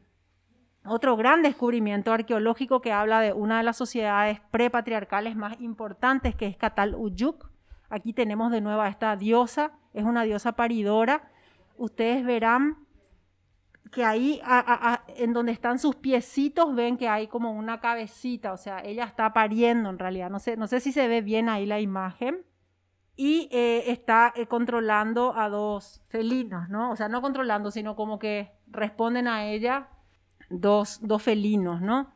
otro 0.86 1.18
gran 1.18 1.42
descubrimiento 1.42 2.14
arqueológico 2.14 2.82
que 2.82 2.92
habla 2.92 3.20
de 3.20 3.34
una 3.34 3.58
de 3.58 3.64
las 3.64 3.78
sociedades 3.78 4.40
prepatriarcales 4.52 5.36
más 5.36 5.60
importantes, 5.60 6.36
que 6.36 6.46
es 6.46 6.56
Catal 6.56 6.96
Uyuk. 6.96 7.50
Aquí 7.90 8.14
tenemos 8.14 8.52
de 8.52 8.62
nuevo 8.62 8.82
a 8.82 8.90
esta 8.90 9.16
diosa, 9.16 9.72
es 9.94 10.04
una 10.04 10.24
diosa 10.24 10.54
paridora. 10.54 11.30
Ustedes 11.78 12.26
verán 12.26 12.86
que 13.92 14.04
ahí, 14.04 14.42
en 15.16 15.34
donde 15.34 15.52
están 15.52 15.80
sus 15.80 15.96
piecitos, 15.96 16.76
ven 16.76 16.98
que 16.98 17.08
hay 17.08 17.28
como 17.28 17.52
una 17.52 17.80
cabecita, 17.80 18.52
o 18.52 18.58
sea, 18.58 18.80
ella 18.80 19.06
está 19.06 19.32
pariendo 19.32 19.90
en 19.90 20.00
realidad, 20.00 20.30
no 20.30 20.40
sé, 20.40 20.58
no 20.58 20.68
sé 20.68 20.80
si 20.80 20.92
se 20.92 21.08
ve 21.08 21.22
bien 21.22 21.48
ahí 21.48 21.66
la 21.66 21.80
imagen, 21.80 22.46
y 23.16 23.48
eh, 23.52 23.92
está 23.92 24.34
eh, 24.36 24.48
controlando 24.48 25.38
a 25.38 25.48
dos 25.48 26.04
felinos, 26.10 26.68
¿no? 26.68 26.92
O 26.92 26.96
sea, 26.96 27.08
no 27.08 27.22
controlando, 27.22 27.72
sino 27.72 27.96
como 27.96 28.20
que 28.20 28.52
responden 28.68 29.28
a 29.28 29.46
ella 29.46 29.88
dos, 30.50 31.00
dos 31.02 31.24
felinos, 31.24 31.82
¿no? 31.82 32.14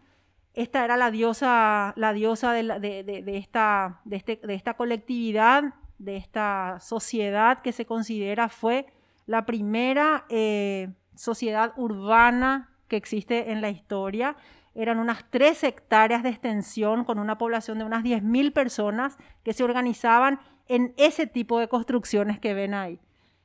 Esta 0.60 0.84
era 0.84 0.98
la 0.98 1.12
diosa, 1.12 1.94
la 1.96 2.14
diosa 2.14 2.52
de, 2.54 2.64
de, 2.64 3.38
esta, 3.38 4.02
este, 4.10 4.40
de 4.44 4.54
esta 4.54 4.76
colectividad, 4.76 5.74
de 5.98 6.18
esta 6.18 6.80
sociedad 6.80 7.62
que 7.62 7.72
se 7.72 7.86
considera 7.86 8.50
fue 8.50 8.88
la 9.26 9.46
primera... 9.46 10.26
Eh, 10.30 10.90
sociedad 11.20 11.74
urbana 11.76 12.70
que 12.88 12.96
existe 12.96 13.52
en 13.52 13.62
la 13.62 13.70
historia. 13.70 14.38
Eran 14.74 15.00
unas 15.00 15.30
tres 15.30 15.64
hectáreas 15.66 16.24
de 16.24 16.30
extensión 16.30 17.04
con 17.04 17.20
una 17.20 17.38
población 17.38 17.78
de 17.78 17.84
unas 17.84 18.04
10.000 18.04 18.54
personas 18.54 19.18
que 19.44 19.52
se 19.52 19.66
organizaban 19.66 20.40
en 20.68 20.94
ese 20.96 21.28
tipo 21.28 21.60
de 21.60 21.68
construcciones 21.68 22.40
que 22.40 22.54
ven 22.54 22.74
ahí. 22.74 23.02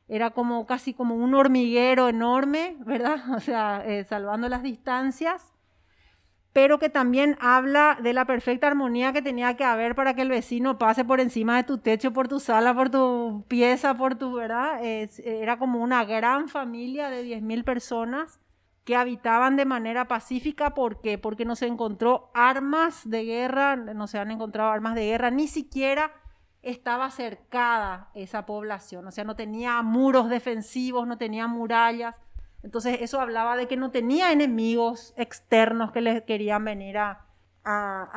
Era 0.06 0.30
como 0.30 0.66
casi 0.66 0.94
como 0.94 1.16
un 1.16 1.34
hormiguero 1.34 2.08
enorme, 2.08 2.76
¿verdad? 2.86 3.18
O 3.34 3.40
sea, 3.40 3.82
eh, 3.84 4.04
salvando 4.04 4.48
las 4.48 4.62
distancias 4.62 5.52
pero 6.54 6.78
que 6.78 6.88
también 6.88 7.36
habla 7.40 7.98
de 8.00 8.12
la 8.12 8.26
perfecta 8.26 8.68
armonía 8.68 9.12
que 9.12 9.22
tenía 9.22 9.56
que 9.56 9.64
haber 9.64 9.96
para 9.96 10.14
que 10.14 10.22
el 10.22 10.28
vecino 10.28 10.78
pase 10.78 11.04
por 11.04 11.18
encima 11.18 11.56
de 11.56 11.64
tu 11.64 11.78
techo, 11.78 12.12
por 12.12 12.28
tu 12.28 12.38
sala, 12.38 12.72
por 12.72 12.90
tu 12.90 13.44
pieza, 13.48 13.94
por 13.96 14.14
tu, 14.14 14.32
¿verdad? 14.32 14.78
era 14.84 15.58
como 15.58 15.82
una 15.82 16.04
gran 16.04 16.48
familia 16.48 17.10
de 17.10 17.24
10.000 17.24 17.64
personas 17.64 18.40
que 18.84 18.94
habitaban 18.94 19.56
de 19.56 19.64
manera 19.64 20.06
pacífica. 20.06 20.74
¿Por 20.74 21.00
qué? 21.00 21.18
Porque 21.18 21.44
no 21.44 21.56
se 21.56 21.66
encontró 21.66 22.30
armas 22.34 23.02
de 23.10 23.24
guerra, 23.24 23.74
no 23.74 24.06
se 24.06 24.20
han 24.20 24.30
encontrado 24.30 24.70
armas 24.70 24.94
de 24.94 25.06
guerra, 25.06 25.32
ni 25.32 25.48
siquiera 25.48 26.12
estaba 26.62 27.10
cercada 27.10 28.10
esa 28.14 28.46
población, 28.46 29.08
o 29.08 29.10
sea, 29.10 29.24
no 29.24 29.34
tenía 29.34 29.82
muros 29.82 30.30
defensivos, 30.30 31.04
no 31.06 31.18
tenía 31.18 31.48
murallas, 31.48 32.14
entonces 32.64 33.02
eso 33.02 33.20
hablaba 33.20 33.58
de 33.58 33.68
que 33.68 33.76
no 33.76 33.90
tenía 33.90 34.32
enemigos 34.32 35.12
externos 35.18 35.92
que 35.92 36.00
les 36.00 36.22
querían 36.22 36.64
venir 36.64 36.96
a, 36.96 37.20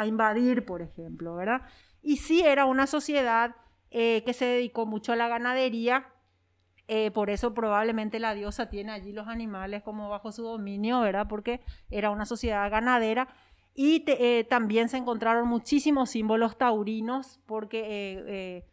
invadir, 0.06 0.66
por 0.66 0.82
ejemplo, 0.82 1.36
¿verdad? 1.36 1.64
Y 2.02 2.18
sí 2.18 2.42
era 2.42 2.66
una 2.66 2.88
sociedad 2.88 3.56
eh, 3.92 4.24
que 4.26 4.34
se 4.34 4.46
dedicó 4.46 4.86
mucho 4.86 5.12
a 5.12 5.18
la 5.18 5.28
ganadería, 5.28 6.08
eh, 6.88 7.12
por 7.12 7.30
eso 7.30 7.54
probablemente 7.54 8.20
la 8.20 8.34
diosa 8.34 8.70
tiene 8.70 8.94
allí 8.94 9.12
los 9.12 9.28
animales 9.28 9.84
como 9.84 10.10
bajo 10.10 10.32
su 10.32 10.44
dominio, 10.44 11.02
¿verdad? 11.02 11.28
Porque 11.28 11.60
era 11.90 12.10
una 12.10 12.26
sociedad 12.26 12.70
ganadera. 12.72 13.28
Y 13.74 14.06
eh, 14.08 14.46
también 14.50 14.88
se 14.88 14.96
encontraron 14.96 15.48
muchísimos 15.48 16.10
símbolos 16.10 16.58
taurinos 16.58 17.42
porque, 17.46 18.64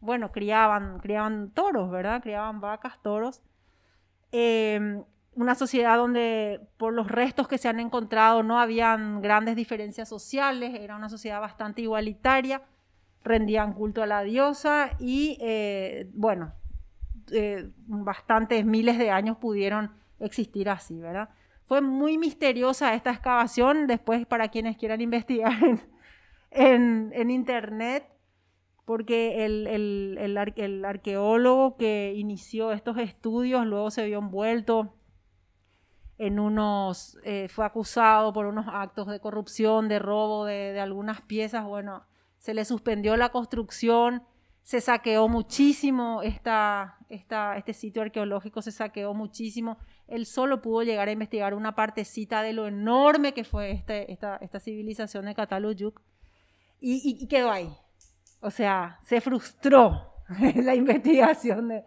bueno, 0.00 0.30
criaban, 0.30 0.98
criaban 1.00 1.50
toros, 1.52 1.90
¿verdad? 1.90 2.22
Criaban 2.22 2.60
vacas, 2.60 3.00
toros. 3.02 3.42
Una 5.34 5.54
sociedad 5.54 5.96
donde 5.96 6.60
por 6.76 6.92
los 6.92 7.08
restos 7.08 7.48
que 7.48 7.58
se 7.58 7.68
han 7.68 7.80
encontrado 7.80 8.42
no 8.42 8.60
habían 8.60 9.22
grandes 9.22 9.56
diferencias 9.56 10.08
sociales, 10.08 10.74
era 10.74 10.96
una 10.96 11.08
sociedad 11.08 11.40
bastante 11.40 11.82
igualitaria, 11.82 12.62
rendían 13.24 13.72
culto 13.72 14.02
a 14.02 14.06
la 14.06 14.22
diosa 14.22 14.90
y 14.98 15.38
eh, 15.40 16.10
bueno, 16.12 16.52
eh, 17.30 17.70
bastantes 17.86 18.64
miles 18.66 18.98
de 18.98 19.10
años 19.10 19.38
pudieron 19.38 19.92
existir 20.20 20.68
así, 20.68 20.98
¿verdad? 20.98 21.30
Fue 21.66 21.80
muy 21.80 22.18
misteriosa 22.18 22.94
esta 22.94 23.10
excavación, 23.10 23.86
después 23.86 24.26
para 24.26 24.48
quienes 24.48 24.76
quieran 24.76 25.00
investigar 25.00 25.54
en, 26.50 27.30
internet, 27.30 28.06
porque 28.84 29.46
el, 29.46 30.18
el 30.18 30.84
arqueólogo 30.84 31.78
que 31.78 32.12
inició 32.16 32.72
estos 32.72 32.98
estudios 32.98 33.64
luego 33.64 33.90
se 33.90 34.04
vio 34.04 34.18
envuelto 34.18 34.92
en 36.18 36.38
unos, 36.38 37.18
eh, 37.24 37.48
fue 37.48 37.64
acusado 37.64 38.32
por 38.32 38.46
unos 38.46 38.66
actos 38.68 39.06
de 39.08 39.20
corrupción, 39.20 39.88
de 39.88 39.98
robo 39.98 40.44
de, 40.44 40.78
algunas 40.78 41.20
piezas, 41.22 41.64
bueno, 41.64 42.04
se 42.38 42.54
le 42.54 42.64
suspendió 42.64 43.16
la 43.16 43.30
construcción, 43.30 44.22
se 44.62 44.80
saqueó 44.80 45.28
muchísimo 45.28 46.22
esta, 46.22 46.98
esta, 47.08 47.56
este 47.56 47.72
sitio 47.72 48.02
arqueológico, 48.02 48.62
se 48.62 48.70
saqueó 48.70 49.14
muchísimo. 49.14 49.78
Él 50.06 50.26
solo 50.26 50.62
pudo 50.62 50.82
llegar 50.82 51.08
a 51.08 51.12
investigar 51.12 51.54
una 51.54 51.74
partecita 51.74 52.42
de 52.42 52.52
lo 52.52 52.68
enorme 52.68 53.34
que 53.34 53.42
fue 53.44 53.72
este, 53.72 54.12
esta, 54.12 54.36
esta 54.36 54.60
civilización 54.60 55.24
de 55.24 55.34
Cataluyuk 55.34 56.00
y, 56.80 57.00
y 57.04 57.26
quedó 57.26 57.50
ahí. 57.50 57.74
O 58.40 58.50
sea, 58.50 58.98
se 59.02 59.20
frustró 59.20 60.12
la 60.56 60.74
investigación 60.74 61.68
de, 61.68 61.84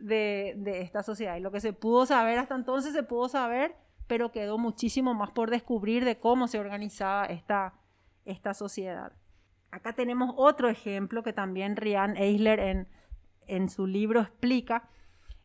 de, 0.00 0.80
esta 0.80 1.02
sociedad. 1.02 1.36
Y 1.36 1.40
lo 1.40 1.52
que 1.52 1.60
se 1.60 1.72
pudo 1.72 2.06
saber 2.06 2.38
hasta 2.38 2.54
entonces 2.54 2.92
se 2.92 3.02
pudo 3.02 3.28
saber, 3.28 3.76
pero 4.06 4.32
quedó 4.32 4.58
muchísimo 4.58 5.14
más 5.14 5.30
por 5.30 5.50
descubrir 5.50 6.04
de 6.04 6.18
cómo 6.18 6.48
se 6.48 6.58
organizaba 6.58 7.26
esta, 7.26 7.74
esta 8.24 8.54
sociedad. 8.54 9.12
Acá 9.70 9.94
tenemos 9.94 10.34
otro 10.36 10.68
ejemplo 10.68 11.22
que 11.22 11.32
también 11.32 11.76
Rian 11.76 12.16
Eisler 12.16 12.58
en, 12.58 12.88
en 13.46 13.68
su 13.68 13.86
libro 13.86 14.20
explica, 14.20 14.88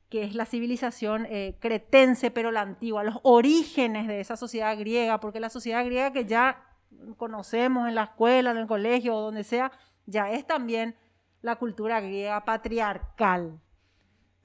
que 0.09 0.23
es 0.23 0.35
la 0.35 0.45
civilización 0.45 1.27
eh, 1.29 1.57
cretense, 1.59 2.31
pero 2.31 2.51
la 2.51 2.61
antigua, 2.61 3.03
los 3.03 3.19
orígenes 3.23 4.07
de 4.07 4.19
esa 4.19 4.37
sociedad 4.37 4.77
griega, 4.77 5.19
porque 5.19 5.39
la 5.39 5.49
sociedad 5.49 5.85
griega 5.85 6.11
que 6.11 6.25
ya 6.25 6.63
conocemos 7.17 7.87
en 7.87 7.95
la 7.95 8.03
escuela, 8.03 8.51
en 8.51 8.57
el 8.57 8.67
colegio 8.67 9.15
o 9.15 9.21
donde 9.21 9.43
sea, 9.43 9.71
ya 10.05 10.31
es 10.31 10.45
también 10.45 10.95
la 11.41 11.57
cultura 11.57 11.99
griega 12.01 12.45
patriarcal, 12.45 13.59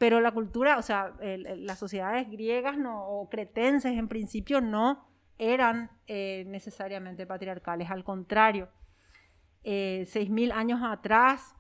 pero 0.01 0.19
la 0.23 0.33
cultura, 0.33 0.79
o 0.79 0.83
sea, 0.83 1.13
las 1.21 1.79
sociedades 1.79 2.31
griegas 2.31 2.75
o 2.87 3.29
cretenses 3.31 3.99
en 3.99 4.09
principio 4.09 4.63
no 4.63 5.07
eran 5.37 5.91
eh, 6.07 6.45
necesariamente 6.47 7.27
patriarcales, 7.27 7.91
al 7.91 8.03
contrario. 8.03 8.71
Eh, 9.63 10.07
seis 10.09 10.31
mil 10.31 10.53
años 10.53 10.81
atrás, 10.83 11.55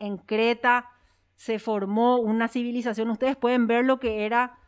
en 0.00 0.16
Creta, 0.16 0.90
se 1.36 1.60
formó 1.60 2.16
una 2.18 2.48
civilización. 2.48 3.08
Ustedes 3.10 3.36
pueden 3.36 3.68
ver 3.68 3.84
lo 3.84 4.00
que 4.00 4.26
era 4.26 4.58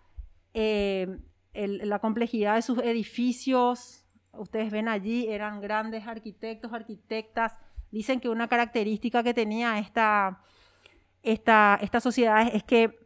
eh, 0.55 1.09
la 1.55 1.99
complejidad 1.99 2.55
de 2.55 2.63
sus 2.63 2.79
edificios. 2.79 4.07
Ustedes 4.31 4.71
ven 4.71 4.87
allí, 4.87 5.27
eran 5.27 5.61
grandes 5.61 6.07
arquitectos, 6.07 6.73
arquitectas. 6.73 7.57
Dicen 7.91 8.21
que 8.21 8.29
una 8.29 8.47
característica 8.47 9.25
que 9.25 9.35
tenía 9.35 9.81
esta, 9.81 10.41
esta, 11.27 11.79
estas 11.83 12.03
sociedades 12.03 12.55
es 12.55 12.63
que 12.63 12.99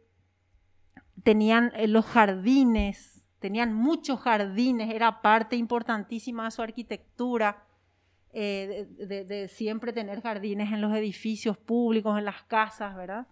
tenían 1.23 1.71
eh, 1.75 1.87
los 1.87 2.05
jardines, 2.05 3.23
tenían 3.39 3.73
muchos 3.73 4.19
jardines, 4.19 4.93
era 4.93 5.21
parte 5.21 5.55
importantísima 5.55 6.45
de 6.45 6.51
su 6.51 6.61
arquitectura. 6.61 7.65
Eh, 8.33 8.87
de, 8.97 9.49
siempre 9.49 9.91
tener 9.91 10.21
jardines 10.21 10.71
en 10.71 10.79
los 10.79 10.95
edificios 10.95 11.57
públicos, 11.57 12.17
en 12.17 12.23
las 12.23 12.43
casas, 12.43 12.95
¿verdad? 12.95 13.27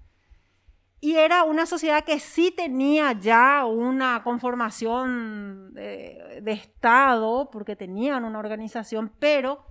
Y 0.99 1.15
era 1.15 1.43
una 1.43 1.65
sociedad 1.65 2.03
que 2.03 2.19
sí 2.19 2.51
tenía 2.51 3.13
ya 3.13 3.63
una 3.65 4.21
conformación 4.23 5.73
de, 5.73 6.51
Estado, 6.51 7.49
porque 7.49 7.77
tenían 7.77 8.25
una 8.25 8.39
organización, 8.39 9.09
pero 9.19 9.63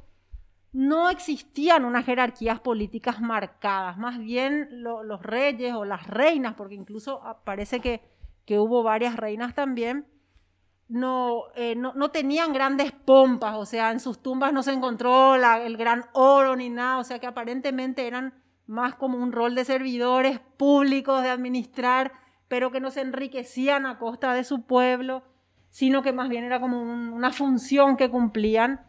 no 0.79 1.11
existían 1.11 1.85
unas 1.85 2.07
jerarquías 2.07 2.61
políticas 2.61 3.21
marcadas. 3.21 3.99
Más 3.99 4.17
bien 4.17 4.69
los 4.71 5.21
reyes 5.25 5.75
o 5.75 5.85
las 5.85 6.07
reinas, 6.07 6.55
porque 6.55 6.77
incluso 6.77 7.21
parece 7.43 7.81
que, 7.81 8.01
que 8.45 8.61
hubo 8.61 8.85
varias 8.85 9.17
reinas 9.17 9.57
también, 9.57 10.07
no, 10.87 11.47
eh, 11.57 11.75
no, 11.75 11.95
no, 11.95 12.13
tenían 12.13 12.53
grandes 12.53 12.93
pompas, 12.93 13.57
o 13.57 13.67
sea, 13.67 13.91
en 13.91 13.99
sus 13.99 14.23
tumbas 14.23 14.53
no 14.53 14.63
se 14.63 14.73
encontró 14.73 15.35
el 15.35 15.77
gran 15.77 16.05
oro 16.13 16.55
ni 16.55 16.71
nada, 16.71 16.99
o 16.99 17.05
sea 17.05 17.19
que 17.19 17.27
aparentemente 17.27 18.07
eran 18.07 18.41
más 18.69 18.95
como 18.95 19.19
un 19.19 19.33
rol 19.33 19.57
de 19.57 19.65
servidores 19.65 20.39
públicos, 20.57 21.25
de 21.25 21.31
administrar, 21.31 22.13
pero 22.47 22.71
que 22.71 22.79
no 22.79 22.93
se 22.93 23.01
enriquecían 23.01 23.85
a 23.85 23.99
costa 23.99 24.33
de 24.33 24.45
su 24.45 24.63
pueblo, 24.63 25.25
sino 25.71 26.03
que 26.03 26.13
más 26.13 26.29
bien 26.29 26.45
era 26.45 26.61
como 26.61 26.81
una 26.81 27.33
función 27.33 27.97
que 27.97 28.09
cumplían, 28.09 28.87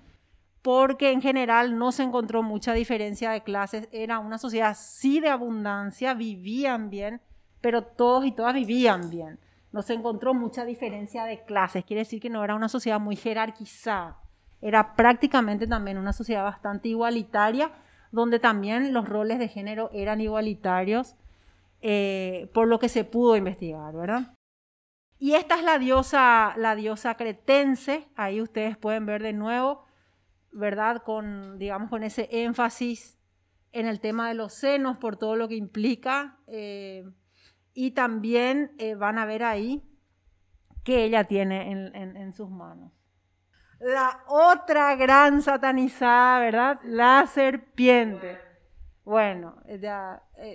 porque 0.69 1.11
en 1.11 1.19
general 1.19 1.79
no 1.79 1.91
se 1.91 2.03
encontró 2.03 2.43
mucha 2.43 2.73
diferencia 2.73 3.31
de 3.31 3.41
clases, 3.41 3.89
era 3.91 4.19
una 4.19 4.37
sociedad 4.37 4.77
sí 4.79 5.19
de 5.19 5.29
abundancia, 5.29 6.13
vivían 6.13 6.91
bien, 6.91 7.21
pero 7.59 7.81
todos 7.81 8.23
y 8.23 8.31
todas 8.33 8.53
vivían 8.53 9.09
bien. 9.09 9.39
No 9.71 9.81
se 9.81 9.95
encontró 9.95 10.35
mucha 10.35 10.65
diferencia 10.65 11.25
de 11.25 11.43
clases, 11.43 11.85
quiere 11.85 12.01
decir 12.01 12.21
que 12.21 12.29
no 12.29 12.43
era 12.43 12.53
una 12.53 12.69
sociedad 12.69 12.99
muy 12.99 13.15
jerarquizada, 13.15 14.19
era 14.61 14.93
prácticamente 14.93 15.65
también 15.65 15.97
una 15.97 16.13
sociedad 16.13 16.43
bastante 16.43 16.89
igualitaria, 16.89 17.71
donde 18.11 18.37
también 18.37 18.93
los 18.93 19.09
roles 19.09 19.39
de 19.39 19.47
género 19.47 19.89
eran 19.91 20.21
igualitarios, 20.21 21.15
eh, 21.81 22.47
por 22.53 22.67
lo 22.67 22.77
que 22.77 22.89
se 22.89 23.05
pudo 23.05 23.35
investigar, 23.35 23.95
¿verdad? 23.95 24.35
Y 25.17 25.33
esta 25.33 25.55
es 25.55 25.63
la 25.63 25.79
diosa, 25.79 26.53
la 26.57 26.75
diosa 26.75 27.15
cretense, 27.15 28.07
ahí 28.15 28.39
ustedes 28.39 28.77
pueden 28.77 29.07
ver 29.07 29.23
de 29.23 29.33
nuevo, 29.33 29.88
¿verdad? 30.51 31.03
Con, 31.03 31.57
digamos, 31.57 31.89
con 31.89 32.03
ese 32.03 32.27
énfasis 32.31 33.17
en 33.71 33.85
el 33.85 33.99
tema 33.99 34.27
de 34.27 34.33
los 34.33 34.53
senos, 34.53 34.97
por 34.97 35.17
todo 35.17 35.35
lo 35.35 35.47
que 35.47 35.55
implica, 35.55 36.39
eh, 36.47 37.05
y 37.73 37.91
también 37.91 38.71
eh, 38.77 38.95
van 38.95 39.19
a 39.19 39.25
ver 39.25 39.43
ahí 39.43 39.83
que 40.83 41.03
ella 41.03 41.25
tiene 41.25 41.71
en 41.71 42.33
sus 42.33 42.49
manos 42.49 42.91
la 43.79 44.23
otra 44.27 44.95
gran 44.95 45.41
satanizada, 45.41 46.39
¿verdad? 46.39 46.79
La 46.83 47.25
serpiente. 47.27 48.37
Bueno, 49.05 49.55
eh, 49.65 49.79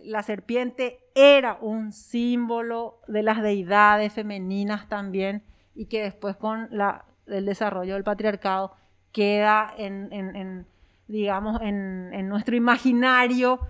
la 0.05 0.23
serpiente 0.23 1.01
era 1.15 1.59
un 1.61 1.91
símbolo 1.93 3.01
de 3.09 3.23
las 3.23 3.43
deidades 3.43 4.13
femeninas 4.13 4.89
también 4.89 5.43
y 5.75 5.87
que 5.87 6.03
después 6.03 6.37
con 6.37 6.69
el 7.27 7.47
desarrollo 7.47 7.95
del 7.95 8.05
patriarcado 8.05 8.77
queda 9.15 9.73
en, 9.79 10.67
digamos, 11.07 11.63
en, 11.63 12.29
nuestro 12.29 12.57
imaginario 12.57 13.61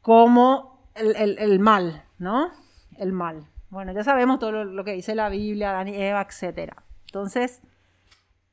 como 0.00 0.88
el, 0.94 1.60
mal, 1.60 2.02
¿no? 2.18 2.50
El 2.96 3.12
mal. 3.12 3.46
Bueno, 3.68 3.92
ya 3.92 4.02
sabemos 4.02 4.38
todo 4.38 4.64
lo, 4.64 4.84
que 4.84 4.94
dice 4.94 5.14
la 5.14 5.28
Biblia, 5.28 5.84
y 5.86 5.94
Eva, 5.94 6.26
etc. 6.26 6.72
Entonces, 7.06 7.60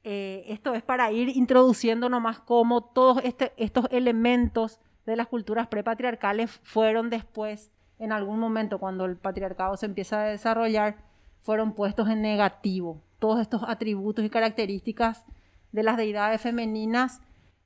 eh, 0.03 0.43
esto 0.49 0.73
es 0.73 0.83
para 0.83 1.09
ir 1.11 1.29
introduciendo 1.29 2.09
nomás 2.09 2.39
cómo 2.39 2.81
todos 2.83 3.23
este, 3.23 3.53
estos 3.55 3.85
elementos 3.91 4.79
de 5.05 5.15
las 5.15 5.27
culturas 5.27 5.67
prepatriarcales 5.67 6.51
fueron 6.63 7.09
después, 7.09 7.71
en 7.97 8.11
algún 8.11 8.39
momento 8.39 8.77
cuando 8.77 9.05
el 9.05 9.15
patriarcado 9.15 9.77
se 9.77 9.85
empieza 9.85 10.21
a 10.21 10.25
desarrollar, 10.25 10.97
fueron 11.41 11.73
puestos 11.73 12.09
en 12.09 12.21
negativo. 12.21 13.01
Todos 13.19 13.41
estos 13.41 13.63
atributos 13.67 14.25
y 14.25 14.29
características 14.29 15.25
de 15.71 15.83
las 15.83 15.97
deidades 15.97 16.41
femeninas 16.41 17.21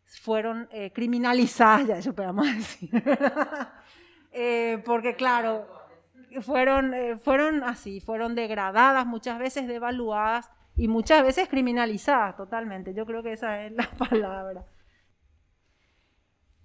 fueron 0.06 0.68
eh, 0.72 0.92
criminalizadas, 0.94 1.88
ya 1.88 1.98
eso 1.98 2.14
podemos 2.14 2.46
decir. 2.46 2.90
Eh, 4.36 4.82
porque 4.84 5.16
claro, 5.16 5.68
fueron, 6.42 6.94
fueron 7.24 7.64
así, 7.64 8.02
fueron 8.02 8.34
degradadas, 8.34 9.06
muchas 9.06 9.38
veces 9.38 9.68
devaluadas 9.68 10.50
y 10.76 10.88
muchas 10.88 11.24
veces 11.24 11.48
criminalizadas 11.48 12.36
totalmente. 12.36 12.94
Yo 12.94 13.06
creo 13.06 13.22
que 13.22 13.34
esa 13.34 13.64
es 13.64 13.74
la 13.74 13.90
palabra. 14.10 14.66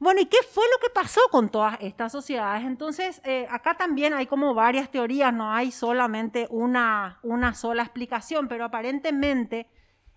Bueno, 0.00 0.20
¿y 0.20 0.26
qué 0.26 0.38
fue 0.48 0.64
lo 0.64 0.78
que 0.80 0.92
pasó 0.94 1.20
con 1.30 1.48
todas 1.48 1.76
estas 1.80 2.12
sociedades? 2.12 2.64
Entonces, 2.64 3.20
eh, 3.24 3.48
acá 3.50 3.76
también 3.76 4.14
hay 4.14 4.26
como 4.26 4.54
varias 4.54 4.90
teorías, 4.90 5.34
no 5.34 5.52
hay 5.52 5.72
solamente 5.72 6.46
una, 6.50 7.18
una 7.24 7.54
sola 7.54 7.82
explicación, 7.82 8.46
pero 8.46 8.64
aparentemente 8.64 9.68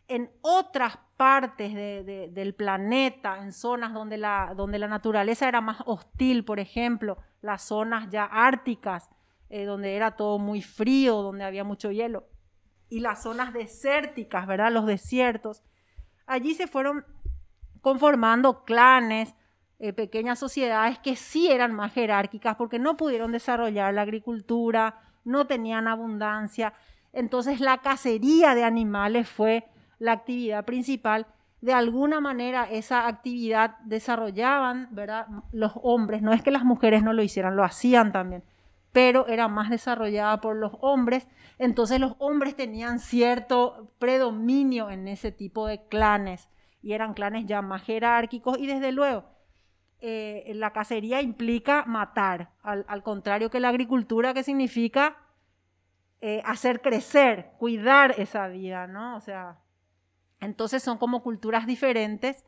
en 0.07 0.29
otras 0.41 0.99
partes 1.17 1.73
del 1.73 2.53
planeta, 2.53 3.41
en 3.41 3.53
zonas 3.53 3.93
donde 3.93 4.17
la, 4.17 4.53
donde 4.55 4.77
la 4.77 4.87
naturaleza 4.87 5.47
era 5.47 5.61
más 5.61 5.77
hostil, 5.85 6.43
por 6.43 6.59
ejemplo, 6.59 7.17
las 7.41 7.63
zonas 7.63 8.09
ya 8.09 8.25
árticas, 8.25 9.09
eh, 9.49 9.65
donde 9.65 9.95
era 9.95 10.15
todo 10.15 10.37
muy 10.37 10.61
frío, 10.61 11.21
donde 11.21 11.43
había 11.43 11.63
mucho 11.63 11.91
hielo, 11.91 12.27
y 12.89 12.99
las 12.99 13.23
zonas 13.23 13.53
desérticas, 13.53 14.45
¿verdad? 14.47 14.71
Los 14.71 14.85
desiertos. 14.85 15.63
Allí 16.25 16.55
se 16.55 16.67
fueron 16.67 17.05
conformando 17.81 18.63
clanes, 18.63 19.33
eh, 19.81 19.93
pequeñas 19.93 20.39
sociedades 20.39 20.99
que 20.99 21.15
sí 21.15 21.51
eran 21.51 21.73
más 21.73 21.93
jerárquicas 21.93 22.55
porque 22.55 22.79
no 22.79 22.95
pudieron 22.95 23.31
desarrollar 23.31 23.93
la 23.93 24.03
agricultura, 24.03 25.01
no 25.25 25.47
tenían 25.47 25.87
abundancia. 25.87 26.73
Entonces 27.11 27.59
la 27.59 27.79
cacería 27.79 28.55
de 28.55 28.63
animales 28.63 29.27
fue 29.27 29.65
la 29.99 30.13
actividad 30.13 30.63
principal. 30.63 31.27
De 31.59 31.73
alguna 31.73 32.21
manera 32.21 32.63
esa 32.63 33.07
actividad 33.07 33.77
desarrollaban, 33.83 34.87
¿verdad? 34.91 35.27
Los 35.51 35.73
hombres, 35.83 36.21
no 36.21 36.31
es 36.31 36.41
que 36.41 36.51
las 36.51 36.63
mujeres 36.63 37.03
no 37.03 37.11
lo 37.13 37.21
hicieran, 37.21 37.55
lo 37.55 37.63
hacían 37.63 38.11
también, 38.11 38.43
pero 38.93 39.27
era 39.27 39.47
más 39.47 39.69
desarrollada 39.69 40.41
por 40.41 40.55
los 40.55 40.71
hombres 40.79 41.27
entonces 41.61 41.99
los 41.99 42.15
hombres 42.17 42.55
tenían 42.55 42.97
cierto 42.97 43.91
predominio 43.99 44.89
en 44.89 45.07
ese 45.07 45.31
tipo 45.31 45.67
de 45.67 45.85
clanes 45.89 46.49
y 46.81 46.93
eran 46.93 47.13
clanes 47.13 47.45
ya 47.45 47.61
más 47.61 47.83
jerárquicos 47.83 48.57
y 48.57 48.65
desde 48.65 48.91
luego 48.91 49.25
eh, 50.03 50.51
la 50.55 50.73
cacería 50.73 51.21
implica 51.21 51.85
matar, 51.85 52.49
al, 52.63 53.03
contrario 53.03 53.51
que 53.51 53.59
la 53.59 53.69
agricultura 53.69 54.33
que 54.33 54.41
significa 54.41 55.15
eh, 56.21 56.41
hacer 56.43 56.81
crecer, 56.81 57.51
cuidar 57.59 58.15
esa 58.17 58.47
vida, 58.47 58.87
¿no? 58.87 59.15
O 59.15 59.19
sea, 59.21 59.59
entonces 60.39 60.81
son 60.81 60.97
como 60.97 61.21
culturas 61.21 61.67
diferentes 61.67 62.45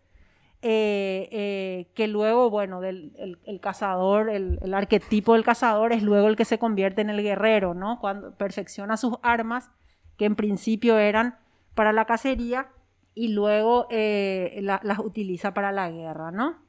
eh, 0.63 1.91
que 1.93 2.07
luego, 2.07 2.49
bueno, 2.49 2.81
el, 2.81 3.59
cazador, 3.61 4.31
el, 4.31 4.73
arquetipo 4.73 5.33
del 5.33 5.43
cazador 5.43 5.93
es 5.93 6.01
luego 6.01 6.29
el 6.29 6.35
que 6.35 6.45
se 6.45 6.57
convierte 6.57 7.01
en 7.01 7.11
el 7.11 7.21
guerrero, 7.21 7.75
¿no? 7.75 7.99
Cuando 7.99 8.35
perfecciona 8.35 8.97
sus 8.97 9.17
armas, 9.21 9.69
que 10.17 10.25
en 10.25 10.35
principio 10.35 10.97
eran 10.97 11.37
para 11.75 11.93
la 11.93 12.05
cacería, 12.05 12.71
y 13.13 13.27
luego 13.27 13.87
las 13.91 14.99
utiliza 14.99 15.53
para 15.53 15.71
la 15.71 15.91
guerra, 15.91 16.31
¿no? 16.31 16.62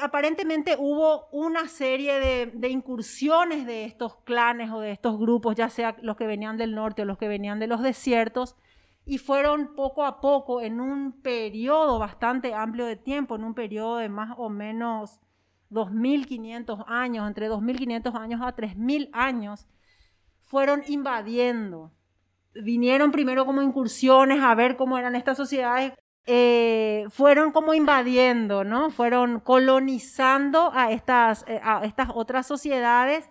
Aparentemente 0.00 0.76
hubo 0.78 1.28
una 1.32 1.68
serie 1.68 2.18
de, 2.20 2.46
de, 2.46 2.68
incursiones 2.68 3.66
de 3.66 3.84
estos 3.84 4.16
clanes 4.24 4.70
o 4.70 4.80
de 4.80 4.92
estos 4.92 5.18
grupos, 5.18 5.56
ya 5.56 5.68
sea 5.68 5.96
los 6.02 6.16
que 6.16 6.26
venían 6.26 6.56
del 6.56 6.74
norte 6.74 7.02
o 7.02 7.04
los 7.04 7.18
que 7.18 7.28
venían 7.28 7.58
de 7.58 7.66
los 7.66 7.82
desiertos, 7.82 8.56
y 9.04 9.18
fueron 9.18 9.74
poco 9.74 10.04
a 10.04 10.20
poco, 10.20 10.60
en 10.60 10.80
un 10.80 11.20
periodo 11.22 11.98
bastante 11.98 12.54
amplio 12.54 12.86
de 12.86 12.96
tiempo, 12.96 13.36
en 13.36 13.44
un 13.44 13.54
periodo 13.54 13.96
de 13.96 14.08
más 14.08 14.34
o 14.36 14.50
menos 14.50 15.18
2.500 15.70 16.84
años, 16.86 17.26
entre 17.26 17.50
2.500 17.50 18.14
años 18.14 18.40
a 18.42 18.54
3.000 18.54 19.10
años, 19.12 19.66
fueron 20.40 20.82
invadiendo. 20.88 21.92
Vinieron 22.54 23.12
primero 23.12 23.46
como 23.46 23.62
incursiones 23.62 24.40
a 24.42 24.54
ver 24.54 24.76
cómo 24.76 24.98
eran 24.98 25.14
estas 25.14 25.36
sociedades, 25.36 25.92
eh, 26.26 27.06
fueron 27.10 27.50
como 27.50 27.74
invadiendo, 27.74 28.64
¿no? 28.64 28.90
Fueron 28.90 29.40
colonizando 29.40 30.70
a 30.74 30.92
estas, 30.92 31.44
eh, 31.48 31.60
a 31.62 31.84
estas 31.84 32.10
otras 32.14 32.46
sociedades 32.46 33.28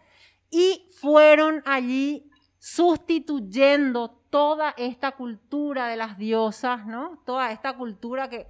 y 0.51 0.87
fueron 0.99 1.61
allí 1.65 2.29
sustituyendo 2.57 4.09
toda 4.29 4.73
esta 4.77 5.11
cultura 5.13 5.87
de 5.87 5.95
las 5.95 6.17
diosas, 6.17 6.85
¿no? 6.85 7.21
Toda 7.25 7.51
esta 7.51 7.77
cultura 7.77 8.29
que, 8.29 8.47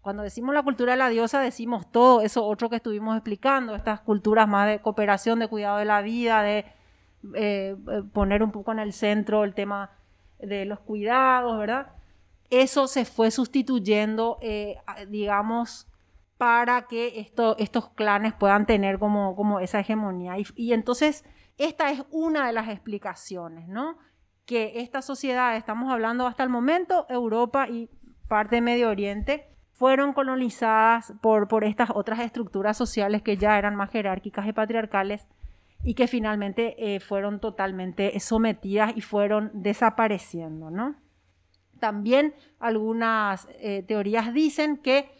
cuando 0.00 0.22
decimos 0.22 0.54
la 0.54 0.62
cultura 0.62 0.92
de 0.92 0.98
la 0.98 1.08
diosa, 1.08 1.40
decimos 1.40 1.90
todo 1.90 2.20
eso 2.20 2.44
otro 2.44 2.70
que 2.70 2.76
estuvimos 2.76 3.16
explicando, 3.16 3.74
estas 3.74 4.00
culturas 4.00 4.48
más 4.48 4.68
de 4.68 4.80
cooperación, 4.80 5.38
de 5.38 5.48
cuidado 5.48 5.78
de 5.78 5.84
la 5.84 6.02
vida, 6.02 6.42
de 6.42 6.64
eh, 7.34 7.76
poner 8.12 8.42
un 8.42 8.52
poco 8.52 8.72
en 8.72 8.78
el 8.78 8.92
centro 8.92 9.44
el 9.44 9.54
tema 9.54 9.90
de 10.38 10.64
los 10.66 10.78
cuidados, 10.80 11.58
¿verdad? 11.58 11.97
Eso 12.50 12.86
se 12.86 13.04
fue 13.04 13.30
sustituyendo, 13.30 14.38
eh, 14.40 14.76
digamos, 15.08 15.86
para 16.38 16.86
que 16.86 17.30
estos 17.58 17.88
clanes 17.90 18.32
puedan 18.32 18.64
tener 18.64 18.98
como, 18.98 19.34
como 19.36 19.60
esa 19.60 19.80
hegemonía. 19.80 20.36
y 20.54 20.72
entonces 20.72 21.24
esta 21.58 21.90
es 21.90 22.04
una 22.10 22.46
de 22.46 22.52
las 22.52 22.68
explicaciones, 22.68 23.68
¿no? 23.68 23.98
Que 24.46 24.80
esta 24.80 25.02
sociedad, 25.02 25.56
estamos 25.56 25.92
hablando 25.92 26.26
hasta 26.26 26.44
el 26.44 26.48
momento, 26.48 27.04
Europa 27.08 27.68
y 27.68 27.90
parte 28.28 28.56
de 28.56 28.62
Medio 28.62 28.88
Oriente, 28.88 29.48
fueron 29.72 30.12
colonizadas 30.12 31.12
por, 31.20 31.48
por 31.48 31.64
estas 31.64 31.90
otras 31.90 32.20
estructuras 32.20 32.76
sociales 32.76 33.22
que 33.22 33.36
ya 33.36 33.58
eran 33.58 33.74
más 33.74 33.90
jerárquicas 33.90 34.46
y 34.46 34.52
patriarcales 34.52 35.26
y 35.82 35.94
que 35.94 36.06
finalmente 36.06 36.94
eh, 36.94 37.00
fueron 37.00 37.40
totalmente 37.40 38.18
sometidas 38.20 38.92
y 38.96 39.00
fueron 39.00 39.50
desapareciendo, 39.52 40.70
¿no? 40.70 40.96
También 41.78 42.34
algunas 42.58 43.48
eh, 43.60 43.84
teorías 43.86 44.32
dicen 44.32 44.76
que 44.76 45.16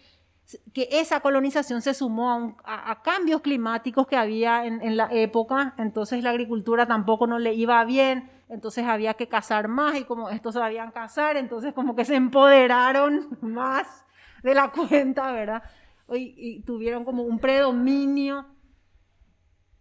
que 0.73 0.89
esa 0.91 1.21
colonización 1.21 1.83
se 1.83 1.93
sumó 1.93 2.57
a, 2.65 3.03
cambios 3.03 3.43
climáticos 3.43 4.07
que 4.07 4.17
había 4.17 4.65
en, 4.65 4.97
la 4.97 5.09
época, 5.13 5.75
entonces 5.77 6.23
la 6.23 6.31
agricultura 6.31 6.87
tampoco 6.87 7.27
no 7.27 7.39
le 7.39 7.53
iba 7.53 7.85
bien, 7.85 8.31
entonces 8.49 8.87
había 8.87 9.15
que 9.15 9.29
cazar 9.29 9.69
más 9.69 9.97
y 9.97 10.05
como 10.05 10.31
estos 10.31 10.55
sabían 10.55 10.91
cazar, 10.91 11.37
entonces 11.37 11.75
como 11.75 11.95
que 11.95 12.07
se 12.07 12.15
empoderaron 12.15 13.37
más 13.43 14.07
de 14.43 14.55
la 14.55 14.71
cuenta, 14.71 15.33
¿verdad? 15.33 15.63
Y, 16.11 16.63
tuvieron 16.63 17.05
como 17.05 17.25
un 17.25 17.39
predominio. 17.39 18.47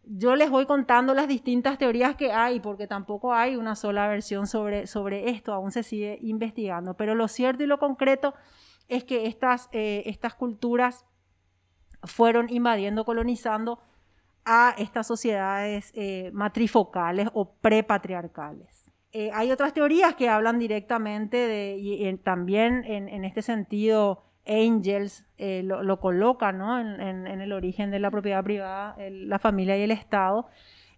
Yo 0.10 0.36
les 0.36 0.49
voy 0.49 0.66
contando 0.66 1.14
las 1.14 1.28
distintas 1.28 1.78
teorías 1.78 2.16
que 2.16 2.32
hay, 2.32 2.60
porque 2.60 2.88
tampoco 2.88 3.34
hay 3.34 3.55
una 3.55 3.76
sola 3.76 4.08
versión 4.08 4.47
sobre, 4.47 4.88
sobre 4.88 5.30
esto, 5.30 5.53
aún 5.53 5.72
se 5.72 5.84
sigue 5.84 6.18
investigando, 6.22 6.95
pero 6.95 7.14
lo 7.14 7.28
cierto 7.28 7.64
y 7.64 7.68
lo 7.68 7.78
concreto 7.78 8.34
es 8.88 9.03
que 9.03 9.26
estas, 9.26 9.70
eh, 9.74 10.03
estas 10.05 10.34
culturas 10.36 11.05
fueron 12.03 12.49
invadiendo, 12.49 13.05
colonizando 13.05 13.80
a 14.45 14.74
estas 14.78 15.05
sociedades 15.08 15.91
eh, 15.93 16.32
matrifocales 16.34 17.28
o 17.34 17.55
prepatriarcales. 17.55 18.89
Eh, 19.12 19.30
hay 19.34 19.51
otras 19.51 19.74
teorías 19.74 20.16
que 20.16 20.30
hablan 20.30 20.60
directamente 20.60 21.38
de, 21.38 21.78
y, 21.78 22.18
también 22.18 22.84
en, 22.86 23.26
este 23.26 23.41
sentido, 23.41 24.24
Angels 24.48 25.26
lo, 25.38 26.00
coloca 26.00 26.52
¿no? 26.52 26.80
en, 26.80 27.28
el 27.28 27.54
origen 27.54 27.91
de 27.91 28.00
la 28.00 28.10
propiedad 28.10 28.43
privada, 28.43 28.95
la 29.10 29.39
familia 29.39 29.78
y 29.78 29.82
el 29.84 29.91
Estado, 29.91 30.48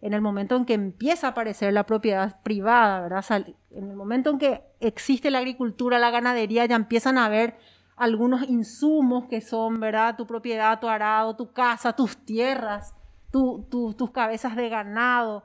en 0.01 0.13
el 0.13 0.21
momento 0.21 0.55
en 0.55 0.65
que 0.65 0.73
empieza 0.73 1.27
a 1.27 1.29
aparecer 1.31 1.73
la 1.73 1.85
propiedad 1.85 2.41
privada, 2.41 3.01
¿verdad? 3.01 3.45
en 3.71 3.89
el 3.89 3.95
momento 3.95 4.29
en 4.29 4.37
que 4.37 4.61
existe 4.79 5.29
la 5.29 5.39
agricultura, 5.39 5.99
la 5.99 6.11
ganadería, 6.11 6.65
ya 6.65 6.75
empiezan 6.75 7.17
a 7.17 7.25
haber 7.25 7.57
algunos 7.97 8.47
insumos 8.47 9.25
que 9.25 9.41
son, 9.41 9.81
¿verdad? 9.81 10.15
Tu 10.15 10.25
propiedad, 10.25 10.79
tu 10.79 10.87
arado, 10.87 11.35
tu 11.35 11.51
casa, 11.51 11.93
tus 11.93 12.17
tierras, 12.17 12.95
tus 13.29 14.11
cabezas 14.11 14.55
de 14.55 14.69
ganado. 14.69 15.43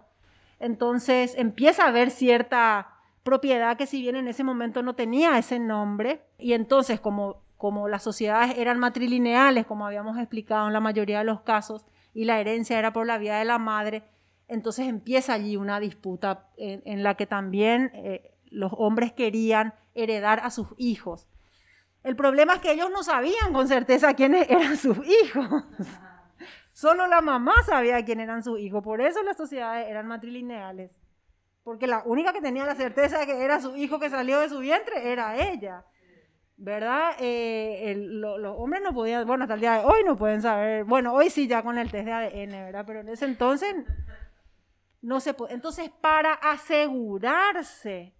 Entonces 0.60 1.34
empieza 1.36 1.84
a 1.84 1.88
haber 1.88 2.10
cierta 2.10 2.94
propiedad 3.24 3.76
que 3.76 3.86
si 3.86 4.00
bien 4.00 4.14
en 4.14 4.28
ese 4.28 4.44
momento 4.44 4.82
no 4.82 4.94
tenía 4.94 5.36
ese 5.36 5.58
nombre, 5.58 6.22
y 6.38 6.52
entonces 6.52 7.00
como, 7.00 7.42
como 7.64 7.88
las 7.88 8.02
sociedades 8.02 8.58
eran 8.58 8.78
matrilineales, 8.78 9.64
como 9.64 9.86
habíamos 9.86 10.18
explicado 10.18 10.66
en 10.66 10.74
la 10.74 10.80
mayoría 10.80 11.20
de 11.20 11.24
los 11.24 11.40
casos, 11.40 11.86
y 12.12 12.26
la 12.26 12.38
herencia 12.38 12.78
era 12.78 12.92
por 12.92 13.06
la 13.06 13.16
vía 13.16 13.38
de 13.38 13.46
la 13.46 13.56
madre, 13.56 14.04
entonces 14.48 14.86
empieza 14.86 15.32
allí 15.32 15.56
una 15.56 15.80
disputa 15.80 16.50
en, 16.58 17.02
la 17.02 17.14
que 17.14 17.24
también 17.24 17.90
eh, 17.94 18.34
los 18.50 18.70
hombres 18.76 19.14
querían 19.14 19.72
heredar 19.94 20.40
a 20.40 20.50
sus 20.50 20.74
hijos. 20.76 21.26
El 22.02 22.16
problema 22.16 22.56
es 22.56 22.60
que 22.60 22.70
ellos 22.70 22.90
no 22.90 23.02
sabían 23.02 23.54
con 23.54 23.66
certeza 23.66 24.12
quiénes 24.12 24.46
eran 24.50 24.76
sus 24.76 24.98
hijos. 24.98 25.64
Solo 26.74 27.06
la 27.06 27.22
mamá 27.22 27.54
sabía 27.64 28.04
quién 28.04 28.20
eran 28.20 28.44
sus 28.44 28.60
hijos. 28.60 28.82
Por 28.82 29.00
eso 29.00 29.22
las 29.22 29.38
sociedades 29.38 29.88
eran 29.88 30.06
matrilineales. 30.06 30.90
Porque 31.62 31.86
la 31.86 32.02
única 32.04 32.34
que 32.34 32.42
tenía 32.42 32.66
la 32.66 32.74
certeza 32.74 33.20
de 33.20 33.24
que 33.24 33.42
era 33.42 33.58
su 33.58 33.74
hijo 33.74 33.98
que 33.98 34.10
salió 34.10 34.38
de 34.40 34.50
su 34.50 34.58
vientre 34.58 35.10
era 35.10 35.50
ella. 35.50 35.86
¿Verdad? 36.64 37.16
Eh, 37.18 37.94
los 37.94 38.56
hombres 38.56 38.80
no 38.82 38.94
podían, 38.94 39.26
bueno, 39.26 39.44
hasta 39.44 39.52
el 39.52 39.60
día 39.60 39.80
de 39.80 39.84
hoy 39.84 40.02
no 40.02 40.16
pueden 40.16 40.40
saber. 40.40 40.84
Bueno, 40.84 41.12
hoy 41.12 41.28
sí 41.28 41.46
ya 41.46 41.62
con 41.62 41.76
el 41.76 41.90
test 41.90 42.06
de 42.06 42.12
ADN, 42.12 42.52
¿verdad? 42.52 42.84
Pero 42.86 43.00
en 43.00 43.10
ese 43.10 43.26
entonces 43.26 43.74
no 45.02 45.20
se 45.20 45.34
puede. 45.34 45.52
Entonces, 45.52 45.90
para 46.00 46.32
asegurarse 46.32 48.14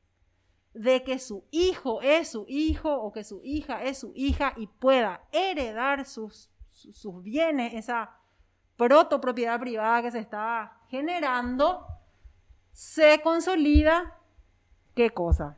de 0.75 1.03
que 1.05 1.19
su 1.19 1.47
hijo 1.53 2.03
es 2.03 2.33
su 2.33 2.45
hijo 2.47 2.93
o 2.93 3.13
que 3.13 3.25
su 3.25 3.41
hija 3.43 3.83
es 3.83 3.97
su 3.97 4.13
hija 4.15 4.53
y 4.59 4.67
pueda 4.67 5.23
heredar 5.33 6.05
sus, 6.05 6.51
sus 6.69 7.23
bienes, 7.23 7.73
esa 7.73 8.19
protopropiedad 8.77 9.59
privada 9.59 10.03
que 10.03 10.11
se 10.11 10.19
está 10.19 10.83
generando, 10.91 11.87
se 12.73 13.23
consolida, 13.23 14.19
¿qué 14.95 15.09
cosa? 15.09 15.57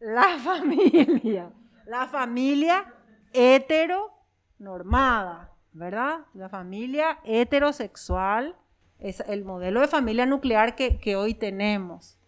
La 0.00 0.38
familia, 0.44 1.50
la 1.86 2.08
familia 2.08 2.92
heteronormada, 3.32 5.52
¿verdad? 5.72 6.26
La 6.34 6.48
familia 6.48 7.20
heterosexual 7.24 8.56
es 8.98 9.20
el 9.20 9.44
modelo 9.44 9.80
de 9.80 9.88
familia 9.88 10.26
nuclear 10.26 10.74
que, 10.74 10.98
que 10.98 11.16
hoy 11.16 11.34
tenemos. 11.34 12.18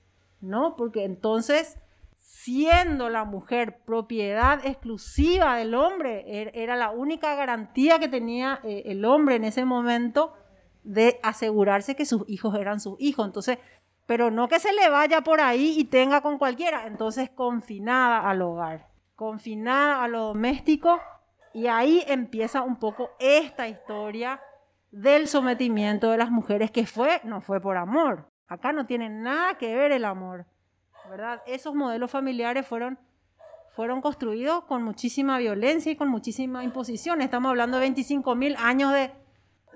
¿no? 0.44 0.76
Porque 0.76 1.04
entonces, 1.04 1.78
siendo 2.16 3.08
la 3.08 3.24
mujer 3.24 3.80
propiedad 3.84 4.64
exclusiva 4.64 5.56
del 5.56 5.74
hombre, 5.74 6.40
er, 6.40 6.52
era 6.54 6.76
la 6.76 6.90
única 6.90 7.34
garantía 7.34 7.98
que 7.98 8.08
tenía 8.08 8.60
eh, 8.62 8.82
el 8.86 9.04
hombre 9.04 9.36
en 9.36 9.44
ese 9.44 9.64
momento 9.64 10.34
de 10.82 11.18
asegurarse 11.22 11.96
que 11.96 12.04
sus 12.04 12.28
hijos 12.28 12.54
eran 12.56 12.80
sus 12.80 12.96
hijos. 13.00 13.26
Entonces, 13.26 13.58
pero 14.06 14.30
no 14.30 14.48
que 14.48 14.60
se 14.60 14.72
le 14.72 14.88
vaya 14.90 15.22
por 15.22 15.40
ahí 15.40 15.74
y 15.78 15.84
tenga 15.84 16.20
con 16.20 16.38
cualquiera, 16.38 16.86
entonces 16.86 17.30
confinada 17.30 18.28
al 18.28 18.42
hogar, 18.42 18.88
confinada 19.14 20.02
a 20.02 20.08
lo 20.08 20.24
doméstico, 20.26 21.00
y 21.52 21.66
ahí 21.68 22.02
empieza 22.06 22.62
un 22.62 22.76
poco 22.76 23.10
esta 23.18 23.68
historia 23.68 24.40
del 24.90 25.28
sometimiento 25.28 26.10
de 26.10 26.18
las 26.18 26.30
mujeres 26.30 26.70
que 26.70 26.86
fue, 26.86 27.20
no 27.24 27.40
fue 27.40 27.60
por 27.60 27.76
amor, 27.76 28.28
Acá 28.46 28.72
no 28.72 28.86
tiene 28.86 29.08
nada 29.08 29.56
que 29.56 29.74
ver 29.74 29.92
el 29.92 30.04
amor, 30.04 30.46
¿verdad? 31.08 31.42
Esos 31.46 31.74
modelos 31.74 32.10
familiares 32.10 32.66
fueron, 32.66 32.98
fueron 33.70 34.02
construidos 34.02 34.64
con 34.64 34.82
muchísima 34.82 35.38
violencia 35.38 35.90
y 35.90 35.96
con 35.96 36.08
muchísima 36.08 36.62
imposición. 36.62 37.22
Estamos 37.22 37.50
hablando 37.50 37.78
de 37.78 37.82
25 37.82 38.34
mil 38.34 38.54
años 38.56 38.92
de, 38.92 39.12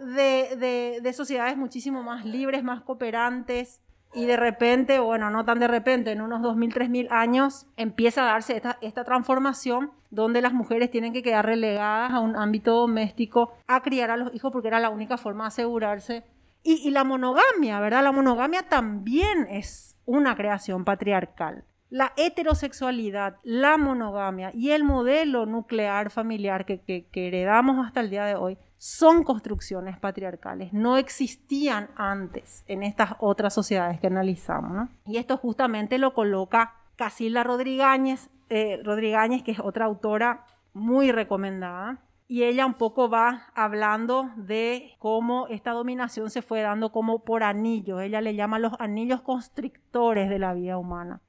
de, 0.04 1.00
de, 1.00 1.12
sociedades 1.12 1.56
muchísimo 1.56 2.02
más 2.02 2.26
libres, 2.26 2.62
más 2.62 2.82
cooperantes, 2.82 3.82
y 4.14 4.26
de 4.26 4.36
repente, 4.36 4.98
bueno, 4.98 5.30
no 5.30 5.44
tan 5.44 5.58
de 5.58 5.68
repente, 5.68 6.12
en 6.12 6.22
unos 6.22 6.40
2.000, 6.40 6.72
3.000 6.72 7.08
años 7.10 7.66
empieza 7.76 8.22
a 8.22 8.32
darse 8.32 8.56
esta, 8.56 8.78
esta, 8.80 9.04
transformación 9.04 9.90
donde 10.10 10.40
las 10.40 10.52
mujeres 10.52 10.90
tienen 10.90 11.12
que 11.12 11.22
quedar 11.22 11.44
relegadas 11.44 12.12
a 12.12 12.20
un 12.20 12.36
ámbito 12.36 12.74
doméstico 12.74 13.52
a 13.66 13.82
criar 13.82 14.10
a 14.10 14.16
los 14.16 14.34
hijos 14.34 14.50
porque 14.50 14.68
era 14.68 14.80
la 14.80 14.90
única 14.90 15.18
forma 15.18 15.44
de 15.44 15.48
asegurarse 15.48 16.24
y, 16.62 16.90
la 16.90 17.04
monogamia, 17.04 17.80
¿verdad? 17.80 18.02
La 18.02 18.12
monogamia 18.12 18.62
también 18.62 19.46
es 19.48 19.96
una 20.04 20.36
creación 20.36 20.84
patriarcal. 20.84 21.64
La 21.90 22.12
heterosexualidad, 22.16 23.36
la 23.42 23.78
monogamia 23.78 24.50
y 24.52 24.72
el 24.72 24.84
modelo 24.84 25.46
nuclear 25.46 26.10
familiar 26.10 26.66
que, 26.66 27.06
heredamos 27.14 27.86
hasta 27.86 28.00
el 28.00 28.10
día 28.10 28.26
de 28.26 28.34
hoy 28.34 28.58
son 28.76 29.24
construcciones 29.24 29.98
patriarcales, 29.98 30.72
no 30.72 30.98
existían 30.98 31.88
antes 31.96 32.62
en 32.68 32.82
estas 32.82 33.12
otras 33.20 33.54
sociedades 33.54 33.98
que 34.00 34.06
analizamos. 34.06 34.70
¿no? 34.70 34.88
Y 35.06 35.16
esto 35.16 35.36
justamente 35.38 35.98
lo 35.98 36.12
coloca 36.12 36.74
Casilda 36.96 37.42
Rodríguez, 37.42 38.30
eh, 38.50 38.80
Rodríguez, 38.84 39.42
que 39.42 39.52
es 39.52 39.60
otra 39.60 39.86
autora 39.86 40.44
muy 40.74 41.10
recomendada, 41.10 42.02
y 42.30 42.42
ella 42.42 42.66
un 42.66 42.74
poco 42.74 43.08
va 43.08 43.46
hablando 43.54 44.30
de 44.36 44.92
cómo 44.98 45.46
esta 45.48 45.70
dominación 45.70 46.28
se 46.28 46.42
fue 46.42 46.60
dando 46.60 46.92
como 46.92 47.24
por 47.24 47.42
anillos. 47.42 48.02
Ella 48.02 48.20
le 48.20 48.34
llama 48.34 48.58
los 48.58 48.74
anillos 48.78 49.22
constrictores 49.22 50.28
de 50.28 50.38
la 50.38 50.52
vida 50.52 50.76
humana. 50.76 51.22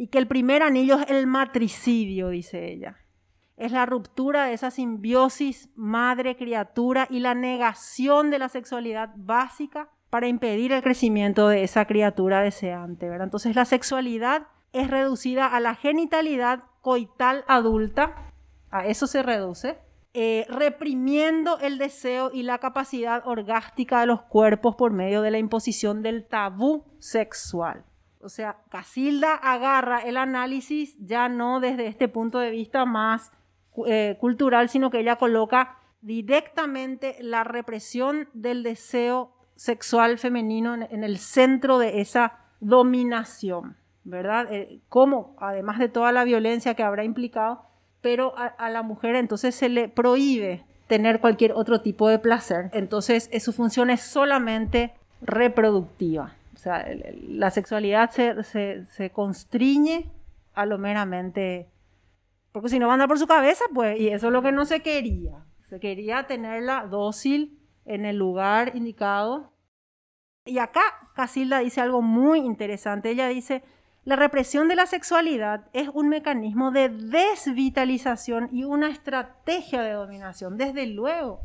Y 0.00 0.06
que 0.06 0.16
el 0.16 0.26
primer 0.26 0.62
anillo 0.62 0.98
es 0.98 1.10
el 1.10 1.26
matricidio, 1.26 2.30
dice 2.30 2.72
ella. 2.72 2.96
Es 3.58 3.70
la 3.70 3.84
ruptura 3.84 4.46
de 4.46 4.54
esa 4.54 4.70
simbiosis 4.70 5.68
madre-criatura 5.76 7.06
y 7.10 7.20
la 7.20 7.34
negación 7.34 8.30
de 8.30 8.38
la 8.38 8.48
sexualidad 8.48 9.10
básica 9.14 9.90
para 10.08 10.26
impedir 10.26 10.72
el 10.72 10.82
crecimiento 10.82 11.48
de 11.48 11.64
esa 11.64 11.84
criatura 11.84 12.40
deseante. 12.40 13.10
¿verdad? 13.10 13.26
Entonces 13.26 13.54
la 13.54 13.66
sexualidad 13.66 14.46
es 14.72 14.88
reducida 14.88 15.44
a 15.44 15.60
la 15.60 15.74
genitalidad 15.74 16.62
coital 16.80 17.44
adulta, 17.46 18.32
a 18.70 18.86
eso 18.86 19.06
se 19.06 19.22
reduce, 19.22 19.76
eh, 20.14 20.46
reprimiendo 20.48 21.58
el 21.58 21.76
deseo 21.76 22.30
y 22.32 22.44
la 22.44 22.56
capacidad 22.56 23.28
orgástica 23.28 24.00
de 24.00 24.06
los 24.06 24.22
cuerpos 24.22 24.76
por 24.76 24.94
medio 24.94 25.20
de 25.20 25.30
la 25.30 25.38
imposición 25.38 26.00
del 26.00 26.26
tabú 26.26 26.86
sexual. 27.00 27.84
O 28.22 28.28
sea, 28.28 28.58
Casilda 28.70 29.34
agarra 29.34 30.00
el 30.00 30.16
análisis 30.16 30.94
ya 30.98 31.28
no 31.28 31.60
desde 31.60 31.86
este 31.86 32.08
punto 32.08 32.38
de 32.38 32.50
vista 32.50 32.84
más 32.84 33.32
eh, 33.86 34.16
cultural, 34.20 34.68
sino 34.68 34.90
que 34.90 35.00
ella 35.00 35.16
coloca 35.16 35.78
directamente 36.02 37.16
la 37.20 37.44
represión 37.44 38.28
del 38.34 38.62
deseo 38.62 39.32
sexual 39.56 40.18
femenino 40.18 40.74
en, 40.74 41.04
el 41.04 41.18
centro 41.18 41.78
de 41.78 42.00
esa 42.00 42.38
dominación, 42.60 43.76
¿verdad? 44.04 44.52
Eh, 44.52 44.80
como, 44.88 45.36
además 45.38 45.78
de 45.78 45.88
toda 45.88 46.12
la 46.12 46.24
violencia 46.24 46.74
que 46.74 46.82
habrá 46.82 47.04
implicado, 47.04 47.62
pero 48.00 48.34
a, 48.36 48.70
la 48.70 48.82
mujer 48.82 49.16
entonces 49.16 49.54
se 49.54 49.68
le 49.68 49.88
prohíbe 49.88 50.64
tener 50.86 51.20
cualquier 51.20 51.52
otro 51.52 51.82
tipo 51.82 52.08
de 52.08 52.18
placer. 52.18 52.70
Entonces 52.72 53.28
eh, 53.32 53.40
su 53.40 53.52
función 53.52 53.90
es 53.90 54.00
solamente 54.00 54.94
reproductiva. 55.20 56.34
O 56.60 56.62
sea, 56.62 56.86
la 57.26 57.50
sexualidad 57.50 58.10
se, 58.10 58.84
se, 58.84 59.10
constriñe 59.10 60.12
a 60.52 60.66
lo 60.66 60.76
meramente... 60.76 61.70
Porque 62.52 62.68
si 62.68 62.78
no 62.78 62.86
va 62.86 62.92
a 62.92 62.94
andar 62.96 63.08
por 63.08 63.18
su 63.18 63.26
cabeza, 63.26 63.64
pues, 63.72 63.98
y 63.98 64.08
eso 64.08 64.26
es 64.26 64.32
lo 64.34 64.42
que 64.42 64.52
no 64.52 64.66
se 64.66 64.80
quería. 64.80 65.46
Se 65.70 65.80
quería 65.80 66.24
tenerla 66.24 66.84
dócil 66.84 67.58
en 67.86 68.04
el 68.04 68.16
lugar 68.16 68.76
indicado. 68.76 69.54
Y 70.44 70.58
acá 70.58 70.82
Casilda 71.14 71.60
dice 71.60 71.80
algo 71.80 72.02
muy 72.02 72.40
interesante. 72.40 73.08
Ella 73.08 73.28
dice, 73.28 73.62
la 74.04 74.16
represión 74.16 74.68
de 74.68 74.76
la 74.76 74.84
sexualidad 74.84 75.70
es 75.72 75.88
un 75.88 76.10
mecanismo 76.10 76.72
de 76.72 76.90
desvitalización 76.90 78.50
y 78.52 78.64
una 78.64 78.90
estrategia 78.90 79.80
de 79.80 79.92
dominación, 79.92 80.58
desde 80.58 80.86
luego. 80.88 81.40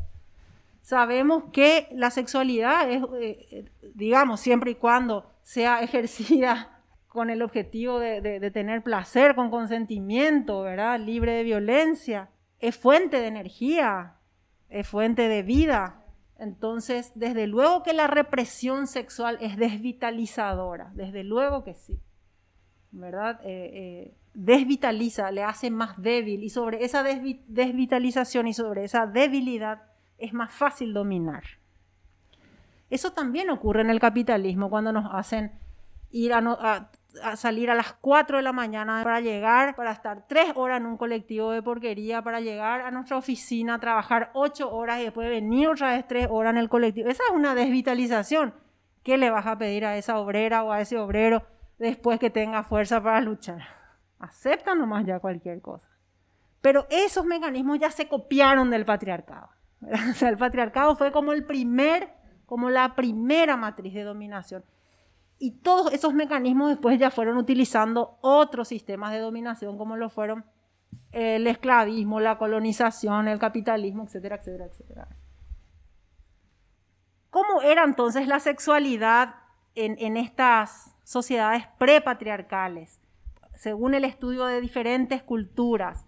Sabemos 0.86 1.50
que 1.52 1.88
la 1.90 2.12
sexualidad 2.12 2.88
es, 2.88 3.02
eh, 3.20 3.64
digamos, 3.96 4.38
siempre 4.38 4.70
y 4.70 4.74
cuando 4.76 5.28
sea 5.42 5.80
ejercida 5.82 6.80
con 7.08 7.28
el 7.28 7.42
objetivo 7.42 7.98
de, 7.98 8.52
tener 8.52 8.84
placer, 8.84 9.34
con 9.34 9.50
consentimiento, 9.50 10.62
¿verdad? 10.62 11.00
Libre 11.00 11.32
de 11.32 11.42
violencia, 11.42 12.30
es 12.60 12.76
fuente 12.76 13.18
de 13.18 13.26
energía, 13.26 14.18
es 14.68 14.86
fuente 14.86 15.26
de 15.26 15.42
vida. 15.42 16.04
Entonces, 16.38 17.10
desde 17.16 17.48
luego 17.48 17.82
que 17.82 17.92
la 17.92 18.06
represión 18.06 18.86
sexual 18.86 19.38
es 19.40 19.56
desvitalizadora, 19.56 20.92
desde 20.94 21.24
luego 21.24 21.64
que 21.64 21.74
sí. 21.74 21.98
¿verdad? 22.92 23.40
Eh, 23.42 23.70
eh, 23.74 24.14
desvitaliza, 24.34 25.32
le 25.32 25.42
hace 25.42 25.68
más 25.68 26.00
débil 26.00 26.44
y 26.44 26.48
sobre 26.48 26.84
esa 26.84 27.02
desvitalización 27.02 28.46
y 28.46 28.54
sobre 28.54 28.84
esa 28.84 29.08
debilidad 29.08 29.95
es 30.18 30.32
más 30.32 30.52
fácil 30.52 30.92
dominar. 30.92 31.44
Eso 32.90 33.12
también 33.12 33.50
ocurre 33.50 33.80
en 33.80 33.90
el 33.90 34.00
capitalismo 34.00 34.70
cuando 34.70 34.92
nos 34.92 35.12
hacen 35.12 35.52
ir 36.10 36.32
a, 36.32 36.90
salir 37.34 37.70
a 37.70 37.74
las 37.74 37.92
4 37.94 38.36
de 38.36 38.42
la 38.42 38.52
mañana 38.52 39.00
para 39.02 39.20
llegar, 39.20 39.74
para 39.74 39.92
estar 39.92 40.26
3 40.28 40.52
horas 40.54 40.80
en 40.80 40.86
un 40.86 40.96
colectivo 40.96 41.50
de 41.50 41.62
porquería, 41.62 42.22
para 42.22 42.40
llegar 42.40 42.82
a 42.82 42.90
nuestra 42.90 43.16
oficina, 43.16 43.80
trabajar 43.80 44.30
8 44.34 44.72
horas 44.72 45.00
y 45.00 45.04
después 45.04 45.28
venir 45.28 45.68
otra 45.68 45.94
vez 45.94 46.06
3 46.06 46.28
horas 46.30 46.52
en 46.52 46.58
el 46.58 46.68
colectivo. 46.68 47.08
Esa 47.08 47.24
es 47.28 47.34
una 47.34 47.54
desvitalización. 47.54 48.54
¿Qué 49.02 49.18
le 49.18 49.30
vas 49.30 49.46
a 49.46 49.58
pedir 49.58 49.84
a 49.84 49.96
esa 49.96 50.18
obrera 50.18 50.62
o 50.62 50.72
a 50.72 50.80
ese 50.80 50.98
obrero? 50.98 51.42
después 51.78 52.18
que 52.18 52.30
tenga 52.30 52.62
fuerza 52.62 53.02
para 53.02 53.20
luchar. 53.20 53.62
Acepta 54.18 54.74
nomás 54.74 55.04
ya 55.04 55.20
cualquier 55.20 55.60
cosa. 55.60 55.88
Pero 56.60 56.86
esos 56.90 57.24
mecanismos 57.24 57.78
ya 57.78 57.90
se 57.90 58.08
copiaron 58.08 58.70
del 58.70 58.84
patriarcado. 58.84 59.50
O 60.10 60.14
sea, 60.14 60.30
el 60.30 60.38
patriarcado 60.38 60.96
fue 60.96 61.12
como 61.12 61.32
el 61.32 61.44
primer, 61.44 62.10
como 62.46 62.70
la 62.70 62.94
primera 62.94 63.56
matriz 63.56 63.94
de 63.94 64.02
dominación. 64.02 64.64
Y 65.38 65.58
todos 65.58 65.92
esos 65.92 66.14
mecanismos 66.14 66.70
después 66.70 66.98
ya 66.98 67.10
fueron 67.10 67.36
utilizando 67.36 68.18
otros 68.22 68.68
sistemas 68.68 69.12
de 69.12 69.18
dominación, 69.18 69.76
como 69.76 69.96
lo 69.96 70.08
fueron 70.08 70.46
el 71.12 71.46
esclavismo, 71.46 72.20
la 72.20 72.38
colonización, 72.38 73.28
el 73.28 73.38
capitalismo, 73.38 74.04
etcétera, 74.04 74.36
etcétera, 74.36 74.66
etcétera. 74.66 75.08
¿Cómo 77.30 77.60
era 77.60 77.84
entonces 77.84 78.26
la 78.26 78.40
sexualidad 78.40 79.34
en, 79.74 79.96
en 79.98 80.16
estas 80.16 80.96
sociedades 81.06 81.64
prepatriarcales, 81.78 83.00
según 83.54 83.94
el 83.94 84.04
estudio 84.04 84.44
de 84.46 84.60
diferentes 84.60 85.22
culturas. 85.22 86.04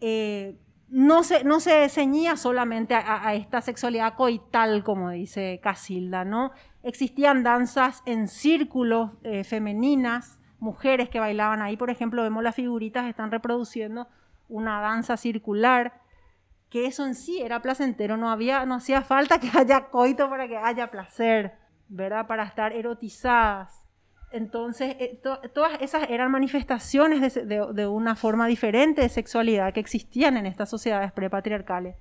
Eh, 0.00 0.58
no, 0.92 1.22
se, 1.22 1.42
no 1.42 1.58
se 1.58 1.88
ceñía 1.88 2.36
solamente 2.36 2.94
a, 2.94 3.34
esta 3.34 3.62
sexualidad 3.62 4.14
coital, 4.14 4.84
como 4.84 5.08
dice 5.08 5.58
Casilda, 5.62 6.26
¿no? 6.26 6.52
Existían 6.82 7.42
danzas 7.42 8.02
en 8.04 8.28
círculos 8.28 9.12
eh, 9.22 9.42
femeninas, 9.42 10.38
mujeres 10.58 11.08
que 11.08 11.18
bailaban 11.18 11.62
ahí, 11.62 11.78
por 11.78 11.88
ejemplo, 11.88 12.22
vemos 12.22 12.44
las 12.44 12.54
figuritas, 12.54 13.06
están 13.06 13.30
reproduciendo 13.30 14.06
una 14.50 14.82
danza 14.82 15.16
circular, 15.16 16.02
que 16.68 16.84
eso 16.84 17.06
en 17.06 17.14
sí 17.14 17.40
era 17.40 17.62
placentero, 17.62 18.18
no, 18.18 18.30
había, 18.30 18.66
no 18.66 18.74
hacía 18.74 19.00
falta 19.00 19.40
que 19.40 19.50
haya 19.54 19.88
coito 19.88 20.28
para 20.28 20.46
que 20.46 20.58
haya 20.58 20.90
placer, 20.90 21.54
¿verdad? 21.88 22.26
Para 22.26 22.44
estar 22.44 22.74
erotizadas. 22.74 23.81
Entonces, 24.32 24.96
eh, 24.98 25.20
todas 25.52 25.80
esas 25.82 26.08
eran 26.08 26.30
manifestaciones 26.30 27.34
de, 27.34 27.86
una 27.86 28.16
forma 28.16 28.46
diferente 28.46 29.02
de 29.02 29.10
sexualidad 29.10 29.74
que 29.74 29.80
existían 29.80 30.38
en 30.38 30.46
estas 30.46 30.70
sociedades 30.70 31.12
prepatriarcales. 31.12 31.96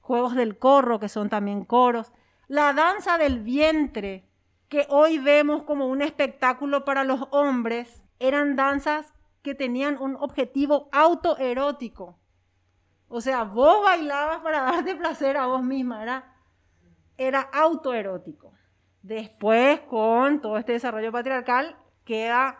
Juegos 0.00 0.36
del 0.36 0.58
corro, 0.58 1.00
que 1.00 1.08
son 1.08 1.28
también 1.28 1.64
coros. 1.64 2.12
La 2.46 2.72
danza 2.72 3.18
del 3.18 3.40
vientre, 3.40 4.28
que 4.68 4.86
hoy 4.90 5.18
vemos 5.18 5.64
como 5.64 5.88
un 5.88 6.02
espectáculo 6.02 6.84
para 6.84 7.02
los 7.02 7.26
hombres, 7.32 8.02
eran 8.20 8.54
danzas 8.54 9.12
que 9.42 9.56
tenían 9.56 10.00
un 10.00 10.14
objetivo 10.16 10.88
autoerótico. 10.92 12.16
O 13.08 13.20
sea, 13.20 13.42
vos 13.42 13.82
bailabas 13.82 14.40
para 14.40 14.62
darte 14.62 14.94
placer 14.94 15.36
a 15.36 15.46
vos 15.46 15.64
misma, 15.64 16.02
era, 16.02 16.36
era 17.18 17.40
autoerótico. 17.40 18.51
Después, 19.02 19.80
con 19.80 20.40
todo 20.40 20.58
este 20.58 20.72
desarrollo 20.72 21.10
patriarcal, 21.12 21.76
queda, 22.04 22.58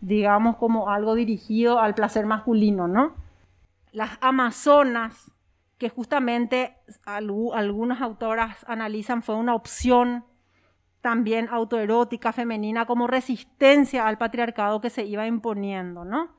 digamos, 0.00 0.56
como 0.56 0.90
algo 0.90 1.14
dirigido 1.14 1.80
al 1.80 1.94
placer 1.94 2.26
masculino, 2.26 2.88
¿no? 2.88 3.14
Las 3.92 4.18
amazonas, 4.20 5.30
que 5.78 5.88
justamente 5.88 6.76
algunas 7.04 8.00
autoras 8.00 8.64
analizan 8.68 9.22
fue 9.22 9.34
una 9.34 9.54
opción 9.54 10.24
también 11.00 11.48
autoerótica 11.50 12.32
femenina 12.32 12.86
como 12.86 13.08
resistencia 13.08 14.06
al 14.06 14.16
patriarcado 14.16 14.80
que 14.80 14.88
se 14.88 15.04
iba 15.04 15.26
imponiendo, 15.26 16.04
¿no? 16.04 16.30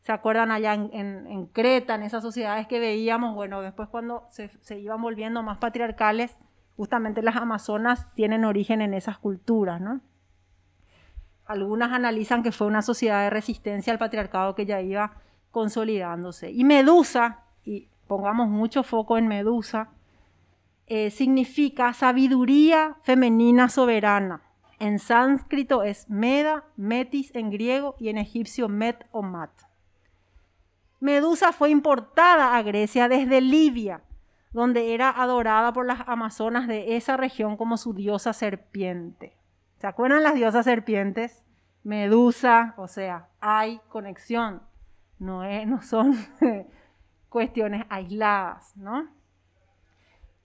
¿Se 0.00 0.12
acuerdan 0.12 0.50
allá 0.50 0.72
en, 0.72 1.50
Creta, 1.52 1.94
en 1.94 2.02
esas 2.02 2.22
sociedades 2.22 2.66
que 2.66 2.80
veíamos? 2.80 3.34
Bueno, 3.34 3.60
después 3.60 3.90
cuando 3.90 4.26
se, 4.30 4.78
iban 4.78 5.02
volviendo 5.02 5.42
más 5.42 5.58
patriarcales, 5.58 6.38
justamente 6.78 7.22
las 7.22 7.34
amazonas 7.34 8.06
tienen 8.14 8.44
origen 8.44 8.80
en 8.80 8.94
esas 8.94 9.18
culturas, 9.18 9.80
¿no? 9.80 10.00
Algunas 11.44 11.92
analizan 11.92 12.44
que 12.44 12.52
fue 12.52 12.68
una 12.68 12.82
sociedad 12.82 13.24
de 13.24 13.30
resistencia 13.30 13.92
al 13.92 13.98
patriarcado 13.98 14.54
que 14.54 14.64
ya 14.64 14.80
iba 14.80 15.16
consolidándose. 15.50 16.52
Y 16.52 16.62
Medusa, 16.62 17.42
y 17.64 17.88
pongamos 18.06 18.48
mucho 18.48 18.84
foco 18.84 19.18
en 19.18 19.26
Medusa, 19.26 19.88
eh, 20.86 21.10
significa 21.10 21.92
sabiduría 21.94 22.96
femenina 23.02 23.68
soberana. 23.68 24.42
En 24.78 25.00
sánscrito 25.00 25.82
es 25.82 26.08
Meda, 26.08 26.64
Metis 26.76 27.34
en 27.34 27.50
griego 27.50 27.96
y 27.98 28.08
en 28.08 28.18
egipcio 28.18 28.68
Met 28.68 29.04
o 29.10 29.22
Mat. 29.22 29.50
Medusa 31.00 31.52
fue 31.52 31.70
importada 31.70 32.56
a 32.56 32.62
Grecia 32.62 33.08
desde 33.08 33.40
Libia 33.40 34.02
donde 34.52 34.94
era 34.94 35.10
adorada 35.10 35.72
por 35.72 35.86
las 35.86 36.08
amazonas 36.08 36.66
de 36.66 36.96
esa 36.96 37.16
región 37.16 37.56
como 37.56 37.76
su 37.76 37.92
diosa 37.94 38.32
serpiente. 38.32 39.36
¿Se 39.78 39.86
acuerdan 39.86 40.22
las 40.22 40.34
diosas 40.34 40.64
serpientes? 40.64 41.44
Medusa, 41.84 42.74
o 42.76 42.88
sea, 42.88 43.28
hay 43.40 43.80
conexión, 43.88 44.62
no, 45.18 45.42
no 45.66 45.82
son 45.82 46.16
cuestiones 47.28 47.84
aisladas, 47.88 48.76
¿no? 48.76 49.08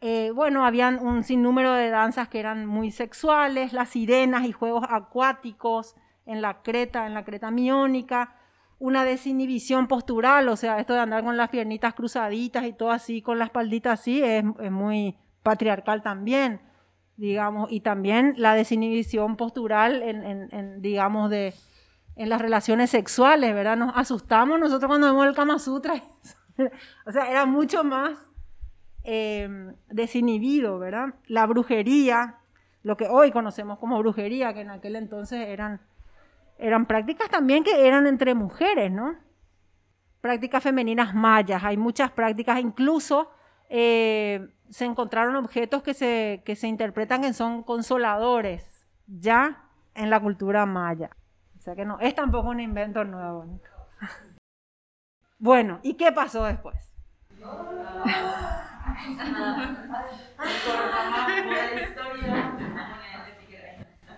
Eh, 0.05 0.31
bueno, 0.31 0.65
habían 0.65 0.99
un 0.99 1.23
sinnúmero 1.23 1.71
de 1.71 1.89
danzas 1.89 2.27
que 2.27 2.39
eran 2.39 2.65
muy 2.65 2.91
sexuales, 2.91 3.71
las 3.71 3.89
sirenas 3.89 4.43
y 4.45 4.51
juegos 4.51 4.85
acuáticos 4.89 5.95
en 6.25 6.41
la 6.41 6.61
creta, 6.61 7.07
en 7.07 7.13
la 7.13 7.23
creta 7.23 7.51
miónica, 7.51 8.35
una 8.79 9.05
desinhibición 9.05 9.87
postural, 9.87 10.49
o 10.49 10.55
sea, 10.55 10.79
esto 10.79 10.93
de 10.93 10.99
andar 10.99 11.23
con 11.23 11.37
las 11.37 11.49
piernitas 11.49 11.93
cruzaditas 11.93 12.65
y 12.65 12.73
todo 12.73 12.91
así, 12.91 13.21
con 13.21 13.39
la 13.39 13.45
espaldita 13.45 13.93
así, 13.93 14.21
es, 14.23 14.43
muy 14.43 15.17
patriarcal 15.41 16.01
también, 16.01 16.61
digamos, 17.17 17.71
y 17.71 17.81
también 17.81 18.33
la 18.37 18.55
desinhibición 18.55 19.35
postural 19.37 20.01
en, 20.03 20.81
digamos, 20.81 21.29
de, 21.29 21.53
en 22.15 22.29
las 22.29 22.41
relaciones 22.41 22.89
sexuales, 22.89 23.53
¿verdad? 23.53 23.77
Nos 23.77 23.95
asustamos 23.95 24.59
nosotros 24.59 24.89
cuando 24.89 25.07
vemos 25.07 25.27
el 25.27 25.35
Kama 25.35 25.59
Sutra, 25.59 26.01
o 27.05 27.11
sea, 27.11 27.29
era 27.29 27.45
mucho 27.45 27.83
más 27.83 28.17
eh, 29.03 29.73
desinhibido, 29.89 30.79
¿verdad? 30.79 31.15
La 31.27 31.45
brujería, 31.45 32.37
lo 32.83 32.97
que 32.97 33.07
hoy 33.07 33.31
conocemos 33.31 33.79
como 33.79 33.99
brujería, 33.99 34.53
que 34.53 34.61
en 34.61 34.69
aquel 34.69 34.95
entonces 34.95 35.47
eran, 35.47 35.81
eran 36.63 36.85
prácticas 36.85 37.29
también 37.29 37.65
que 37.65 37.85
eran 37.85 38.07
entre 38.07 38.33
mujeres, 38.35 38.89
¿no? 38.89 39.17
Prácticas 40.21 40.63
femeninas 40.63 41.13
mayas, 41.13 41.61
hay 41.61 41.75
muchas 41.75 42.09
prácticas, 42.11 42.57
incluso 42.61 43.29
eh, 43.67 44.47
se 44.69 44.85
encontraron 44.85 45.35
objetos 45.35 45.83
que 45.83 45.93
se, 45.93 46.41
que 46.45 46.55
se 46.55 46.67
interpretan 46.67 47.21
que 47.21 47.33
son 47.33 47.63
consoladores, 47.63 48.87
ya 49.07 49.65
en 49.93 50.09
la 50.09 50.21
cultura 50.21 50.65
maya. 50.65 51.09
O 51.57 51.59
sea 51.59 51.75
que 51.75 51.83
no, 51.83 51.99
es 51.99 52.15
tampoco 52.15 52.47
un 52.47 52.61
invento 52.61 53.03
nuevo. 53.03 53.45
bueno, 55.37 55.81
¿y 55.83 55.95
qué 55.95 56.13
pasó 56.13 56.45
después? 56.45 56.93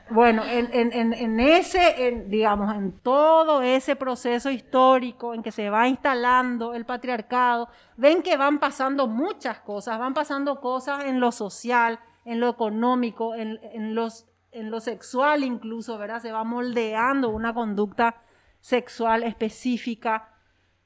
Bueno, 0.10 0.44
en, 0.46 1.40
ese, 1.40 2.26
digamos, 2.28 2.76
en 2.76 2.92
todo 3.00 3.64
ese 3.64 3.96
proceso 3.96 4.52
histórico 4.52 5.34
en 5.34 5.42
que 5.42 5.52
se 5.52 5.72
va 5.72 5.88
instalando 5.88 6.76
el 6.76 6.86
patriarcado, 6.86 7.70
ven 7.98 8.22
que 8.22 8.38
van 8.38 8.60
pasando 8.60 9.08
muchas 9.08 9.60
cosas, 9.62 9.98
van 9.98 10.14
pasando 10.14 10.62
cosas 10.62 11.06
en 11.06 11.20
lo 11.20 11.32
social, 11.32 12.00
en 12.24 12.40
lo 12.40 12.50
económico, 12.50 13.34
en, 13.34 13.96
los, 13.96 14.28
en 14.52 14.70
lo 14.70 14.80
sexual 14.80 15.44
incluso, 15.44 15.98
¿verdad? 15.98 16.22
Se 16.22 16.32
va 16.32 16.44
moldeando 16.44 17.30
una 17.30 17.56
conducta 17.56 18.22
sexual 18.60 19.24
específica, 19.24 20.30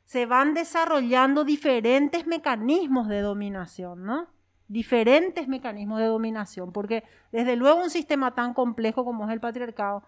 se 0.05 0.25
van 0.27 0.53
desarrollando 0.53 1.43
diferentes 1.43 2.25
mecanismos 2.25 3.09
de 3.09 3.19
dominación, 3.19 4.05
¿no? 4.05 4.27
Diferentes 4.69 5.49
mecanismos 5.49 5.99
de 5.99 6.05
dominación, 6.05 6.71
porque 6.71 7.03
desde 7.33 7.57
luego 7.57 7.81
un 7.81 7.89
sistema 7.89 8.33
tan 8.33 8.53
complejo 8.53 9.03
como 9.03 9.25
es 9.25 9.31
el 9.31 9.41
patriarcado 9.41 10.03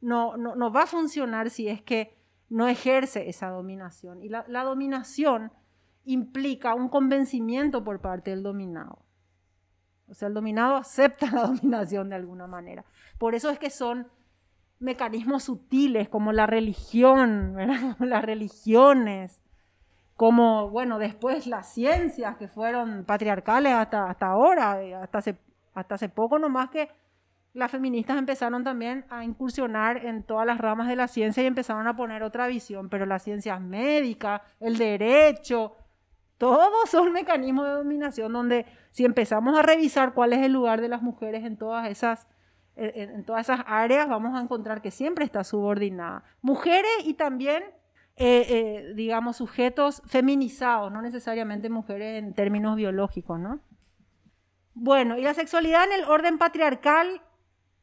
no, 0.00 0.36
no, 0.36 0.72
va 0.72 0.82
a 0.82 0.86
funcionar 0.86 1.50
si 1.50 1.68
es 1.68 1.82
que 1.82 2.16
no 2.48 2.68
ejerce 2.68 3.28
esa 3.28 3.48
dominación. 3.48 4.22
Y 4.22 4.28
la, 4.28 4.44
la 4.48 4.62
dominación 4.62 5.50
implica 6.04 6.74
un 6.74 6.88
convencimiento 6.88 7.82
por 7.82 8.00
parte 8.00 8.30
del 8.30 8.42
dominado. 8.42 9.04
O 10.08 10.14
sea, 10.14 10.28
el 10.28 10.34
dominado 10.34 10.76
acepta 10.76 11.30
la 11.30 11.42
dominación 11.46 12.10
de 12.10 12.16
alguna 12.16 12.46
manera. 12.46 12.84
Por 13.18 13.34
eso 13.34 13.50
es 13.50 13.58
que 13.58 13.70
son 13.70 14.08
mecanismos 14.78 15.44
sutiles 15.44 16.08
como 16.08 16.32
la 16.32 16.46
religión, 16.46 17.54
¿verdad? 17.54 17.96
las 18.00 18.24
religiones, 18.24 19.40
como, 20.16 20.70
bueno, 20.70 20.98
después 20.98 21.46
las 21.46 21.72
ciencias 21.72 22.36
que 22.36 22.48
fueron 22.48 23.04
patriarcales 23.04 23.72
hasta, 23.72 24.08
hasta 24.08 24.26
ahora, 24.26 24.78
hasta 25.02 25.18
hace, 25.18 25.38
hasta 25.74 25.96
hace 25.96 26.08
poco 26.08 26.38
nomás 26.38 26.70
que 26.70 26.88
las 27.52 27.70
feministas 27.70 28.18
empezaron 28.18 28.64
también 28.64 29.04
a 29.10 29.24
incursionar 29.24 30.04
en 30.04 30.24
todas 30.24 30.46
las 30.46 30.58
ramas 30.58 30.88
de 30.88 30.96
la 30.96 31.08
ciencia 31.08 31.42
y 31.42 31.46
empezaron 31.46 31.86
a 31.86 31.94
poner 31.94 32.22
otra 32.22 32.46
visión, 32.46 32.88
pero 32.88 33.06
las 33.06 33.22
ciencias 33.22 33.60
médicas, 33.60 34.42
el 34.60 34.76
derecho, 34.76 35.72
todos 36.38 36.90
son 36.90 37.12
mecanismos 37.12 37.66
de 37.66 37.72
dominación 37.72 38.32
donde 38.32 38.66
si 38.90 39.04
empezamos 39.04 39.56
a 39.56 39.62
revisar 39.62 40.14
cuál 40.14 40.32
es 40.32 40.42
el 40.42 40.52
lugar 40.52 40.80
de 40.80 40.88
las 40.88 41.02
mujeres 41.02 41.44
en 41.44 41.56
todas 41.56 41.88
esas 41.88 42.26
en 42.76 43.24
todas 43.24 43.48
esas 43.48 43.64
áreas 43.68 44.08
vamos 44.08 44.36
a 44.36 44.42
encontrar 44.42 44.82
que 44.82 44.90
siempre 44.90 45.24
está 45.24 45.44
subordinada. 45.44 46.24
Mujeres 46.42 46.90
y 47.04 47.14
también 47.14 47.62
eh, 48.16 48.46
eh, 48.48 48.92
digamos, 48.94 49.38
sujetos 49.38 50.00
feminizados, 50.06 50.92
no 50.92 51.02
necesariamente 51.02 51.68
mujeres 51.68 52.22
en 52.22 52.32
términos 52.32 52.76
biológicos, 52.76 53.40
¿no? 53.40 53.60
Bueno, 54.74 55.18
y 55.18 55.22
la 55.22 55.34
sexualidad 55.34 55.84
en 55.84 56.00
el 56.00 56.04
orden 56.04 56.38
patriarcal, 56.38 57.22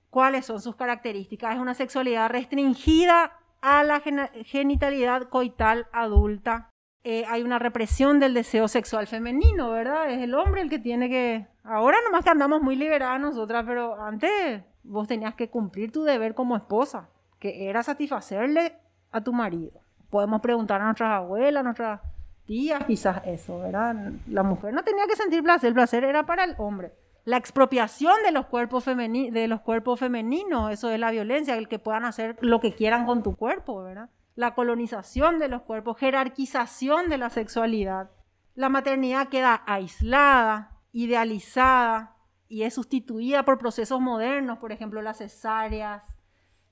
¿cuáles 0.10 0.46
son 0.46 0.62
sus 0.62 0.78
características? 0.78 1.56
Es 1.56 1.62
una 1.62 1.74
sexualidad 1.74 2.30
restringida 2.30 3.40
a 3.62 3.84
la 3.84 4.02
genitalidad 4.46 5.24
coital 5.24 5.88
adulta. 5.92 6.70
Eh, 7.04 7.26
hay 7.28 7.44
una 7.44 7.60
represión 7.60 8.20
del 8.20 8.34
deseo 8.34 8.70
sexual 8.70 9.08
femenino, 9.08 9.72
¿verdad? 9.72 10.12
Es 10.12 10.22
el 10.22 10.34
hombre 10.34 10.62
el 10.62 10.70
que 10.70 10.80
tiene 10.80 11.10
que... 11.10 11.48
Ahora 11.64 11.98
nomás 12.06 12.24
que 12.24 12.30
andamos 12.30 12.62
muy 12.62 12.78
liberadas 12.78 13.20
nosotras, 13.20 13.66
pero 13.68 14.02
antes 14.02 14.64
vos 14.84 15.10
tenías 15.10 15.36
que 15.36 15.50
cumplir 15.50 15.92
tu 15.92 16.04
deber 16.04 16.36
como 16.36 16.56
esposa, 16.56 17.10
que 17.38 17.70
era 17.70 17.84
satisfacerle 17.84 18.78
a 19.12 19.22
tu 19.22 19.34
marido 19.34 19.82
podemos 20.12 20.42
preguntar 20.42 20.82
a 20.82 20.86
nuestras 20.86 21.12
abuelas, 21.12 21.62
a 21.62 21.64
nuestras 21.64 22.02
tías, 22.46 22.84
quizás 22.86 23.22
eso, 23.26 23.60
¿verdad? 23.60 23.96
La 24.28 24.44
mujer 24.44 24.74
no 24.74 24.84
tenía 24.84 25.08
que 25.08 25.16
sentir 25.16 25.42
placer, 25.42 25.70
el 25.70 25.74
placer 25.74 26.04
era 26.04 26.26
para 26.26 26.44
el 26.44 26.56
hombre. 26.60 26.94
La 27.24 27.38
expropiación 27.38 28.16
de 28.26 28.32
los 28.32 28.48
cuerpos, 28.48 28.86
de 28.86 29.48
los 29.48 29.62
cuerpos 29.62 30.00
femeninos, 30.00 30.72
eso 30.72 30.90
es 30.90 31.00
la 31.00 31.12
violencia, 31.12 31.56
el 31.56 31.68
que 31.68 31.80
puedan 31.80 32.04
hacer 32.04 32.38
lo 32.42 32.60
que 32.60 32.74
quieran 32.74 33.06
con 33.06 33.24
tu 33.24 33.36
cuerpo, 33.36 33.84
¿verdad? 33.84 34.10
La 34.36 34.54
colonización 34.54 35.40
de 35.40 35.48
los 35.48 35.62
cuerpos, 35.62 35.98
jerarquización 35.98 37.10
de 37.10 37.18
la 37.18 37.30
sexualidad. 37.30 38.12
La 38.56 38.70
maternidad 38.70 39.30
queda 39.30 39.64
aislada, 39.66 40.80
idealizada 40.92 42.16
y 42.48 42.64
es 42.64 42.74
sustituida 42.74 43.46
por 43.46 43.60
procesos 43.60 44.02
modernos, 44.02 44.58
por 44.58 44.72
ejemplo, 44.72 45.02
las 45.02 45.20
cesáreas, 45.20 46.04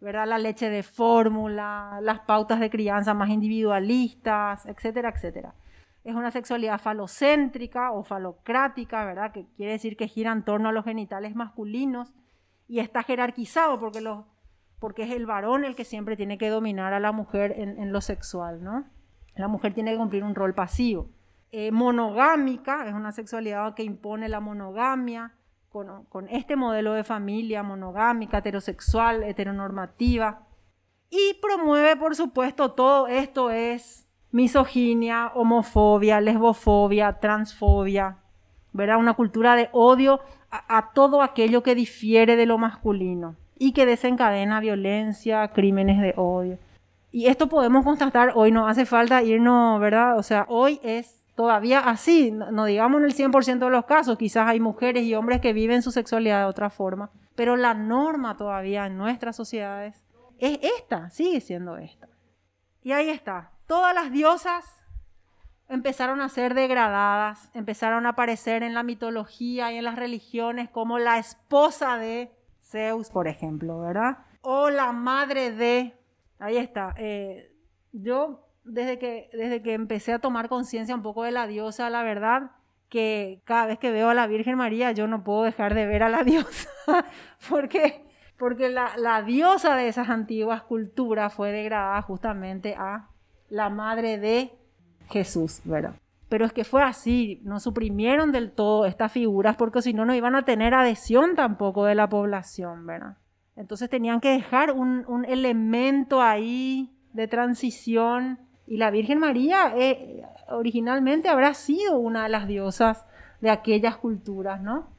¿verdad? 0.02 0.28
La 0.28 0.38
leche 0.38 0.70
de 0.70 0.84
fórmula, 0.84 2.00
las 2.02 2.20
pautas 2.22 2.60
de 2.60 2.70
crianza 2.70 3.14
más 3.14 3.30
individualistas, 3.30 4.66
etcétera, 4.66 5.14
etcétera. 5.16 5.56
Es 6.04 6.16
una 6.16 6.32
sexualidad 6.32 6.80
falocéntrica 6.80 7.92
o 7.92 8.04
falocrática, 8.04 9.04
¿verdad? 9.06 9.32
Que 9.32 9.46
quiere 9.58 9.74
decir 9.74 9.98
que 9.98 10.08
gira 10.08 10.32
en 10.32 10.44
torno 10.44 10.70
a 10.70 10.72
los 10.72 10.86
genitales 10.86 11.36
masculinos 11.36 12.14
y 12.68 12.80
está 12.80 13.04
jerarquizado 13.04 13.80
porque, 13.80 14.02
porque 14.80 15.04
es 15.04 15.12
el 15.12 15.26
varón 15.26 15.66
el 15.66 15.76
que 15.76 15.84
siempre 15.84 16.16
tiene 16.16 16.38
que 16.38 16.50
dominar 16.50 16.94
a 16.94 17.00
la 17.00 17.12
mujer 17.12 17.54
en, 17.58 17.92
lo 17.92 18.00
sexual, 18.00 18.64
¿no? 18.64 18.86
La 19.36 19.48
mujer 19.48 19.74
tiene 19.74 19.92
que 19.92 19.98
cumplir 19.98 20.24
un 20.24 20.36
rol 20.36 20.54
pasivo. 20.54 21.10
Eh, 21.52 21.72
monogámica, 21.72 22.88
es 22.88 22.94
una 22.94 23.12
sexualidad 23.12 23.74
que 23.74 23.84
impone 23.84 24.30
la 24.30 24.40
monogamia, 24.40 25.34
con, 25.70 26.28
este 26.30 26.56
modelo 26.56 26.94
de 26.94 27.04
familia 27.04 27.64
monogámica, 27.64 28.40
heterosexual, 28.40 29.24
heteronormativa. 29.24 30.48
Y 31.10 31.36
promueve, 31.42 31.96
por 31.96 32.16
supuesto, 32.16 32.72
todo 32.72 33.08
esto 33.08 33.52
es 33.52 34.08
misoginia, 34.32 35.32
homofobia, 35.34 36.22
lesbofobia, 36.22 37.20
transfobia, 37.20 38.18
¿verdad? 38.74 38.98
Una 38.98 39.14
cultura 39.14 39.56
de 39.56 39.70
odio 39.72 40.20
a, 40.52 40.78
a, 40.78 40.94
todo 40.94 41.22
aquello 41.22 41.64
que 41.64 41.74
difiere 41.74 42.36
de 42.36 42.46
lo 42.46 42.58
masculino 42.58 43.36
y 43.58 43.74
que 43.74 43.86
desencadena 43.86 44.60
violencia, 44.60 45.48
crímenes 45.50 46.00
de 46.00 46.14
odio. 46.16 46.60
Y 47.12 47.26
esto 47.26 47.48
podemos 47.48 47.84
constatar 47.84 48.34
hoy, 48.36 48.52
no 48.52 48.68
hace 48.68 48.86
falta 48.86 49.24
irnos, 49.24 49.80
¿verdad? 49.80 50.18
O 50.18 50.24
sea, 50.24 50.46
hoy 50.48 50.80
es 50.84 51.19
todavía 51.40 51.80
así, 51.80 52.32
no, 52.32 52.66
digamos 52.66 53.00
en 53.00 53.06
el 53.06 53.16
100% 53.16 53.60
de 53.60 53.70
los 53.70 53.86
casos, 53.86 54.18
quizás 54.18 54.46
hay 54.46 54.60
mujeres 54.60 55.06
y 55.06 55.16
hombres 55.16 55.40
que 55.40 55.54
viven 55.54 55.82
su 55.82 55.90
sexualidad 55.90 56.42
de 56.42 56.48
otra 56.48 56.70
forma, 56.70 57.12
pero 57.34 57.56
la 57.56 57.74
norma 57.74 58.36
todavía 58.36 58.88
en 58.88 58.98
nuestras 58.98 59.38
sociedades 59.38 60.06
es 60.38 60.60
esta, 60.62 61.10
sigue 61.12 61.40
siendo 61.40 61.78
esta. 61.78 62.10
Y 62.84 62.92
ahí 62.92 63.08
está, 63.08 63.54
todas 63.68 63.96
las 63.96 64.12
diosas 64.12 64.86
empezaron 65.70 66.20
a 66.20 66.28
ser 66.28 66.56
degradadas, 66.56 67.50
empezaron 67.54 68.06
a 68.06 68.10
aparecer 68.10 68.62
en 68.62 68.74
la 68.74 68.84
mitología 68.84 69.72
y 69.72 69.78
en 69.78 69.86
las 69.86 69.96
religiones 69.96 70.70
como 70.70 71.00
la 71.00 71.20
esposa 71.20 71.96
de 71.96 72.34
Zeus, 72.62 73.12
por 73.12 73.30
ejemplo, 73.30 73.80
¿verdad? 73.80 74.26
O 74.42 74.70
la 74.70 74.92
madre 74.92 75.52
de, 75.52 75.98
ahí 76.38 76.58
está, 76.58 76.94
eh, 76.98 77.56
yo 77.94 78.49
desde 78.70 79.00
que, 79.00 79.30
desde 79.34 79.62
que 79.62 79.74
empecé 79.74 80.14
a 80.14 80.20
tomar 80.20 80.50
conciencia 80.50 80.96
un 80.96 81.02
poco 81.02 81.24
de 81.24 81.32
la 81.32 81.48
diosa, 81.48 81.90
la 81.90 82.04
verdad, 82.04 82.52
que 82.90 83.42
cada 83.46 83.68
vez 83.68 83.80
que 83.80 83.92
veo 83.92 84.10
a 84.10 84.14
la 84.14 84.28
Virgen 84.28 84.58
María 84.58 84.92
yo 84.92 85.08
no 85.08 85.24
puedo 85.24 85.44
dejar 85.44 85.76
de 85.76 85.86
ver 85.86 86.04
a 86.04 86.10
la 86.10 86.24
diosa, 86.24 86.70
porque, 87.50 88.06
porque 88.38 88.70
la, 88.70 88.98
la 88.98 89.22
diosa 89.22 89.76
de 89.76 89.88
esas 89.88 90.10
antiguas 90.10 90.64
culturas 90.64 91.34
fue 91.34 91.52
degradada 91.52 92.02
justamente 92.02 92.76
a 92.76 93.10
la 93.50 93.70
madre 93.70 94.18
de 94.18 94.52
Jesús, 95.10 95.62
¿verdad? 95.64 95.96
Pero 96.30 96.46
es 96.46 96.54
que 96.54 96.64
fue 96.64 96.84
así, 96.84 97.42
no 97.44 97.60
suprimieron 97.60 98.32
del 98.32 98.52
todo 98.52 98.86
estas 98.86 99.12
figuras 99.12 99.56
porque 99.56 99.82
si 99.82 99.94
no, 99.94 100.06
no 100.06 100.14
iban 100.14 100.36
a 100.36 100.46
tener 100.46 100.76
adhesión 100.76 101.36
tampoco 101.36 101.86
de 101.86 101.96
la 101.96 102.08
población, 102.08 102.86
¿verdad? 102.86 103.18
Entonces 103.56 103.90
tenían 103.90 104.22
que 104.22 104.30
dejar 104.30 104.72
un, 104.72 105.06
un 105.08 105.26
elemento 105.26 106.22
ahí 106.22 106.96
de 107.14 107.28
transición 107.28 108.40
y 108.70 108.78
la 108.78 108.92
Virgen 108.92 109.20
María 109.20 109.74
eh, 109.76 110.24
originalmente 110.48 111.28
habrá 111.28 111.54
sido 111.54 111.98
una 111.98 112.24
de 112.24 112.30
las 112.30 112.48
diosas 112.48 113.06
de 113.42 113.50
aquellas 113.50 113.98
culturas, 113.98 114.62
¿no? 114.62 114.90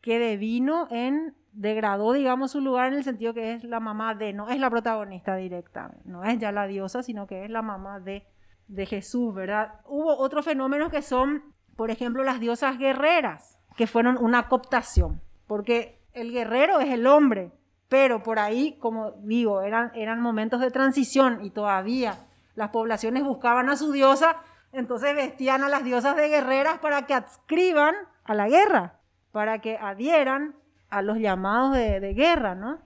Que 0.00 0.18
devino 0.18 0.86
en, 0.90 1.34
degradó, 1.52 2.12
digamos, 2.12 2.52
su 2.52 2.60
lugar 2.60 2.88
en 2.88 2.98
el 2.98 3.04
sentido 3.04 3.34
que 3.34 3.54
es 3.54 3.64
la 3.64 3.80
mamá 3.80 4.14
de, 4.14 4.32
no 4.32 4.48
es 4.50 4.60
la 4.60 4.70
protagonista 4.70 5.36
directa, 5.36 5.94
no 6.04 6.22
es 6.22 6.38
ya 6.38 6.52
la 6.52 6.66
diosa, 6.66 7.02
sino 7.02 7.26
que 7.26 7.44
es 7.44 7.50
la 7.50 7.62
mamá 7.62 7.98
de 7.98 8.26
de 8.68 8.86
Jesús, 8.86 9.34
¿verdad? 9.34 9.80
Hubo 9.86 10.16
otros 10.16 10.44
fenómenos 10.44 10.90
que 10.90 11.02
son, 11.02 11.42
por 11.76 11.90
ejemplo, 11.90 12.24
las 12.24 12.40
diosas 12.40 12.78
guerreras, 12.78 13.58
que 13.76 13.86
fueron 13.86 14.16
una 14.18 14.48
cooptación, 14.48 15.20
porque 15.46 16.00
el 16.12 16.32
guerrero 16.32 16.80
es 16.80 16.90
el 16.90 17.06
hombre, 17.06 17.50
pero 17.88 18.22
por 18.22 18.38
ahí, 18.38 18.78
como 18.78 19.12
digo, 19.22 19.62
eran, 19.62 19.92
eran 19.94 20.20
momentos 20.20 20.60
de 20.60 20.70
transición 20.70 21.44
y 21.44 21.50
todavía 21.50 22.26
las 22.54 22.70
poblaciones 22.70 23.24
buscaban 23.24 23.68
a 23.68 23.76
su 23.76 23.92
diosa, 23.92 24.36
entonces 24.72 25.14
vestían 25.14 25.62
a 25.62 25.68
las 25.68 25.84
diosas 25.84 26.16
de 26.16 26.28
guerreras 26.28 26.78
para 26.78 27.06
que 27.06 27.14
adscriban 27.14 27.94
a 28.24 28.34
la 28.34 28.48
guerra, 28.48 29.00
para 29.32 29.60
que 29.60 29.76
adhieran 29.76 30.56
a 30.90 31.02
los 31.02 31.18
llamados 31.18 31.74
de, 31.74 32.14
guerra, 32.14 32.54
¿no? 32.54 32.78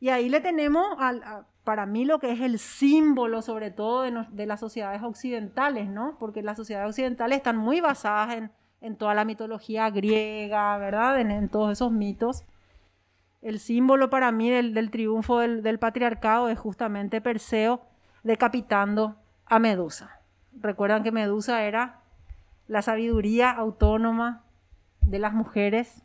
Y 0.00 0.10
ahí 0.10 0.28
le 0.28 0.40
tenemos 0.40 0.96
al, 0.98 1.22
para 1.64 1.86
mí 1.86 2.04
lo 2.04 2.18
que 2.18 2.30
es 2.30 2.40
el 2.40 2.58
símbolo 2.58 3.40
sobre 3.40 3.70
todo 3.70 4.02
de, 4.02 4.46
las 4.46 4.60
sociedades 4.60 5.02
occidentales, 5.02 5.88
¿no? 5.88 6.16
Porque 6.18 6.42
las 6.42 6.58
sociedades 6.58 6.90
occidentales 6.90 7.38
están 7.38 7.56
muy 7.56 7.80
basadas 7.80 8.50
en, 8.80 8.96
toda 8.96 9.14
la 9.14 9.24
mitología 9.24 9.88
griega, 9.88 10.76
¿verdad? 10.76 11.18
En, 11.18 11.48
todos 11.48 11.72
esos 11.72 11.90
mitos. 11.90 12.44
El 13.40 13.58
símbolo 13.58 14.10
para 14.10 14.30
mí 14.30 14.50
del, 14.50 14.90
triunfo 14.90 15.40
del, 15.40 15.78
patriarcado 15.78 16.50
es 16.50 16.58
justamente 16.58 17.22
Perseo 17.22 17.80
decapitando 18.24 19.16
a 19.46 19.58
Medusa. 19.60 20.20
Recuerdan 20.60 21.04
que 21.04 21.12
Medusa 21.12 21.62
era 21.62 22.00
la 22.66 22.82
sabiduría 22.82 23.50
autónoma 23.50 24.42
de 25.02 25.18
las 25.18 25.32
mujeres 25.32 26.02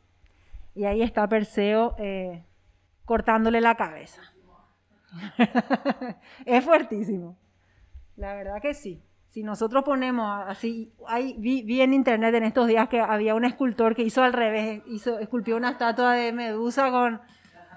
y 0.76 0.86
ahí 0.86 1.01
está 1.01 1.28
Perseo 1.28 1.95
eh, 1.97 2.43
cortándole 3.05 3.61
la 3.61 3.76
cabeza. 3.76 4.22
es 6.45 6.63
fuertísimo. 6.63 7.38
La 8.15 8.34
verdad 8.36 8.61
que 8.61 8.74
sí. 8.74 9.01
Si 9.30 9.43
nosotros 9.43 9.84
ponemos 9.84 10.43
así, 10.47 10.91
hay, 11.07 11.36
vi, 11.38 11.82
en 11.82 11.93
internet 11.93 12.34
en 12.36 12.43
estos 12.43 12.67
días 12.67 12.89
que 12.89 12.99
había 12.99 13.36
un 13.36 13.45
escultor 13.45 13.95
que 13.95 14.01
hizo 14.01 14.24
al 14.24 14.34
revés, 14.34 14.82
hizo, 14.88 15.20
esculpió 15.20 15.55
una 15.55 15.72
estatua 15.72 16.13
de 16.13 16.34
Medusa 16.34 16.89
con, 16.89 17.22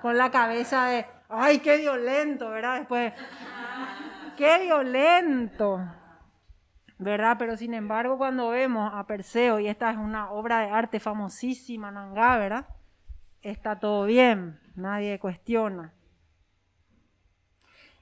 con 0.01 0.17
la 0.17 0.31
cabeza 0.31 0.87
de, 0.87 1.07
ay, 1.29 1.59
qué 1.59 1.77
violento, 1.77 2.49
¿verdad? 2.49 2.79
Después, 2.79 3.13
qué 4.37 4.59
violento, 4.65 5.81
¿verdad? 6.99 7.37
Pero 7.39 7.57
sin 7.57 7.75
embargo, 7.75 8.19
cuando 8.19 8.51
vemos 8.51 8.91
a 8.95 9.07
Perseo, 9.07 9.61
y 9.61 9.69
esta 9.69 9.91
es 9.91 9.97
una 9.97 10.31
obra 10.31 10.61
de 10.61 10.71
arte 10.71 11.01
famosísima, 11.01 11.91
Nangá, 11.91 12.39
¿verdad? 12.39 12.67
Está 13.41 13.79
todo 13.79 14.07
bien, 14.07 14.61
nadie 14.75 15.19
cuestiona. 15.19 15.93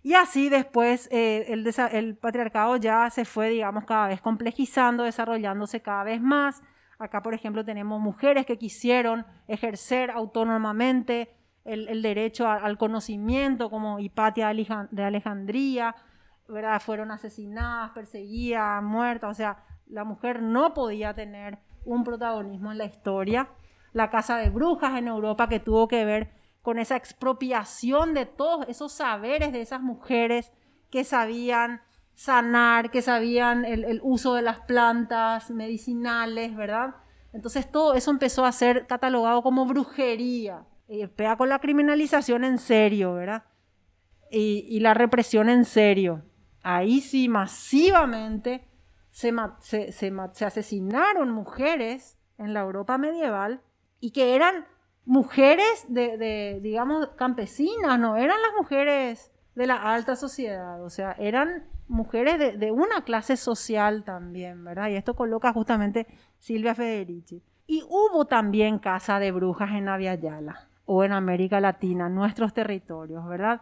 Y 0.02 0.14
así 0.14 0.48
después 0.48 1.08
eh, 1.12 1.46
el, 1.48 2.16
patriarcado 2.16 2.76
ya 2.76 3.10
se 3.10 3.24
fue, 3.24 3.50
digamos, 3.50 3.84
cada 3.84 4.08
vez 4.08 4.20
complejizando, 4.20 5.04
desarrollándose 5.04 5.82
cada 5.82 6.04
vez 6.04 6.22
más. 6.22 6.62
Acá, 6.98 7.22
por 7.22 7.34
ejemplo, 7.34 7.64
tenemos 7.64 8.00
mujeres 8.00 8.46
que 8.46 8.56
quisieron 8.56 9.26
ejercer 9.46 10.10
autónomamente 10.10 11.34
el, 11.64 12.02
derecho 12.02 12.48
al 12.48 12.78
conocimiento, 12.78 13.68
como 13.68 14.00
Hipatia 14.00 14.52
de 14.90 15.04
Alejandría, 15.04 15.94
¿verdad? 16.50 16.80
fueron 16.80 17.10
asesinadas, 17.10 17.90
perseguidas, 17.92 18.82
muertas. 18.82 19.30
O 19.30 19.34
sea, 19.34 19.64
la 19.86 20.04
mujer 20.04 20.42
no 20.42 20.74
podía 20.74 21.14
tener 21.14 21.58
un 21.84 22.04
protagonismo 22.04 22.72
en 22.72 22.78
la 22.78 22.84
historia. 22.84 23.48
La 23.92 24.10
casa 24.10 24.36
de 24.36 24.50
brujas 24.50 24.98
en 24.98 25.08
Europa 25.08 25.48
que 25.48 25.60
tuvo 25.60 25.88
que 25.88 26.04
ver 26.04 26.32
con 26.62 26.78
esa 26.78 26.96
expropiación 26.96 28.14
de 28.14 28.26
todos 28.26 28.68
esos 28.68 28.92
saberes 28.92 29.52
de 29.52 29.62
esas 29.62 29.80
mujeres 29.80 30.52
que 30.90 31.04
sabían 31.04 31.80
sanar, 32.14 32.90
que 32.90 33.00
sabían 33.00 33.64
el, 33.64 34.00
uso 34.02 34.34
de 34.34 34.42
las 34.42 34.60
plantas 34.60 35.50
medicinales, 35.50 36.54
¿verdad? 36.54 36.96
Entonces 37.32 37.70
todo 37.70 37.94
eso 37.94 38.10
empezó 38.10 38.44
a 38.44 38.52
ser 38.52 38.86
catalogado 38.86 39.42
como 39.42 39.64
brujería. 39.64 40.66
Y 40.86 41.06
pega 41.06 41.36
con 41.36 41.48
la 41.48 41.60
criminalización 41.60 42.44
en 42.44 42.58
serio, 42.58 43.14
¿verdad? 43.14 43.44
Y, 44.30 44.80
la 44.80 44.92
represión 44.92 45.48
en 45.48 45.64
serio. 45.64 46.22
Ahí 46.62 47.00
sí, 47.00 47.28
masivamente 47.28 48.66
se, 49.10 49.32
se 49.92 50.44
asesinaron 50.44 51.30
mujeres 51.30 52.18
en 52.38 52.54
la 52.54 52.60
Europa 52.60 52.98
medieval 52.98 53.60
y 54.00 54.12
que 54.12 54.34
eran 54.34 54.66
mujeres 55.04 55.86
de, 55.88 56.60
digamos, 56.62 57.08
campesinas, 57.16 57.98
no 57.98 58.16
eran 58.16 58.40
las 58.40 58.52
mujeres 58.56 59.32
de 59.54 59.66
la 59.66 59.76
alta 59.76 60.16
sociedad, 60.16 60.82
o 60.82 60.90
sea, 60.90 61.12
eran 61.18 61.64
mujeres 61.88 62.58
de, 62.58 62.70
una 62.70 63.02
clase 63.02 63.36
social 63.36 64.04
también, 64.04 64.64
¿verdad? 64.64 64.88
Y 64.88 64.96
esto 64.96 65.14
coloca 65.14 65.52
justamente 65.52 66.06
Silvia 66.38 66.74
Federici. 66.74 67.42
Y 67.66 67.82
hubo 67.88 68.26
también 68.26 68.78
casa 68.78 69.18
de 69.18 69.32
brujas 69.32 69.70
en 69.72 69.86
Yala 69.86 70.68
o 70.86 71.04
en 71.04 71.12
América 71.12 71.60
Latina, 71.60 72.08
nuestros 72.08 72.52
territorios, 72.54 73.26
¿verdad? 73.26 73.60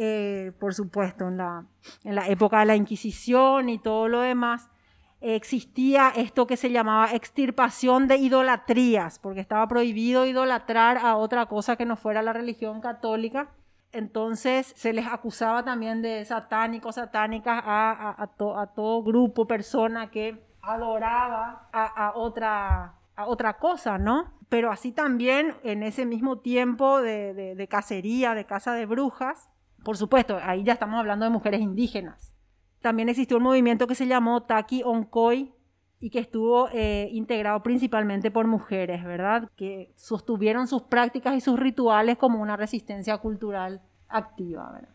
Eh, 0.00 0.52
por 0.60 0.74
supuesto, 0.74 1.26
en 1.26 1.38
la, 1.38 2.28
época 2.28 2.60
de 2.60 2.66
la 2.66 2.76
Inquisición 2.76 3.68
y 3.68 3.80
todo 3.80 4.06
lo 4.06 4.20
demás, 4.20 4.70
existía 5.20 6.12
esto 6.14 6.46
que 6.46 6.56
se 6.56 6.70
llamaba 6.70 7.12
extirpación 7.12 8.06
de 8.06 8.16
idolatrías, 8.16 9.18
porque 9.18 9.40
estaba 9.40 9.66
prohibido 9.66 10.24
idolatrar 10.24 10.98
a 10.98 11.16
otra 11.16 11.46
cosa 11.46 11.74
que 11.74 11.84
no 11.84 11.96
fuera 11.96 12.22
la 12.22 12.32
religión 12.32 12.80
católica. 12.80 13.48
Entonces 13.90 14.72
se 14.76 14.92
les 14.92 15.08
acusaba 15.08 15.64
también 15.64 16.00
de 16.00 16.24
satánicos, 16.24 16.94
satánicas 16.94 17.60
a, 17.66 18.22
a, 18.22 18.26
todo 18.28 19.02
grupo, 19.02 19.48
persona 19.48 20.12
que 20.12 20.40
adoraba 20.62 21.68
a, 21.72 22.12
otra, 22.14 22.94
cosa, 23.58 23.98
¿no? 23.98 24.32
Pero 24.48 24.70
así 24.70 24.92
también 24.92 25.56
en 25.64 25.82
ese 25.82 26.06
mismo 26.06 26.38
tiempo 26.38 27.00
de 27.00 27.66
cacería, 27.68 28.34
de 28.34 28.44
caza 28.44 28.74
de 28.74 28.86
brujas, 28.86 29.48
por 29.84 29.96
supuesto, 29.96 30.38
ahí 30.42 30.64
ya 30.64 30.74
estamos 30.74 30.98
hablando 30.98 31.24
de 31.24 31.30
mujeres 31.30 31.60
indígenas 31.60 32.34
también 32.80 33.08
existió 33.08 33.36
un 33.38 33.42
movimiento 33.42 33.86
que 33.86 33.94
se 33.94 34.06
llamó 34.06 34.44
Taki 34.44 34.82
Onkoi 34.84 35.52
y 36.00 36.10
que 36.10 36.20
estuvo 36.20 36.68
eh, 36.72 37.08
integrado 37.12 37.62
principalmente 37.62 38.30
por 38.30 38.46
mujeres, 38.46 39.04
¿verdad? 39.04 39.50
Que 39.56 39.92
sostuvieron 39.96 40.68
sus 40.68 40.82
prácticas 40.82 41.34
y 41.34 41.40
sus 41.40 41.58
rituales 41.58 42.16
como 42.18 42.40
una 42.40 42.56
resistencia 42.56 43.18
cultural 43.18 43.82
activa, 44.08 44.70
¿verdad? 44.72 44.94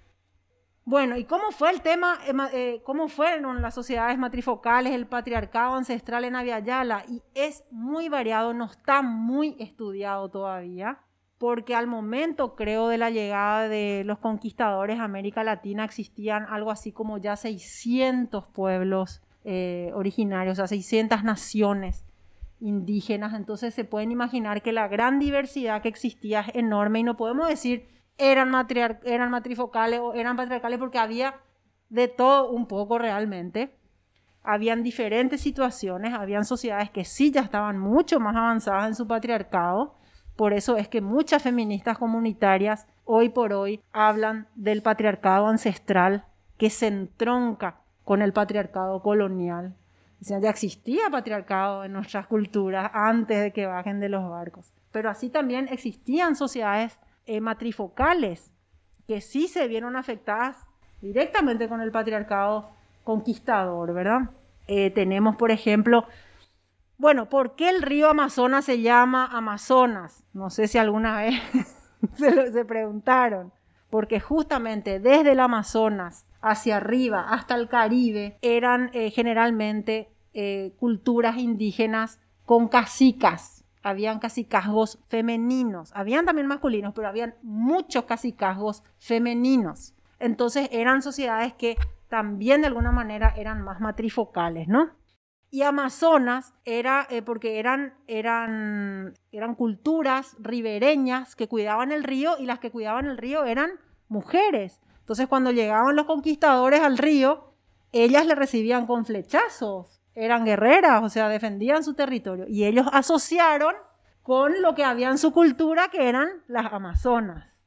Bueno, 0.86 1.18
¿y 1.18 1.24
cómo 1.24 1.52
fue 1.52 1.72
el 1.72 1.82
tema, 1.82 2.20
eh, 2.54 2.82
cómo 2.84 3.08
fueron 3.08 3.62
las 3.62 3.74
sociedades 3.74 4.18
matrifocales, 4.18 4.94
el 4.94 5.08
patriarcado 5.08 5.76
ancestral 5.76 6.26
en 6.26 6.36
Aviala? 6.36 7.06
Y 7.08 7.22
es 7.34 7.64
muy 7.72 8.10
variado, 8.10 8.54
no 8.54 8.66
está 8.66 9.02
muy 9.02 9.56
estudiado 9.60 10.30
todavía 10.30 11.00
porque 11.44 11.76
al 11.76 11.88
momento, 11.88 12.56
creo, 12.56 12.88
de 12.88 12.98
la 12.98 13.10
llegada 13.10 13.68
de 13.68 14.04
los 14.06 14.20
conquistadores 14.20 14.98
a 15.02 15.04
América 15.04 15.44
Latina 15.44 15.84
existían 15.84 16.46
algo 16.50 16.72
así 16.72 16.94
como 16.94 17.18
ya 17.18 17.36
600 17.36 18.48
pueblos 18.48 19.22
eh, 19.44 19.92
originarios, 19.94 20.54
o 20.54 20.56
sea, 20.56 20.68
600 20.68 21.26
naciones 21.26 22.06
indígenas. 22.62 23.34
Entonces 23.34 23.74
se 23.74 23.84
pueden 23.84 24.10
imaginar 24.10 24.62
que 24.62 24.72
la 24.72 24.88
gran 24.88 25.20
diversidad 25.20 25.82
que 25.82 25.90
existía 25.90 26.40
es 26.40 26.56
enorme 26.56 27.00
y 27.00 27.04
no 27.04 27.18
podemos 27.18 27.50
decir 27.50 27.90
eran, 28.18 28.50
eran 29.04 29.30
matrifocales 29.30 30.00
o 30.00 30.14
eran 30.14 30.38
patriarcales 30.38 30.80
porque 30.80 30.98
había 30.98 31.42
de 31.90 32.08
todo 32.08 32.52
un 32.52 32.68
poco 32.68 33.00
realmente. 33.00 33.76
Habían 34.44 34.82
diferentes 34.82 35.42
situaciones, 35.42 36.14
habían 36.14 36.46
sociedades 36.46 36.90
que 36.90 37.04
sí 37.04 37.32
ya 37.32 37.42
estaban 37.42 37.80
mucho 37.80 38.22
más 38.22 38.34
avanzadas 38.34 38.88
en 38.88 38.96
su 38.96 39.08
patriarcado 39.08 39.98
por 40.36 40.54
eso 40.54 40.78
es 40.78 40.88
que 40.88 41.02
muchas 41.02 41.44
feministas 41.44 41.98
comunitarias 41.98 42.88
hoy 43.06 43.30
por 43.30 43.54
hoy 43.54 43.82
hablan 43.92 44.48
del 44.56 44.82
patriarcado 44.82 45.48
ancestral 45.48 46.26
que 46.58 46.70
se 46.70 46.88
entronca 46.88 47.82
con 48.04 48.22
el 48.22 48.34
patriarcado 48.34 49.02
colonial. 49.02 49.76
O 50.22 50.26
sea, 50.26 50.40
ya 50.40 50.50
existía 50.50 51.10
patriarcado 51.12 51.84
en 51.84 51.94
nuestras 51.94 52.28
culturas 52.28 52.90
antes 52.94 53.42
de 53.42 53.52
que 53.52 53.66
bajen 53.66 54.00
de 54.00 54.10
los 54.10 54.30
barcos. 54.30 54.72
Pero 54.92 55.10
así 55.10 55.30
también 55.30 55.68
existían 55.70 56.36
sociedades 56.36 56.98
eh, 57.26 57.42
matrifocales 57.42 58.52
que 59.08 59.22
sí 59.22 59.48
se 59.48 59.68
vieron 59.68 59.96
afectadas 59.96 60.58
directamente 61.02 61.68
con 61.68 61.82
el 61.82 61.92
patriarcado 61.92 62.70
conquistador, 63.04 63.94
¿verdad? 63.94 64.30
Eh, 64.68 64.92
tenemos, 64.92 65.36
por 65.36 65.52
ejemplo, 65.52 66.06
Bueno, 66.98 67.28
¿por 67.30 67.56
qué 67.56 67.70
el 67.70 67.82
río 67.82 68.10
Amazonas 68.10 68.66
se 68.66 68.82
llama 68.82 69.26
Amazonas? 69.26 70.24
No 70.34 70.50
sé 70.50 70.68
si 70.68 70.78
alguna 70.78 71.18
vez 71.18 71.42
se, 72.16 72.66
preguntaron. 72.66 73.52
Porque 73.90 74.20
justamente 74.20 75.00
desde 75.00 75.34
el 75.34 75.40
Amazonas 75.40 76.26
hacia 76.42 76.78
arriba 76.78 77.28
hasta 77.30 77.56
el 77.56 77.68
Caribe 77.68 78.38
eran 78.42 78.90
eh, 78.94 79.12
generalmente 79.12 80.10
eh, 80.34 80.74
culturas 80.80 81.38
indígenas 81.38 82.20
con 82.46 82.68
casicas. 82.68 83.66
Habían 83.84 84.20
cacicazgos 84.20 85.00
femeninos. 85.10 85.92
Habían 85.94 86.26
también 86.26 86.48
masculinos, 86.48 86.94
pero 86.96 87.08
habían 87.08 87.36
muchos 87.44 88.06
cacicazgos 88.06 88.84
femeninos. 88.98 89.94
Entonces 90.20 90.70
eran 90.72 91.02
sociedades 91.02 91.54
que 91.54 91.78
también 92.08 92.62
de 92.62 92.68
alguna 92.68 92.92
manera 92.92 93.34
eran 93.36 93.62
más 93.62 93.82
matrifocales, 93.82 94.68
¿no? 94.68 94.92
Y 95.54 95.62
Amazonas 95.62 96.52
era 96.66 97.06
eh, 97.12 97.22
porque 97.22 97.60
eran, 97.60 97.94
eran, 98.08 99.14
eran 99.32 99.54
culturas 99.54 100.36
ribereñas 100.40 101.36
que 101.36 101.48
cuidaban 101.48 101.92
el 101.92 102.04
río 102.04 102.38
y 102.40 102.48
las 102.48 102.58
que 102.58 102.72
cuidaban 102.72 103.06
el 103.06 103.20
río 103.20 103.44
eran 103.46 103.74
mujeres. 104.08 104.82
Entonces 105.02 105.28
cuando 105.28 105.52
llegaban 105.52 105.96
los 105.96 106.08
conquistadores 106.08 106.82
al 106.82 106.98
río, 106.98 107.54
ellas 107.92 108.26
le 108.26 108.34
recibían 108.34 108.88
con 108.88 109.06
flechazos, 109.06 110.02
eran 110.16 110.44
guerreras, 110.44 111.04
o 111.04 111.10
sea, 111.10 111.30
defendían 111.30 111.84
su 111.84 111.94
territorio. 111.94 112.46
Y 112.48 112.66
ellos 112.66 112.88
asociaron 112.92 113.76
con 114.24 114.60
lo 114.64 114.74
que 114.74 114.84
había 114.84 115.12
en 115.12 115.20
su 115.20 115.34
cultura, 115.34 115.90
que 115.90 116.10
eran 116.10 116.30
las 116.48 116.74
Amazonas. 116.74 117.62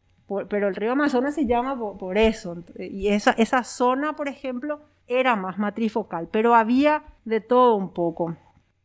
pero 0.49 0.67
el 0.67 0.75
río 0.75 0.91
Amazonas 0.91 1.37
se 1.37 1.47
llama 1.47 1.79
por, 1.79 2.19
eso. 2.19 2.65
Y 2.81 3.11
esa, 3.11 3.31
esa 3.31 3.63
zona, 3.63 4.17
por 4.17 4.27
ejemplo, 4.27 4.81
era 5.07 5.37
más 5.37 5.59
matrifocal, 5.59 6.29
pero 6.31 6.55
había 6.55 7.05
de 7.25 7.41
todo 7.41 7.77
un 7.77 7.93
poco. 7.93 8.37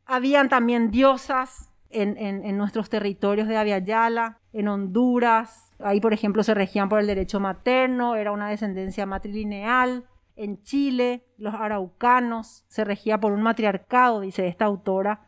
Habían 0.05 0.49
también 0.49 0.91
diosas 0.91 1.72
en, 1.89 2.57
nuestros 2.57 2.89
territorios 2.89 3.47
de 3.47 3.57
Aviala, 3.57 4.39
en 4.53 4.67
Honduras. 4.67 5.72
Ahí, 5.80 5.99
por 5.99 6.13
ejemplo, 6.13 6.43
se 6.43 6.53
regían 6.53 6.89
por 6.89 6.99
el 6.99 7.07
derecho 7.07 7.39
materno, 7.39 8.15
era 8.15 8.32
una 8.32 8.49
descendencia 8.49 9.05
matrilineal. 9.05 10.05
En 10.36 10.63
Chile, 10.63 11.26
los 11.38 11.53
araucanos 11.53 12.65
se 12.67 12.84
regía 12.84 13.19
por 13.19 13.34
un 13.34 13.41
matriarcado, 13.41 14.22
dice 14.22 14.47
esta 14.47 14.65
autora. 14.65 15.22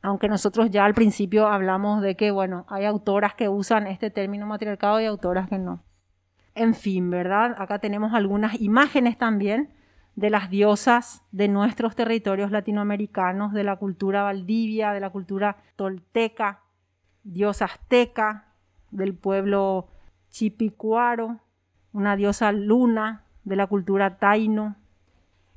Aunque 0.00 0.28
nosotros 0.28 0.70
ya 0.70 0.84
al 0.84 0.94
principio 0.94 1.48
hablamos 1.48 2.02
de 2.02 2.14
que, 2.14 2.30
bueno, 2.30 2.64
hay 2.68 2.84
autoras 2.84 3.34
que 3.34 3.48
usan 3.48 3.86
este 3.86 4.10
término 4.10 4.46
matriarcado 4.46 5.00
y 5.00 5.06
autoras 5.06 5.48
que 5.48 5.58
no. 5.58 5.82
En 6.54 6.74
fin, 6.74 7.10
¿verdad? 7.10 7.56
Acá 7.58 7.78
tenemos 7.78 8.14
algunas 8.14 8.60
imágenes 8.60 9.18
también 9.18 9.70
de 10.18 10.30
las 10.30 10.50
diosas 10.50 11.22
de 11.30 11.46
nuestros 11.46 11.94
territorios 11.94 12.50
latinoamericanos, 12.50 13.52
de 13.52 13.62
la 13.62 13.76
cultura 13.76 14.24
valdivia, 14.24 14.90
de 14.92 14.98
la 14.98 15.10
cultura 15.10 15.58
tolteca, 15.76 16.64
diosa 17.22 17.66
azteca, 17.66 18.48
del 18.90 19.14
pueblo 19.14 19.86
chipicuaro, 20.28 21.38
una 21.92 22.16
diosa 22.16 22.50
luna 22.50 23.26
de 23.44 23.54
la 23.54 23.68
cultura 23.68 24.18
taino. 24.18 24.74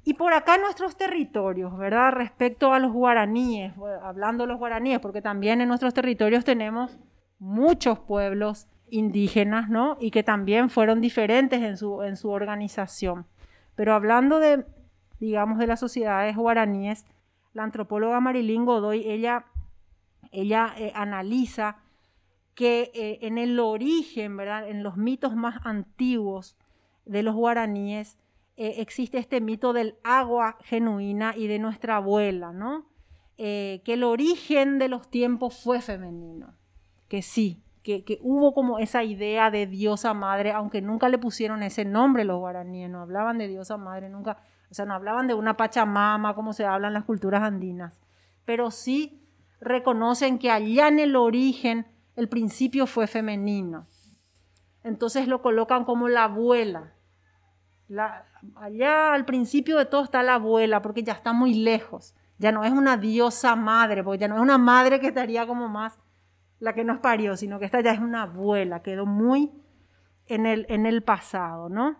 Y 0.03 0.14
por 0.14 0.32
acá 0.32 0.59
nuestros 0.59 0.95
territorios, 0.95 1.76
¿verdad? 1.76 2.12
Respecto 2.12 2.72
a 2.72 2.78
los 2.78 2.93
guaraníes, 2.93 3.74
hablando 4.03 4.43
de 4.43 4.49
los 4.49 4.59
guaraníes, 4.59 4.99
porque 4.99 5.24
también 5.24 5.62
en 5.62 5.70
nuestros 5.70 5.95
territorios 5.95 6.45
tenemos 6.45 6.99
muchos 7.39 7.97
pueblos 7.97 8.68
indígenas, 8.91 9.72
¿no? 9.72 9.97
Y 9.99 10.12
que 10.12 10.22
también 10.22 10.70
fueron 10.70 11.01
diferentes 11.01 11.64
en 11.64 11.78
su, 11.78 12.03
en 12.03 12.16
su 12.16 12.30
organización. 12.30 13.26
Pero 13.82 13.95
hablando 13.95 14.39
de, 14.39 14.63
digamos, 15.19 15.57
de 15.57 15.65
las 15.65 15.79
sociedades 15.79 16.36
guaraníes, 16.36 17.03
la 17.53 17.63
antropóloga 17.63 18.19
Marilyn 18.19 18.63
Godoy, 18.63 19.09
ella, 19.09 19.47
ella 20.32 20.71
eh, 20.77 20.91
analiza 20.93 21.77
que 22.53 22.91
eh, 22.93 23.17
en 23.23 23.39
el 23.39 23.59
origen, 23.59 24.38
¿verdad? 24.38 24.69
en 24.69 24.84
los 24.84 24.97
mitos 24.97 25.36
más 25.36 25.65
antiguos 25.65 26.59
de 27.05 27.23
los 27.23 27.34
guaraníes, 27.34 28.19
eh, 28.55 28.75
existe 28.77 29.17
este 29.17 29.41
mito 29.41 29.73
del 29.73 29.95
agua 30.03 30.59
genuina 30.61 31.34
y 31.36 31.47
de 31.47 31.57
nuestra 31.57 31.95
abuela, 31.95 32.53
¿no? 32.53 32.86
que 33.36 33.82
el 33.88 34.03
origen 34.03 34.77
de 34.77 34.89
los 34.89 35.09
tiempos 35.09 35.59
fue 35.63 35.82
femenino, 35.82 36.53
que 37.07 37.23
sí, 37.23 37.63
que, 37.84 38.19
hubo 38.21 38.53
como 38.53 38.79
esa 38.79 39.03
idea 39.03 39.49
de 39.49 39.65
diosa 39.65 40.13
madre, 40.13 40.51
aunque 40.51 40.82
nunca 40.82 41.09
le 41.09 41.17
pusieron 41.17 41.63
ese 41.63 41.86
nombre 41.86 42.25
los 42.25 42.39
guaraníes, 42.39 42.89
no 42.89 43.01
hablaban 43.01 43.38
de 43.38 43.47
diosa 43.47 43.77
madre, 43.77 44.09
nunca, 44.09 44.38
o 44.69 44.73
sea, 44.73 44.86
no 44.86 44.93
hablaban 44.93 45.27
de 45.27 45.34
una 45.34 45.57
pachamama 45.57 46.36
como 46.36 46.53
se 46.53 46.65
habla 46.65 46.88
en 46.88 46.93
las 46.93 47.05
culturas 47.05 47.41
andinas, 47.41 47.99
pero 48.45 48.71
sí 48.71 49.27
reconocen 49.59 50.38
que 50.38 50.51
allá 50.51 50.88
en 50.88 50.99
el 50.99 51.15
origen 51.15 51.88
el 52.15 52.29
principio 52.29 52.86
fue 52.86 53.07
femenino. 53.07 53.88
Entonces 54.84 55.27
lo 55.27 55.41
colocan 55.41 55.86
como 55.86 56.07
la 56.07 56.25
abuela. 56.25 56.93
allá 58.55 59.13
al 59.13 59.25
principio 59.25 59.77
de 59.77 59.86
todo 59.86 60.03
está 60.03 60.23
la 60.23 60.36
abuela, 60.36 60.82
porque 60.82 61.03
ya 61.03 61.13
está 61.13 61.34
muy 61.34 61.53
lejos. 61.53 62.15
Ya 62.38 62.51
no 62.51 62.63
es 62.63 62.71
una 62.71 62.97
diosa 62.97 63.55
madre, 63.55 64.03
porque 64.03 64.19
ya 64.19 64.27
no 64.27 64.36
es 64.36 64.41
una 64.41 64.57
madre 64.57 64.99
que 64.99 65.07
estaría 65.07 65.45
como 65.45 65.67
más 65.67 65.99
la 66.62 66.74
que 66.74 66.86
nos 66.86 66.99
parió, 66.99 67.36
sino 67.36 67.59
que 67.59 67.66
esta 67.66 67.82
ya 67.82 67.91
es 67.91 67.99
una 67.99 68.24
abuela, 68.24 68.84
quedó 68.84 69.05
muy 69.05 69.51
en 70.28 70.45
el, 70.45 70.68
en 70.70 70.86
el 70.86 71.01
pasado, 71.01 71.68
¿no? 71.70 71.97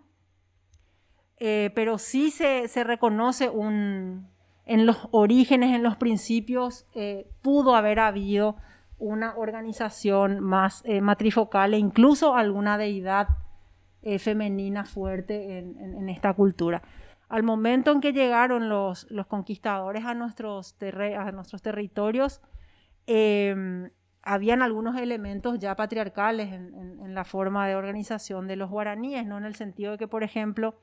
Eh, 1.38 1.72
pero 1.74 1.98
sí 1.98 2.30
se, 2.30 2.68
reconoce 2.84 3.50
un, 3.50 4.30
en 4.66 4.86
los 4.86 5.08
orígenes, 5.10 5.76
en 5.76 5.82
los 5.82 5.96
principios, 5.96 6.86
eh, 6.94 7.28
pudo 7.42 7.76
haber 7.76 8.00
habido 8.00 8.56
una 9.00 9.36
organización 9.36 10.40
más 10.40 10.84
eh, 10.86 11.02
matrifocal 11.02 11.74
e 11.74 11.80
incluso 11.80 12.36
alguna 12.36 12.78
deidad 12.78 13.28
femenina 14.18 14.84
fuerte 14.84 15.60
en, 15.60 16.10
esta 16.10 16.34
cultura. 16.34 16.82
Al 17.30 17.44
momento 17.44 17.92
en 17.92 18.02
que 18.02 18.14
llegaron 18.14 18.68
los, 18.68 19.06
los 19.12 19.28
conquistadores 19.28 20.06
a 20.06 20.16
nuestros, 20.16 20.76
a 20.82 21.32
nuestros 21.32 21.62
territorios, 21.62 22.42
habían 24.24 24.62
algunos 24.62 24.98
elementos 24.98 25.60
ya 25.60 25.76
patriarcales 25.76 26.52
en, 26.52 26.82
la 27.14 27.26
forma 27.26 27.68
de 27.68 27.76
organización 27.76 28.48
de 28.48 28.56
los 28.56 28.70
guaraníes, 28.70 29.26
¿no? 29.26 29.38
En 29.38 29.44
el 29.44 29.56
sentido 29.56 29.92
de 29.92 29.98
que, 29.98 30.08
por 30.08 30.24
ejemplo, 30.24 30.76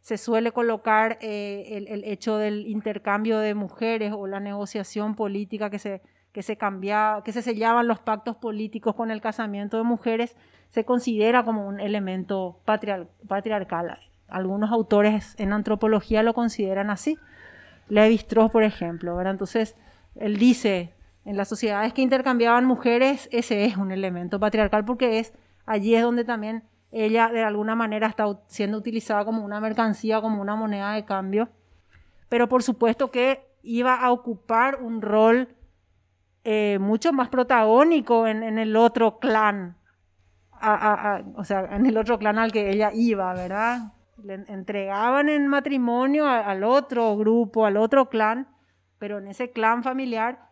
se 0.00 0.18
suele 0.18 0.50
colocar 0.50 1.18
eh, 1.20 1.86
el, 1.88 2.02
hecho 2.02 2.36
del 2.36 2.66
intercambio 2.66 3.38
de 3.38 3.54
mujeres 3.54 4.12
o 4.12 4.26
la 4.26 4.40
negociación 4.40 5.14
política 5.14 5.70
que 5.70 5.78
se, 5.78 6.02
que 6.32 6.42
se 6.42 6.56
cambiaba, 6.56 7.22
que 7.22 7.30
se 7.30 7.42
sellaban 7.42 7.86
los 7.86 8.00
pactos 8.00 8.36
políticos 8.36 8.96
con 8.96 9.12
el 9.12 9.20
casamiento 9.20 9.76
de 9.76 9.84
mujeres, 9.84 10.36
se 10.70 10.84
considera 10.84 11.44
como 11.44 11.68
un 11.68 11.78
elemento 11.78 12.58
patriarcal. 12.66 14.00
Algunos 14.26 14.72
autores 14.72 15.36
en 15.38 15.52
antropología 15.52 16.24
lo 16.24 16.34
consideran 16.34 16.90
así. 16.90 17.18
Levi-Strauss, 17.88 18.50
por 18.50 18.64
ejemplo. 18.64 19.20
Entonces, 19.20 19.76
él 20.16 20.38
dice, 20.38 20.92
en 21.24 21.36
las 21.36 21.48
sociedades 21.48 21.92
que 21.92 22.02
intercambiaban 22.02 22.64
mujeres, 22.64 23.28
ese 23.32 23.64
es 23.64 23.76
un 23.76 23.92
elemento 23.92 24.40
patriarcal 24.40 24.84
porque 24.84 25.18
es 25.18 25.32
allí 25.66 25.94
es 25.94 26.02
donde 26.02 26.24
también 26.24 26.64
ella 26.90 27.28
de 27.28 27.42
alguna 27.42 27.74
manera 27.74 28.06
está 28.06 28.24
siendo 28.48 28.78
utilizada 28.78 29.24
como 29.24 29.44
una 29.44 29.60
mercancía, 29.60 30.20
como 30.20 30.42
una 30.42 30.56
moneda 30.56 30.92
de 30.92 31.04
cambio. 31.04 31.48
Pero 32.28 32.48
por 32.48 32.62
supuesto 32.62 33.10
que 33.10 33.46
iba 33.62 33.94
a 33.94 34.10
ocupar 34.10 34.82
un 34.82 35.00
rol 35.00 35.56
eh, 36.44 36.78
mucho 36.80 37.12
más 37.12 37.28
protagónico 37.28 38.26
en, 38.26 38.58
el 38.58 38.76
otro 38.76 39.18
clan, 39.20 39.78
o 41.36 41.44
sea, 41.44 41.68
en 41.76 41.86
el 41.86 41.96
otro 41.96 42.18
clan 42.18 42.38
al 42.38 42.52
que 42.52 42.70
ella 42.70 42.90
iba, 42.92 43.32
¿verdad? 43.32 43.92
Le 44.22 44.34
entregaban 44.34 45.28
en 45.28 45.46
matrimonio 45.46 46.26
al 46.26 46.64
otro 46.64 47.16
grupo, 47.16 47.64
al 47.64 47.76
otro 47.76 48.08
clan, 48.08 48.48
pero 48.98 49.18
en 49.18 49.28
ese 49.28 49.50
clan 49.50 49.82
familiar 49.82 50.51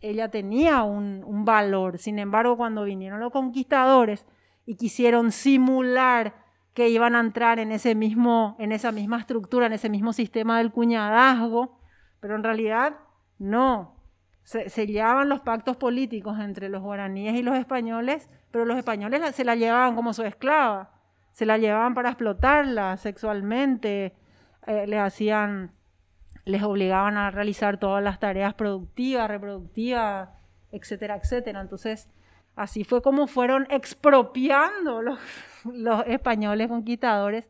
ella 0.00 0.30
tenía 0.30 0.82
un, 0.82 1.44
valor. 1.44 1.98
Sin 1.98 2.18
embargo, 2.18 2.56
cuando 2.56 2.84
vinieron 2.84 3.20
los 3.20 3.32
conquistadores 3.32 4.26
y 4.66 4.76
quisieron 4.76 5.32
simular 5.32 6.34
que 6.74 6.88
iban 6.88 7.14
a 7.14 7.20
entrar 7.20 7.58
en, 7.58 7.72
ese 7.72 7.94
mismo, 7.94 8.56
en 8.58 8.72
esa 8.72 8.92
misma 8.92 9.18
estructura, 9.18 9.66
en 9.66 9.72
ese 9.72 9.88
mismo 9.88 10.12
sistema 10.12 10.58
del 10.58 10.72
cuñadazgo, 10.72 11.78
pero 12.20 12.36
en 12.36 12.44
realidad 12.44 12.96
no. 13.38 13.96
Se 14.42 14.68
sellaban 14.68 15.28
los 15.28 15.40
pactos 15.40 15.76
políticos 15.76 16.38
entre 16.40 16.68
los 16.68 16.82
guaraníes 16.82 17.34
y 17.34 17.42
los 17.42 17.56
españoles, 17.56 18.28
pero 18.50 18.64
los 18.64 18.76
españoles 18.76 19.34
se 19.34 19.44
la 19.44 19.54
llevaban 19.54 19.94
como 19.94 20.12
su 20.12 20.22
esclava, 20.22 20.92
se 21.32 21.46
la 21.46 21.58
llevaban 21.58 21.94
para 21.94 22.10
explotarla 22.10 22.96
sexualmente, 22.96 24.14
eh, 24.66 24.86
le 24.86 24.98
hacían 24.98 25.72
les 26.44 26.62
obligaban 26.62 27.16
a 27.16 27.30
realizar 27.30 27.78
todas 27.78 28.02
las 28.02 28.18
tareas 28.18 28.54
productivas, 28.54 29.28
reproductivas, 29.28 30.30
etcétera, 30.72 31.16
etcétera. 31.16 31.60
Entonces, 31.60 32.08
así 32.56 32.84
fue 32.84 33.02
como 33.02 33.26
fueron 33.26 33.66
expropiando 33.70 35.02
los, 35.64 36.06
españoles 36.06 36.68
conquistadores 36.68 37.48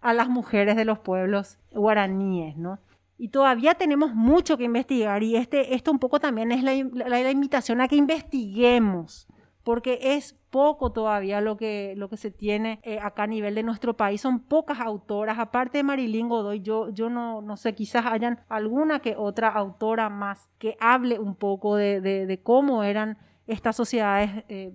a 0.00 0.12
las 0.12 0.28
mujeres 0.28 0.76
de 0.76 0.84
los 0.84 0.98
pueblos 0.98 1.58
guaraníes, 1.70 2.56
¿no? 2.56 2.78
y 3.18 3.28
todavía 3.28 3.74
tenemos 3.74 4.14
mucho 4.14 4.56
que 4.58 4.64
investigar 4.64 5.22
y 5.22 5.36
este, 5.36 5.76
esto 5.76 5.92
un 5.92 6.00
poco 6.00 6.18
también 6.18 6.50
es 6.50 6.64
la, 6.64 7.30
invitación 7.30 7.80
a 7.80 7.86
que 7.86 7.94
investiguemos, 7.94 9.28
porque 9.64 9.98
es 10.02 10.34
poco 10.50 10.92
todavía 10.92 11.40
lo 11.40 11.56
que, 11.56 11.94
lo 11.96 12.08
que 12.08 12.16
se 12.16 12.30
tiene 12.30 12.80
eh, 12.82 12.98
acá 13.00 13.24
a 13.24 13.26
nivel 13.26 13.54
de 13.54 13.62
nuestro 13.62 13.96
país. 13.96 14.20
Son 14.20 14.40
pocas 14.40 14.80
autoras, 14.80 15.38
aparte 15.38 15.78
de 15.78 15.84
Marilyn 15.84 16.28
Godoy, 16.28 16.60
yo, 16.60 16.90
yo 16.90 17.08
no, 17.08 17.40
no 17.42 17.56
sé, 17.56 17.74
quizás 17.74 18.04
hayan 18.06 18.40
alguna 18.48 19.00
que 19.00 19.14
otra 19.16 19.48
autora 19.48 20.08
más 20.08 20.48
que 20.58 20.76
hable 20.80 21.18
un 21.18 21.34
poco 21.36 21.76
de, 21.76 22.00
de, 22.00 22.42
cómo 22.42 22.82
eran 22.82 23.18
estas 23.46 23.76
sociedades 23.76 24.44
eh, 24.48 24.74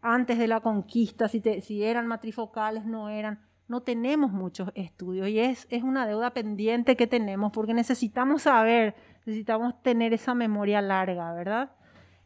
antes 0.00 0.38
de 0.38 0.48
la 0.48 0.60
conquista, 0.60 1.28
si, 1.28 1.40
si 1.60 1.84
eran 1.84 2.06
matrifocales, 2.06 2.84
no 2.84 3.08
eran 3.08 3.46
no 3.68 3.82
tenemos 3.82 4.32
muchos 4.32 4.70
estudios 4.74 5.28
y 5.28 5.38
es, 5.38 5.66
es 5.70 5.82
una 5.82 6.06
deuda 6.06 6.30
pendiente 6.30 6.96
que 6.96 7.06
tenemos 7.06 7.52
porque 7.52 7.74
necesitamos 7.74 8.42
saber, 8.42 8.94
necesitamos 9.26 9.80
tener 9.82 10.14
esa 10.14 10.34
memoria 10.34 10.80
larga, 10.80 11.34
¿verdad? 11.34 11.70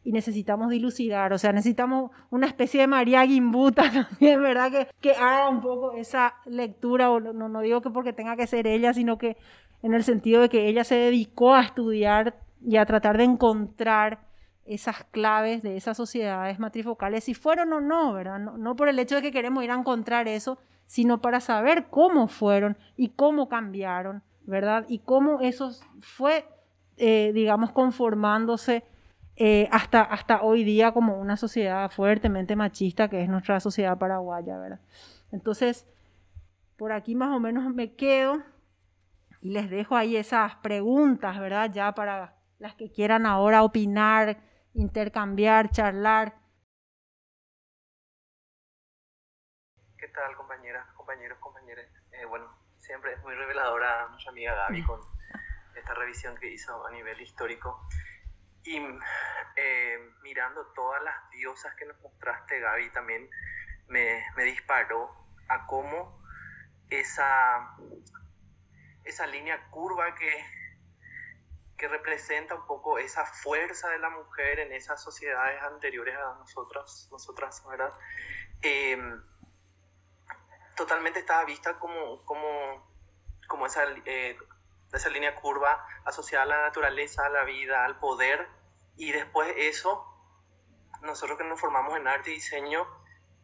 Y 0.03 0.11
necesitamos 0.11 0.69
dilucidar, 0.69 1.31
o 1.31 1.37
sea, 1.37 1.53
necesitamos 1.53 2.11
una 2.29 2.47
especie 2.47 2.81
de 2.81 2.87
María 2.87 3.25
Gimbuta 3.25 3.83
también, 4.09 4.41
¿verdad? 4.41 4.71
Que, 4.71 4.87
que 4.99 5.11
haga 5.11 5.49
un 5.49 5.61
poco 5.61 5.93
esa 5.93 6.35
lectura, 6.45 7.09
o 7.09 7.19
no, 7.19 7.47
no 7.47 7.61
digo 7.61 7.81
que 7.81 7.89
porque 7.89 8.13
tenga 8.13 8.35
que 8.35 8.47
ser 8.47 8.67
ella, 8.67 8.93
sino 8.93 9.17
que 9.17 9.37
en 9.81 9.93
el 9.93 10.03
sentido 10.03 10.41
de 10.41 10.49
que 10.49 10.67
ella 10.67 10.83
se 10.83 10.95
dedicó 10.95 11.55
a 11.55 11.61
estudiar 11.61 12.39
y 12.61 12.77
a 12.77 12.85
tratar 12.85 13.17
de 13.17 13.25
encontrar 13.25 14.27
esas 14.65 15.03
claves 15.05 15.61
de 15.61 15.75
esas 15.75 15.97
sociedades 15.97 16.59
matrifocales, 16.59 17.25
si 17.25 17.33
fueron 17.33 17.73
o 17.73 17.81
no, 17.81 18.13
¿verdad? 18.13 18.39
No, 18.39 18.57
no 18.57 18.75
por 18.75 18.87
el 18.87 18.99
hecho 18.99 19.15
de 19.15 19.21
que 19.21 19.31
queremos 19.31 19.63
ir 19.63 19.71
a 19.71 19.75
encontrar 19.75 20.27
eso, 20.27 20.57
sino 20.85 21.21
para 21.21 21.39
saber 21.39 21.87
cómo 21.89 22.27
fueron 22.27 22.77
y 22.95 23.09
cómo 23.09 23.49
cambiaron, 23.49 24.23
¿verdad? 24.45 24.85
Y 24.87 24.99
cómo 24.99 25.41
eso 25.41 25.71
fue, 26.01 26.45
eh, 26.97 27.31
digamos, 27.33 27.71
conformándose 27.71 28.83
eh, 29.35 29.67
hasta, 29.71 30.01
hasta 30.01 30.41
hoy 30.43 30.63
día 30.63 30.91
como 30.91 31.17
una 31.17 31.37
sociedad 31.37 31.89
fuertemente 31.89 32.55
machista 32.55 33.09
que 33.09 33.21
es 33.21 33.29
nuestra 33.29 33.59
sociedad 33.59 33.97
paraguaya, 33.97 34.57
¿verdad? 34.57 34.79
Entonces, 35.31 35.87
por 36.77 36.91
aquí 36.91 37.15
más 37.15 37.35
o 37.35 37.39
menos 37.39 37.73
me 37.73 37.95
quedo 37.95 38.43
y 39.41 39.49
les 39.49 39.69
dejo 39.69 39.95
ahí 39.95 40.15
esas 40.15 40.55
preguntas, 40.57 41.39
¿verdad? 41.39 41.71
Ya 41.71 41.93
para 41.93 42.35
las 42.59 42.75
que 42.75 42.91
quieran 42.91 43.25
ahora 43.25 43.63
opinar, 43.63 44.37
intercambiar, 44.73 45.69
charlar. 45.69 46.35
¿Qué 49.97 50.07
tal, 50.09 50.35
compañeras, 50.35 50.87
compañeros, 50.95 51.39
compañeras? 51.39 51.87
Eh, 52.11 52.25
bueno, 52.25 52.45
siempre 52.77 53.13
es 53.13 53.23
muy 53.23 53.33
reveladora 53.33 54.07
nuestra 54.09 54.31
amiga 54.31 54.53
Gaby 54.53 54.83
con 54.83 54.99
esta 55.75 55.93
revisión 55.95 56.35
que 56.37 56.53
hizo 56.53 56.85
a 56.85 56.91
nivel 56.91 57.19
histórico. 57.19 57.87
Y 58.63 58.77
eh, 59.55 60.11
mirando 60.21 60.65
todas 60.67 61.03
las 61.03 61.29
diosas 61.31 61.75
que 61.75 61.85
nos 61.85 61.99
mostraste, 62.01 62.59
Gaby, 62.59 62.89
también 62.91 63.29
me, 63.87 64.23
me 64.35 64.43
disparó 64.43 65.13
a 65.49 65.65
cómo 65.65 66.23
esa, 66.89 67.75
esa 69.03 69.27
línea 69.27 69.69
curva 69.69 70.15
que, 70.15 70.45
que 71.77 71.87
representa 71.87 72.55
un 72.55 72.65
poco 72.65 72.97
esa 72.97 73.25
fuerza 73.25 73.89
de 73.89 73.99
la 73.99 74.09
mujer 74.09 74.59
en 74.59 74.71
esas 74.71 75.03
sociedades 75.03 75.61
anteriores 75.61 76.15
a 76.15 76.35
nosotras, 76.35 77.07
nosotras 77.11 77.63
¿verdad? 77.67 77.93
Eh, 78.61 78.97
totalmente 80.75 81.19
estaba 81.19 81.45
vista 81.45 81.77
como, 81.79 82.23
como, 82.25 82.87
como 83.47 83.65
esa, 83.65 83.83
eh, 84.05 84.37
esa 84.97 85.09
línea 85.09 85.35
curva 85.35 85.85
asociada 86.05 86.43
a 86.43 86.47
la 86.47 86.61
naturaleza, 86.63 87.25
a 87.25 87.29
la 87.29 87.43
vida, 87.43 87.85
al 87.85 87.99
poder, 87.99 88.47
y 88.95 89.11
después 89.11 89.53
eso, 89.57 90.05
nosotros 91.01 91.37
que 91.37 91.43
nos 91.43 91.59
formamos 91.59 91.97
en 91.97 92.07
arte 92.07 92.31
y 92.31 92.35
diseño, 92.35 92.87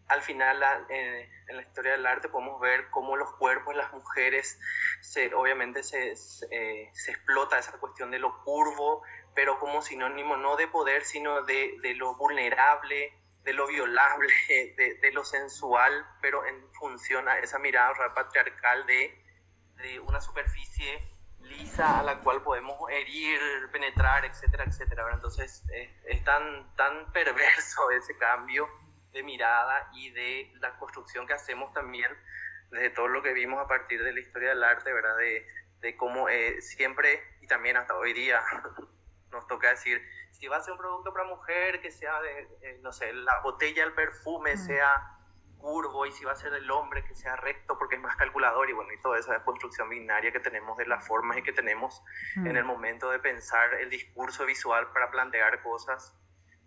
al 0.08 0.22
final 0.24 0.64
eh, 0.90 1.30
en 1.48 1.56
la 1.56 1.62
historia 1.62 1.92
del 1.92 2.06
arte 2.06 2.30
podemos 2.30 2.60
ver 2.60 2.90
cómo 2.90 3.16
los 3.16 3.32
cuerpos 3.36 3.76
de 3.76 3.82
las 3.82 3.94
mujeres, 3.94 4.60
se, 5.02 5.34
obviamente 5.36 5.84
se, 5.84 6.14
eh, 6.52 6.90
se, 6.94 7.12
explota 7.12 7.60
esa 7.60 7.74
cuestión 7.74 8.10
de 8.10 8.18
lo 8.18 8.44
curvo, 8.44 9.04
pero 9.36 9.60
como 9.60 9.82
sinónimo 9.82 10.36
no 10.36 10.56
de 10.56 10.68
poder, 10.68 11.06
sino 11.06 11.44
de, 11.44 11.78
de 11.82 11.94
lo 11.94 12.16
vulnerable, 12.16 13.14
de 13.44 13.54
lo 13.54 13.68
violable, 13.68 14.34
de, 14.78 15.12
lo 15.12 15.24
sensual, 15.24 16.06
pero 16.22 16.46
en 16.46 16.72
función 16.74 17.30
a 17.30 17.38
esa 17.40 17.60
mirada 17.60 18.14
patriarcal 18.16 18.86
de, 18.88 19.24
de, 19.76 20.00
una 20.00 20.22
superficie 20.22 21.19
lisa 21.42 22.00
a 22.00 22.04
la 22.04 22.20
cual 22.20 22.42
podemos 22.42 22.76
herir, 22.90 23.40
penetrar, 23.72 24.26
etcétera, 24.26 24.66
etcétera. 24.66 25.10
Entonces 25.14 25.64
es 26.06 26.24
tan, 26.24 26.76
tan 26.76 27.12
perverso 27.14 27.92
ese 27.92 28.18
cambio 28.18 28.68
de 29.12 29.24
mirada 29.24 29.90
y 29.94 30.12
de 30.12 30.54
la 30.60 30.78
construcción 30.78 31.26
que 31.26 31.34
hacemos 31.34 31.74
también 31.74 32.12
desde 32.70 32.92
todo 32.92 33.08
lo 33.08 33.24
que 33.24 33.34
vimos 33.34 33.60
a 33.60 33.68
partir 33.68 34.04
de 34.04 34.14
la 34.14 34.20
historia 34.20 34.50
del 34.50 34.64
arte, 34.64 34.94
¿verdad? 34.94 35.18
De, 35.18 35.48
de 35.80 35.98
cómo 35.98 36.30
eh, 36.30 36.62
siempre 36.62 37.22
y 37.42 37.48
también 37.48 37.78
hasta 37.78 37.96
hoy 37.96 38.14
día 38.14 38.42
nos 39.32 39.48
toca 39.48 39.70
decir, 39.70 40.02
si 40.32 40.48
va 40.48 40.58
a 40.58 40.62
ser 40.62 40.74
un 40.74 40.80
producto 40.80 41.12
para 41.12 41.26
mujer, 41.26 41.82
que 41.82 41.92
sea 41.92 42.22
de, 42.22 42.48
eh, 42.62 42.80
no 42.82 42.92
sé, 42.92 43.12
la 43.14 43.40
botella 43.42 43.84
del 43.84 43.94
perfume 43.94 44.56
mm. 44.56 44.58
sea 44.58 45.19
curvo 45.60 46.06
y 46.06 46.12
si 46.12 46.26
va 46.26 46.32
a 46.32 46.36
ser 46.36 46.52
del 46.52 46.70
hombre 46.72 47.04
que 47.06 47.14
sea 47.14 47.36
recto 47.36 47.78
porque 47.78 47.96
es 47.96 48.02
más 48.02 48.16
calculador 48.16 48.70
y 48.70 48.74
bueno, 48.74 48.92
y 48.92 49.00
toda 49.00 49.20
esa 49.20 49.44
construcción 49.44 49.90
binaria 49.90 50.32
que 50.32 50.40
tenemos 50.40 50.78
de 50.78 50.88
las 50.88 51.06
formas 51.06 51.38
y 51.38 51.44
que 51.44 51.54
tenemos 51.54 52.02
en 52.36 52.58
el 52.58 52.64
mm. 52.64 52.68
momento 52.68 53.12
de 53.12 53.20
pensar 53.20 53.76
el 53.76 53.90
discurso 53.90 54.46
visual 54.46 54.92
para 54.92 55.12
plantear 55.12 55.62
cosas, 55.62 56.16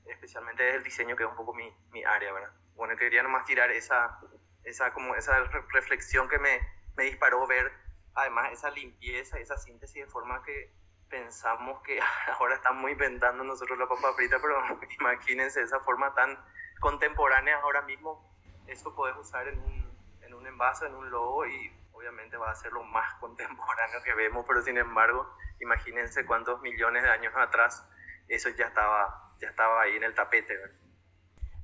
especialmente 0.06 0.62
desde 0.62 0.78
el 0.78 0.84
diseño 0.84 1.16
que 1.16 1.24
es 1.24 1.28
un 1.28 1.36
poco 1.36 1.54
mi, 1.54 1.74
mi 1.90 2.04
área, 2.04 2.32
¿verdad? 2.32 2.52
Bueno, 2.74 2.96
quería 2.96 3.22
nomás 3.22 3.44
tirar 3.44 3.70
esa, 3.70 4.20
esa, 4.64 4.92
como 4.92 5.14
esa 5.14 5.42
reflexión 5.72 6.28
que 6.28 6.38
me, 6.38 6.60
me 6.96 7.04
disparó 7.04 7.46
ver 7.46 7.72
además 8.14 8.52
esa 8.52 8.70
limpieza, 8.70 9.38
esa 9.38 9.56
síntesis 9.56 10.04
de 10.04 10.10
forma 10.10 10.42
que 10.42 10.72
pensamos 11.08 11.82
que 11.82 12.00
ahora 12.38 12.54
estamos 12.54 12.90
inventando 12.90 13.44
nosotros 13.44 13.78
la 13.78 13.88
papa 13.88 14.12
frita, 14.14 14.38
pero 14.40 14.56
imagínense 15.00 15.62
esa 15.62 15.80
forma 15.80 16.14
tan 16.14 16.38
contemporánea 16.80 17.58
ahora 17.58 17.82
mismo, 17.82 18.31
eso 18.72 18.94
puedes 18.94 19.16
usar 19.16 19.48
en 19.48 19.58
un, 19.58 19.98
en 20.22 20.34
un 20.34 20.46
envase, 20.46 20.86
en 20.86 20.94
un 20.94 21.10
logo 21.10 21.46
y 21.46 21.72
obviamente 21.92 22.36
va 22.36 22.50
a 22.50 22.54
ser 22.54 22.72
lo 22.72 22.82
más 22.84 23.14
contemporáneo 23.20 24.02
que 24.04 24.14
vemos, 24.14 24.44
pero 24.46 24.62
sin 24.62 24.78
embargo, 24.78 25.28
imagínense 25.60 26.26
cuántos 26.26 26.60
millones 26.60 27.02
de 27.02 27.10
años 27.10 27.32
atrás 27.36 27.86
eso 28.28 28.48
ya 28.50 28.66
estaba, 28.66 29.34
ya 29.40 29.48
estaba 29.48 29.82
ahí 29.82 29.96
en 29.96 30.04
el 30.04 30.14
tapete. 30.14 30.54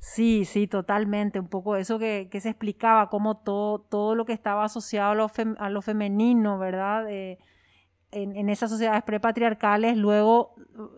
Sí, 0.01 0.45
sí, 0.45 0.67
totalmente. 0.67 1.41
Un 1.41 1.49
poco 1.49 1.77
eso 1.77 1.99
que, 1.99 2.29
que 2.31 2.41
se 2.41 2.51
explicaba, 2.51 3.09
como 3.09 3.43
todo, 3.43 3.81
todo 3.81 4.15
lo 4.15 4.25
que 4.25 4.33
estaba 4.33 4.65
asociado 4.65 5.11
a 5.11 5.15
lo, 5.15 5.31
a 5.59 5.71
lo 5.71 5.83
femenino, 5.83 6.59
¿verdad? 6.59 7.11
Eh, 7.11 7.39
en, 8.13 8.49
esas 8.49 8.71
sociedades 8.71 9.03
prepatriarcales 9.03 9.97
luego 9.97 10.55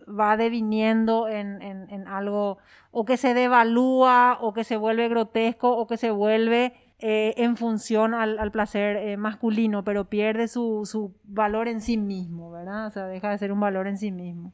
va 0.07 0.37
deviniendo 0.37 1.27
en, 1.27 1.61
en, 1.61 2.07
algo 2.07 2.57
o 2.91 3.05
que 3.05 3.17
se 3.17 3.33
devalúa 3.33 4.37
o 4.41 4.53
que 4.53 4.63
se 4.63 4.77
vuelve 4.77 5.09
grotesco 5.09 5.75
o 5.75 5.87
que 5.87 5.97
se 5.97 6.11
vuelve 6.11 6.73
eh, 6.99 7.33
en 7.37 7.57
función 7.57 8.13
al, 8.13 8.51
placer 8.51 8.95
eh, 8.97 9.17
masculino, 9.17 9.83
pero 9.83 10.05
pierde 10.05 10.47
su, 10.47 10.85
su, 10.85 11.15
valor 11.23 11.67
en 11.67 11.81
sí 11.81 11.97
mismo, 11.97 12.51
¿verdad? 12.51 12.87
O 12.87 12.91
sea, 12.91 13.07
deja 13.07 13.31
de 13.31 13.39
ser 13.39 13.51
un 13.51 13.59
valor 13.59 13.87
en 13.87 13.97
sí 13.97 14.11
mismo. 14.11 14.53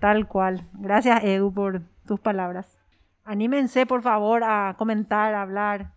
Tal 0.00 0.26
cual. 0.26 0.66
Gracias, 0.72 1.22
Edu, 1.22 1.52
por 1.54 1.82
tus 2.04 2.18
palabras. 2.18 2.78
Anímense, 3.24 3.86
por 3.86 4.02
favor, 4.02 4.42
a 4.44 4.74
comentar, 4.76 5.34
a 5.34 5.42
hablar. 5.42 5.92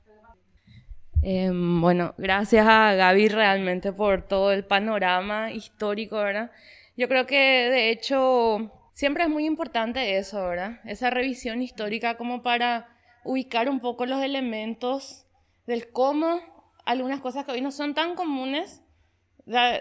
Em, 1.23 1.81
bueno, 1.81 2.13
gracias 2.17 2.67
a 2.67 2.93
Gaby 2.93 3.29
realmente 3.29 3.91
por 3.91 4.21
todo 4.27 4.51
el 4.51 4.63
panorama 4.65 5.51
histórico, 5.51 6.17
¿verdad? 6.17 6.51
Yo 6.95 7.07
creo 7.07 7.25
que 7.25 7.35
de 7.35 7.89
hecho 7.89 8.71
siempre 8.93 9.23
es 9.23 9.29
muy 9.29 9.45
importante 9.45 10.17
eso, 10.17 10.47
¿verdad? 10.47 10.79
Esa 10.85 11.09
revisión 11.09 11.61
histórica 11.61 12.17
como 12.17 12.43
para 12.43 12.87
ubicar 13.23 13.67
un 13.69 13.79
poco 13.79 14.05
los 14.05 14.23
elementos 14.23 15.25
del 15.65 15.91
cómo 15.91 16.39
algunas 16.85 17.19
cosas 17.19 17.45
que 17.45 17.51
hoy 17.51 17.61
no 17.61 17.71
son 17.71 17.93
tan 17.93 18.15
comunes 18.15 18.81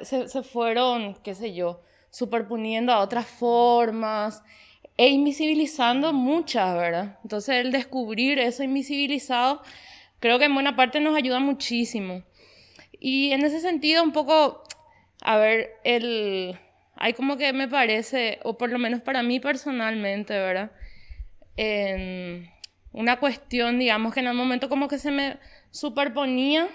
se, 0.02 0.28
se 0.28 0.42
fueron, 0.42 1.14
qué 1.22 1.34
sé 1.34 1.54
yo, 1.54 1.82
superponiendo 2.10 2.92
a 2.92 3.00
otras 3.00 3.26
formas 3.26 4.42
e 4.96 5.08
invisibilizando 5.08 6.12
muchas, 6.12 6.74
¿verdad? 6.74 7.18
Entonces 7.22 7.56
el 7.56 7.72
descubrir 7.72 8.38
eso 8.38 8.62
invisibilizado 8.62 9.62
creo 10.20 10.38
que 10.38 10.46
en 10.46 10.54
buena 10.54 10.76
parte 10.76 11.00
nos 11.00 11.16
ayuda 11.16 11.38
muchísimo. 11.40 12.22
Y 12.98 13.32
en 13.32 13.44
ese 13.44 13.60
sentido, 13.60 14.02
un 14.02 14.12
poco, 14.12 14.62
a 15.22 15.36
ver, 15.36 15.70
el, 15.84 16.58
hay 16.96 17.12
como 17.12 17.36
que 17.36 17.52
me 17.52 17.68
parece, 17.68 18.40
o 18.42 18.56
por 18.56 18.70
lo 18.70 18.78
menos 18.78 19.02
para 19.02 19.22
mí 19.22 19.40
personalmente, 19.40 20.32
¿verdad? 20.34 20.70
En 21.56 22.50
una 22.92 23.18
cuestión, 23.18 23.78
digamos, 23.78 24.14
que 24.14 24.20
en 24.20 24.28
el 24.28 24.34
momento 24.34 24.68
como 24.68 24.88
que 24.88 24.98
se 24.98 25.10
me 25.10 25.36
superponía, 25.70 26.68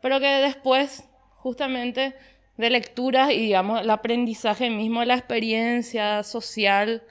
pero 0.00 0.20
que 0.20 0.26
después, 0.26 1.04
justamente, 1.36 2.14
de 2.56 2.70
lecturas 2.70 3.30
y, 3.32 3.38
digamos, 3.38 3.80
el 3.80 3.90
aprendizaje 3.90 4.70
mismo, 4.70 5.04
la 5.04 5.14
experiencia 5.14 6.22
social, 6.22 7.02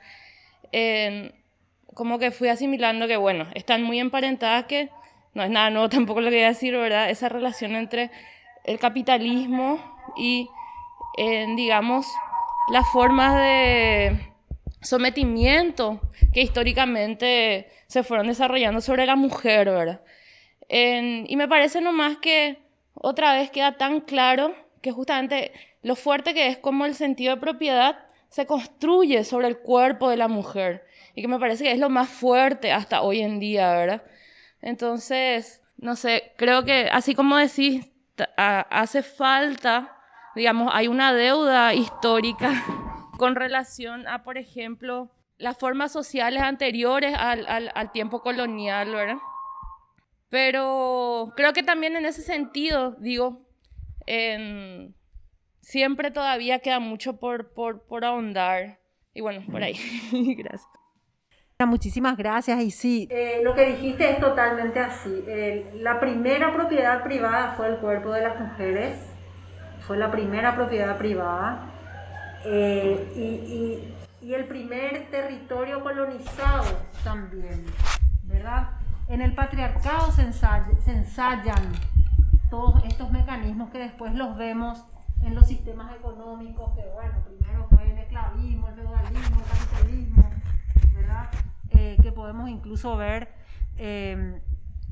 como 1.93 2.19
que 2.19 2.31
fui 2.31 2.47
asimilando 2.47 3.07
que, 3.07 3.17
bueno, 3.17 3.47
están 3.55 3.83
muy 3.83 3.99
emparentadas 3.99 4.65
que 4.65 4.89
no 5.33 5.43
es 5.43 5.49
nada 5.49 5.69
nuevo 5.69 5.89
tampoco 5.89 6.21
lo 6.21 6.29
que 6.29 6.45
decir, 6.45 6.75
¿verdad? 6.75 7.09
Esa 7.09 7.29
relación 7.29 7.75
entre 7.75 8.11
el 8.63 8.79
capitalismo 8.79 9.79
y, 10.17 10.49
digamos, 11.55 12.05
las 12.71 12.87
formas 12.91 13.35
de 13.35 14.33
sometimiento 14.81 16.01
que 16.33 16.41
históricamente 16.41 17.69
se 17.87 18.03
fueron 18.03 18.27
desarrollando 18.27 18.81
sobre 18.81 19.05
la 19.05 19.15
mujer, 19.15 19.69
¿verdad? 19.69 20.01
y 20.71 21.35
me 21.35 21.47
parece 21.47 21.81
nomás 21.81 22.17
que 22.17 22.59
otra 22.93 23.33
vez 23.33 23.49
queda 23.49 23.77
tan 23.77 24.01
claro 24.01 24.53
que 24.81 24.91
justamente 24.91 25.51
lo 25.81 25.95
fuerte 25.95 26.35
que 26.35 26.47
es 26.47 26.57
como 26.57 26.85
el 26.85 26.93
sentido 26.93 27.33
de 27.33 27.41
propiedad 27.41 27.97
se 28.29 28.45
construye 28.45 29.23
sobre 29.23 29.47
el 29.47 29.57
cuerpo 29.57 30.09
de 30.09 30.17
la 30.17 30.27
mujer 30.27 30.85
y 31.15 31.21
que 31.21 31.27
me 31.27 31.39
parece 31.39 31.63
que 31.63 31.71
es 31.71 31.79
lo 31.79 31.89
más 31.89 32.07
fuerte 32.07 32.71
hasta 32.71 33.01
hoy 33.01 33.21
en 33.21 33.39
día, 33.39 33.73
¿verdad? 33.73 34.03
Entonces, 34.61 35.61
no 35.77 35.95
sé, 35.95 36.33
creo 36.37 36.63
que 36.65 36.89
así 36.91 37.15
como 37.15 37.37
decís, 37.37 37.89
hace 38.37 39.03
falta, 39.03 39.97
digamos, 40.35 40.71
hay 40.73 40.87
una 40.87 41.13
deuda 41.13 41.73
histórica 41.73 42.63
con 43.17 43.35
relación 43.35 44.07
a, 44.07 44.23
por 44.23 44.37
ejemplo, 44.37 45.11
las 45.37 45.57
formas 45.57 45.91
sociales 45.91 46.41
anteriores 46.43 47.15
al, 47.17 47.71
al, 47.73 47.91
tiempo 47.93 48.21
colonial, 48.21 48.91
¿verdad? 48.91 49.17
Pero 50.29 51.31
creo 51.35 51.53
que 51.53 51.63
también 51.63 51.95
en 51.95 52.05
ese 52.05 52.21
sentido, 52.21 52.91
digo, 52.99 53.47
siempre 55.61 56.11
todavía 56.11 56.59
queda 56.59 56.79
mucho 56.79 57.19
por, 57.19 57.53
por, 57.53 57.85
por 57.85 58.03
ahondar. 58.03 58.79
Y 59.13 59.21
bueno, 59.21 59.43
por 59.49 59.63
ahí. 59.63 59.75
Gracias. 60.37 60.78
Muchísimas 61.65 62.15
gracias. 62.15 62.61
Y 62.61 62.71
sí, 62.71 63.07
eh, 63.11 63.41
lo 63.43 63.53
que 63.53 63.65
dijiste 63.65 64.09
es 64.09 64.19
totalmente 64.21 64.79
así. 64.79 65.25
la 65.75 65.99
primera 65.99 66.53
propiedad 66.53 67.03
privada 67.03 67.53
fue 67.57 67.67
el 67.67 67.75
cuerpo 67.79 68.13
de 68.13 68.21
las 68.21 68.39
mujeres. 68.39 68.97
Fue 69.81 69.97
la 69.97 70.09
primera 70.09 70.55
propiedad 70.55 70.97
privada. 70.97 71.69
Eh, 72.45 73.11
y, 73.13 73.93
y, 74.25 74.33
el 74.33 74.45
primer 74.45 75.09
territorio 75.11 75.83
colonizado 75.83 76.63
también, 77.03 77.65
¿verdad? 78.23 78.69
En 79.09 79.21
el 79.21 79.33
patriarcado 79.33 80.11
se, 80.11 80.31
se 80.31 80.91
ensayan 80.91 81.73
todos 82.49 82.81
estos 82.85 83.11
mecanismos 83.11 83.69
que 83.71 83.79
después 83.79 84.13
los 84.13 84.37
vemos 84.37 84.85
en 85.23 85.35
los 85.35 85.47
sistemas 85.47 85.93
económicos, 85.93 86.73
que 86.75 86.83
bueno, 86.93 87.21
primero 87.25 87.67
fue 87.69 87.91
el 87.91 87.97
esclavismo, 87.97 88.69
el 88.69 88.75
feudalismo, 88.75 89.37
el 89.41 89.59
capitalismo, 89.59 90.29
¿verdad? 90.93 91.29
Que 92.01 92.11
podemos 92.11 92.49
incluso 92.49 92.97
ver, 92.97 93.29
em, 93.77 94.39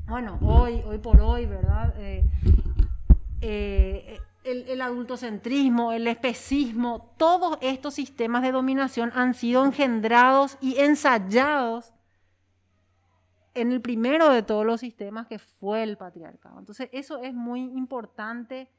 bueno, 0.06 0.38
hoy, 0.42 0.82
hoy 0.86 0.98
por 0.98 1.20
hoy, 1.20 1.46
¿verdad? 1.46 1.94
Eh, 1.98 2.24
eh, 3.40 4.18
el, 4.44 4.68
el, 4.68 4.80
adultocentrismo, 4.80 5.92
el 5.92 6.06
especismo, 6.06 7.14
todos 7.18 7.58
estos 7.60 7.94
sistemas 7.94 8.42
de 8.42 8.52
dominación 8.52 9.12
han 9.14 9.34
sido 9.34 9.64
engendrados 9.64 10.56
y 10.60 10.78
ensayados 10.78 11.92
en 13.54 13.72
el 13.72 13.80
primero 13.80 14.30
de 14.30 14.42
todos 14.42 14.64
los 14.64 14.80
sistemas 14.80 15.26
que 15.26 15.38
fue 15.38 15.82
el 15.82 15.96
patriarcado. 15.96 16.58
Entonces, 16.58 16.88
eso 16.92 17.18
es 17.18 17.34
muy 17.34 17.60
importante 17.60 18.70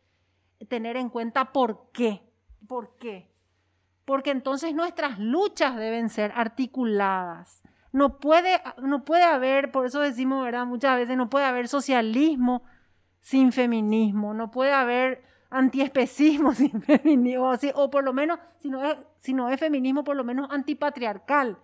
tener 0.68 0.97
en 0.97 1.10
cuenta 1.10 1.51
por 1.51 1.91
qué. 1.91 2.22
¿Por 2.68 2.97
qué? 2.97 3.30
Porque 4.05 4.32
entonces 4.32 4.74
nuestras 4.74 5.20
luchas 5.20 5.76
deben 5.76 6.10
ser 6.10 6.32
articuladas. 6.36 7.62
No 7.91 8.19
puede, 8.19 8.61
no 8.81 9.03
puede 9.03 9.23
haber, 9.23 9.71
por 9.71 9.85
eso 9.85 9.99
decimos, 9.99 10.43
¿verdad? 10.43 10.65
Muchas 10.65 10.97
veces 10.97 11.17
no 11.17 11.29
puede 11.29 11.45
haber 11.45 11.67
socialismo 11.67 12.63
sin 13.19 13.51
feminismo, 13.51 14.33
no 14.33 14.51
puede 14.51 14.71
haber 14.71 15.23
antiespecismo 15.49 16.53
sin 16.55 16.81
feminismo, 16.81 17.51
o, 17.75 17.89
por 17.89 18.03
lo 18.03 18.13
menos, 18.13 18.39
si 18.57 18.69
no, 18.69 18.83
es, 18.83 18.97
si 19.19 19.33
no 19.33 19.49
es 19.49 19.59
feminismo, 19.59 20.03
por 20.03 20.15
lo 20.15 20.23
menos 20.23 20.49
antipatriarcal. 20.51 21.57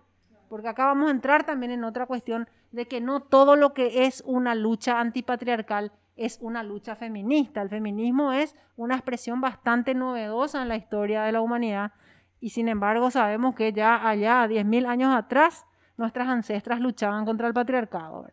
Porque 0.48 0.68
acá 0.68 0.86
vamos 0.86 1.08
a 1.08 1.12
entrar 1.12 1.44
también 1.44 1.72
en 1.72 1.84
otra 1.84 2.06
cuestión 2.06 2.48
de 2.70 2.86
que 2.86 3.00
no 3.00 3.20
todo 3.20 3.56
lo 3.56 3.74
que 3.74 4.04
es 4.04 4.22
una 4.26 4.54
lucha 4.54 5.00
antipatriarcal 5.00 5.92
es 6.16 6.38
una 6.40 6.62
lucha 6.62 6.96
feminista. 6.96 7.62
El 7.62 7.68
feminismo 7.68 8.32
es 8.32 8.54
una 8.76 8.94
expresión 8.94 9.40
bastante 9.40 9.94
novedosa 9.94 10.62
en 10.62 10.68
la 10.68 10.76
historia 10.76 11.22
de 11.22 11.32
la 11.32 11.40
humanidad 11.40 11.92
y 12.40 12.50
sin 12.50 12.68
embargo 12.68 13.10
sabemos 13.10 13.54
que 13.54 13.72
ya 13.72 14.08
allá, 14.08 14.46
10.000 14.46 14.86
años 14.86 15.14
atrás, 15.14 15.66
nuestras 15.96 16.28
ancestras 16.28 16.80
luchaban 16.80 17.24
contra 17.24 17.48
el 17.48 17.54
patriarcado. 17.54 18.26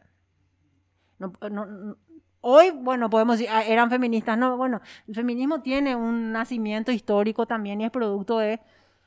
hoy, 2.42 2.72
bueno, 2.72 3.10
podemos 3.10 3.38
decir, 3.38 3.54
ah, 3.54 3.64
eran 3.64 3.90
feministas. 3.90 4.38
No, 4.38 4.58
bueno, 4.58 4.82
el 5.08 5.16
feminismo 5.16 5.62
tiene 5.62 5.96
un 5.96 6.32
nacimiento 6.32 6.92
histórico 6.92 7.46
también 7.46 7.82
y 7.82 7.86
es 7.86 7.92
producto 7.92 8.40
de, 8.40 8.54
eh, 8.54 8.60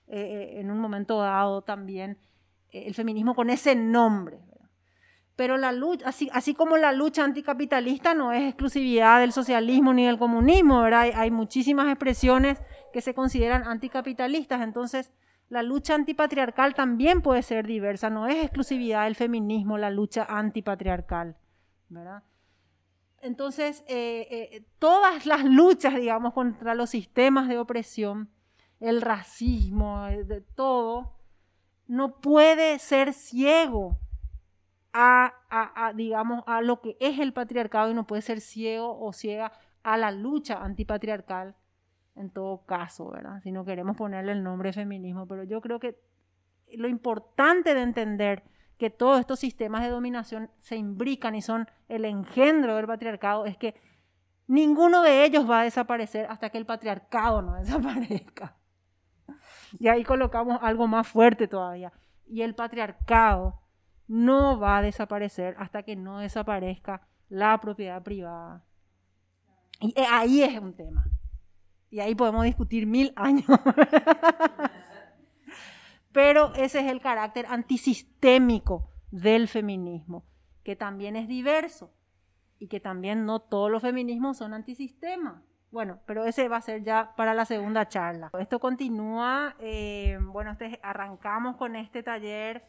eh, 0.08 0.60
en 0.60 0.70
un 0.70 0.78
momento 0.78 1.18
dado 1.20 1.62
también, 1.62 2.18
eh, 2.70 2.84
el 2.86 2.94
feminismo 2.94 3.34
con 3.34 3.50
ese 3.50 3.74
nombre. 3.74 4.40
Pero 5.34 5.58
la 5.58 5.70
lucha, 5.70 6.06
así, 6.08 6.54
como 6.54 6.78
la 6.78 6.92
lucha 6.92 7.22
anticapitalista 7.22 8.14
no 8.14 8.32
es 8.32 8.42
exclusividad 8.44 9.20
del 9.20 9.32
socialismo 9.32 9.92
ni 9.92 10.06
del 10.06 10.18
comunismo, 10.18 10.80
hay 10.84 11.30
muchísimas 11.30 11.88
expresiones 11.88 12.58
que 12.90 13.02
se 13.02 13.12
consideran 13.12 13.64
anticapitalistas. 13.64 14.62
Entonces, 14.62 15.12
la 15.48 15.62
lucha 15.62 15.94
antipatriarcal 15.94 16.74
también 16.74 17.22
puede 17.22 17.42
ser 17.42 17.66
diversa, 17.66 18.10
no 18.10 18.26
es 18.26 18.36
exclusividad 18.42 19.04
del 19.04 19.14
feminismo 19.14 19.78
la 19.78 19.90
lucha 19.90 20.26
antipatriarcal, 20.28 21.36
¿verdad? 21.88 22.24
Entonces, 23.20 23.84
eh, 23.88 24.26
eh, 24.30 24.64
todas 24.78 25.26
las 25.26 25.44
luchas, 25.44 25.94
digamos, 25.96 26.32
contra 26.32 26.74
los 26.74 26.90
sistemas 26.90 27.48
de 27.48 27.58
opresión, 27.58 28.30
el 28.80 29.00
racismo, 29.00 30.06
eh, 30.08 30.24
de 30.24 30.40
todo, 30.40 31.14
no 31.86 32.20
puede 32.20 32.78
ser 32.78 33.12
ciego 33.12 33.98
a, 34.92 35.32
a, 35.50 35.92
digamos, 35.92 36.42
a 36.46 36.60
lo 36.60 36.80
que 36.80 36.96
es 37.00 37.18
el 37.18 37.32
patriarcado 37.32 37.90
y 37.90 37.94
no 37.94 38.06
puede 38.06 38.22
ser 38.22 38.40
ciego 38.40 38.98
o 38.98 39.12
ciega 39.12 39.52
a 39.82 39.96
la 39.96 40.10
lucha 40.10 40.62
antipatriarcal 40.62 41.54
en 42.16 42.30
todo 42.30 42.64
caso, 42.64 43.10
¿verdad? 43.10 43.40
Si 43.42 43.52
no 43.52 43.64
queremos 43.64 43.96
ponerle 43.96 44.32
el 44.32 44.42
nombre 44.42 44.72
feminismo, 44.72 45.26
pero 45.26 45.44
yo 45.44 45.60
creo 45.60 45.78
que 45.78 45.98
lo 46.72 46.88
importante 46.88 47.74
de 47.74 47.82
entender 47.82 48.42
que 48.78 48.90
todos 48.90 49.20
estos 49.20 49.38
sistemas 49.38 49.82
de 49.82 49.90
dominación 49.90 50.50
se 50.58 50.76
imbrican 50.76 51.34
y 51.34 51.42
son 51.42 51.68
el 51.88 52.04
engendro 52.04 52.76
del 52.76 52.86
patriarcado 52.86 53.46
es 53.46 53.56
que 53.56 53.74
ninguno 54.46 55.02
de 55.02 55.24
ellos 55.24 55.48
va 55.48 55.60
a 55.60 55.64
desaparecer 55.64 56.26
hasta 56.28 56.50
que 56.50 56.58
el 56.58 56.66
patriarcado 56.66 57.42
no 57.42 57.54
desaparezca. 57.58 58.56
Y 59.78 59.88
ahí 59.88 60.04
colocamos 60.04 60.58
algo 60.62 60.86
más 60.86 61.06
fuerte 61.06 61.48
todavía. 61.48 61.92
Y 62.26 62.42
el 62.42 62.54
patriarcado 62.54 63.60
no 64.08 64.58
va 64.58 64.78
a 64.78 64.82
desaparecer 64.82 65.56
hasta 65.58 65.82
que 65.82 65.96
no 65.96 66.18
desaparezca 66.18 67.06
la 67.28 67.58
propiedad 67.60 68.02
privada. 68.02 68.64
Y 69.80 69.94
ahí 70.10 70.42
es 70.42 70.58
un 70.58 70.74
tema. 70.74 71.04
Y 71.90 72.00
ahí 72.00 72.14
podemos 72.14 72.44
discutir 72.44 72.86
mil 72.86 73.12
años. 73.16 73.46
Pero 76.12 76.54
ese 76.54 76.80
es 76.80 76.90
el 76.90 77.00
carácter 77.00 77.46
antisistémico 77.48 78.90
del 79.10 79.48
feminismo, 79.48 80.24
que 80.62 80.74
también 80.74 81.14
es 81.14 81.28
diverso 81.28 81.92
y 82.58 82.68
que 82.68 82.80
también 82.80 83.26
no 83.26 83.40
todos 83.40 83.70
los 83.70 83.82
feminismos 83.82 84.38
son 84.38 84.54
antisistema. 84.54 85.42
Bueno, 85.70 86.00
pero 86.06 86.24
ese 86.24 86.48
va 86.48 86.56
a 86.56 86.62
ser 86.62 86.84
ya 86.84 87.14
para 87.16 87.34
la 87.34 87.44
segunda 87.44 87.88
charla. 87.88 88.30
Esto 88.38 88.60
continúa, 88.60 89.56
eh, 89.58 90.18
bueno, 90.22 90.52
este, 90.52 90.80
arrancamos 90.82 91.56
con 91.56 91.76
este 91.76 92.02
taller 92.02 92.64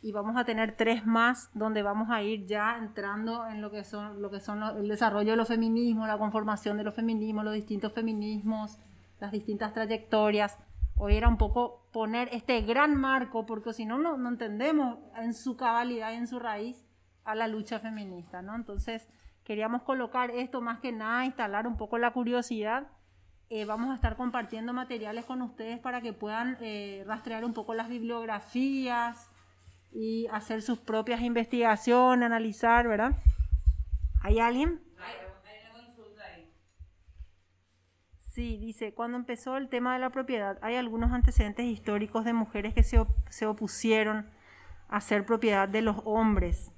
y 0.00 0.12
vamos 0.12 0.36
a 0.36 0.44
tener 0.44 0.76
tres 0.76 1.04
más 1.04 1.50
donde 1.54 1.82
vamos 1.82 2.08
a 2.10 2.22
ir 2.22 2.46
ya 2.46 2.76
entrando 2.78 3.46
en 3.46 3.60
lo 3.60 3.70
que 3.70 3.84
son, 3.84 4.22
lo 4.22 4.30
que 4.30 4.40
son 4.40 4.62
el 4.62 4.88
desarrollo 4.88 5.32
de 5.32 5.36
los 5.36 5.48
feminismos, 5.48 6.06
la 6.06 6.18
conformación 6.18 6.76
de 6.76 6.84
los 6.84 6.94
feminismos, 6.94 7.44
los 7.44 7.54
distintos 7.54 7.92
feminismos, 7.92 8.78
las 9.18 9.32
distintas 9.32 9.72
trayectorias. 9.72 10.58
Hoy 10.96 11.16
era 11.16 11.28
un 11.28 11.36
poco 11.36 11.88
poner 11.92 12.28
este 12.32 12.60
gran 12.62 12.94
marco, 12.94 13.46
porque 13.46 13.72
si 13.72 13.86
no, 13.86 13.98
no 13.98 14.28
entendemos 14.28 14.98
en 15.16 15.34
su 15.34 15.56
cabalidad 15.56 16.12
y 16.12 16.16
en 16.16 16.26
su 16.26 16.38
raíz 16.38 16.84
a 17.24 17.34
la 17.34 17.48
lucha 17.48 17.78
feminista, 17.78 18.40
¿no? 18.40 18.54
Entonces, 18.54 19.08
queríamos 19.44 19.82
colocar 19.82 20.30
esto 20.30 20.60
más 20.60 20.78
que 20.78 20.92
nada, 20.92 21.24
instalar 21.24 21.66
un 21.66 21.76
poco 21.76 21.98
la 21.98 22.12
curiosidad. 22.12 22.86
Eh, 23.50 23.64
vamos 23.64 23.90
a 23.90 23.94
estar 23.94 24.16
compartiendo 24.16 24.72
materiales 24.72 25.24
con 25.24 25.42
ustedes 25.42 25.78
para 25.78 26.00
que 26.00 26.12
puedan 26.12 26.56
eh, 26.60 27.02
rastrear 27.06 27.44
un 27.44 27.54
poco 27.54 27.74
las 27.74 27.88
bibliografías, 27.88 29.30
y 29.92 30.26
hacer 30.32 30.62
sus 30.62 30.78
propias 30.78 31.22
investigaciones, 31.22 32.26
analizar, 32.26 32.86
¿verdad? 32.88 33.12
¿Hay 34.22 34.38
alguien? 34.38 34.80
Sí, 38.18 38.56
dice, 38.58 38.94
cuando 38.94 39.18
empezó 39.18 39.56
el 39.56 39.68
tema 39.68 39.94
de 39.94 39.98
la 39.98 40.10
propiedad, 40.10 40.58
hay 40.62 40.76
algunos 40.76 41.12
antecedentes 41.12 41.66
históricos 41.66 42.24
de 42.24 42.32
mujeres 42.32 42.72
que 42.72 42.84
se, 42.84 43.04
se 43.30 43.46
opusieron 43.46 44.30
a 44.88 45.00
ser 45.00 45.26
propiedad 45.26 45.68
de 45.68 45.82
los 45.82 45.96
hombres. 46.04 46.70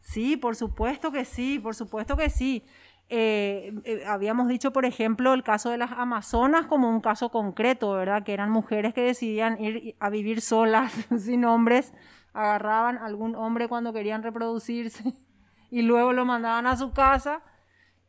Sí, 0.00 0.36
por 0.36 0.56
supuesto 0.56 1.10
que 1.10 1.24
sí, 1.24 1.58
por 1.58 1.74
supuesto 1.74 2.16
que 2.16 2.30
sí. 2.30 2.64
Eh, 3.10 3.72
eh, 3.84 4.04
habíamos 4.06 4.48
dicho, 4.48 4.72
por 4.72 4.84
ejemplo, 4.84 5.32
el 5.34 5.42
caso 5.42 5.70
de 5.70 5.78
las 5.78 5.92
Amazonas 5.92 6.66
como 6.66 6.88
un 6.90 7.00
caso 7.00 7.30
concreto, 7.30 7.92
¿verdad? 7.92 8.22
Que 8.22 8.34
eran 8.34 8.50
mujeres 8.50 8.94
que 8.94 9.02
decidían 9.02 9.62
ir 9.62 9.96
a 9.98 10.10
vivir 10.10 10.40
solas, 10.40 10.92
sin 11.18 11.44
hombres, 11.44 11.92
agarraban 12.38 12.98
a 12.98 13.06
algún 13.06 13.34
hombre 13.34 13.68
cuando 13.68 13.92
querían 13.92 14.22
reproducirse 14.22 15.12
y 15.70 15.82
luego 15.82 16.12
lo 16.12 16.24
mandaban 16.24 16.66
a 16.66 16.76
su 16.76 16.92
casa. 16.92 17.42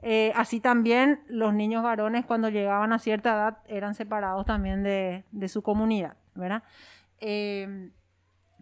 Eh, 0.02 0.32
así 0.36 0.62
también 0.62 1.24
los 1.28 1.54
niños 1.54 1.84
varones 1.84 2.26
cuando 2.26 2.50
llegaban 2.50 2.94
a 2.94 3.00
cierta 3.00 3.32
edad 3.32 3.58
eran 3.68 3.96
separados 3.96 4.46
también 4.46 4.82
de, 4.84 5.26
su 5.50 5.62
comunidad, 5.62 6.16
¿verdad? 6.36 6.64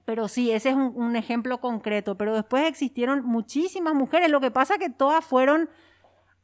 pero 0.07 0.29
sí, 0.29 0.51
ese 0.51 0.69
es 0.69 0.75
un, 0.75 1.17
ejemplo 1.17 1.59
concreto. 1.59 2.17
Pero 2.17 2.33
después 2.33 2.65
existieron 2.65 3.25
muchísimas 3.25 3.93
mujeres. 3.93 4.31
Lo 4.31 4.39
que 4.39 4.51
pasa 4.51 4.75
es 4.75 4.79
que 4.79 4.89
todas 4.89 5.23
fueron 5.23 5.69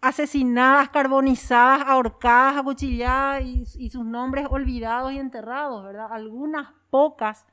asesinadas, 0.02 0.90
carbonizadas, 0.90 1.82
ahorcadas, 1.88 2.58
acuchilladas 2.58 3.42
y, 3.46 3.90
sus 3.90 4.06
nombres 4.06 4.48
olvidados 4.50 5.14
y 5.14 5.18
enterrados, 5.18 5.82
¿verdad? 5.86 6.08
Algunas 6.12 6.74
pocas 6.90 7.46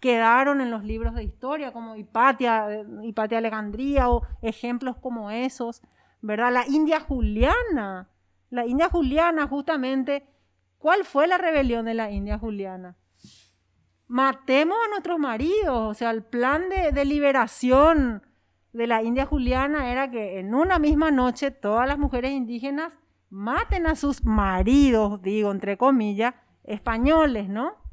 quedaron 0.00 0.60
en 0.60 0.70
los 0.70 0.84
libros 0.84 1.14
de 1.14 1.24
historia, 1.24 1.72
como 1.72 1.96
Hipatia, 1.96 2.84
Hipatia 3.02 3.38
Alejandría 3.38 4.10
o 4.10 4.22
ejemplos 4.42 4.96
como 4.96 5.30
esos, 5.30 5.82
¿verdad? 6.20 6.52
La 6.52 6.66
India 6.66 7.00
Juliana, 7.00 8.08
la 8.50 8.66
India 8.66 8.88
Juliana 8.88 9.46
justamente, 9.46 10.26
¿cuál 10.78 11.04
fue 11.04 11.26
la 11.26 11.38
rebelión 11.38 11.84
de 11.84 11.94
la 11.94 12.10
India 12.10 12.38
Juliana? 12.38 12.96
Matemos 14.06 14.78
a 14.84 14.90
nuestros 14.90 15.18
maridos, 15.18 15.90
o 15.90 15.94
sea, 15.94 16.10
el 16.10 16.22
plan 16.22 16.68
de, 16.68 16.92
de 16.92 17.04
liberación 17.04 18.22
de 18.72 18.86
la 18.86 19.02
India 19.02 19.26
Juliana 19.26 19.90
era 19.90 20.10
que 20.10 20.38
en 20.38 20.54
una 20.54 20.78
misma 20.78 21.10
noche 21.10 21.50
todas 21.50 21.86
las 21.86 21.98
mujeres 21.98 22.30
indígenas 22.30 22.96
maten 23.30 23.86
a 23.86 23.96
sus 23.96 24.24
maridos, 24.24 25.20
digo, 25.22 25.50
entre 25.50 25.76
comillas, 25.76 26.34
españoles, 26.64 27.48
¿no? 27.48 27.87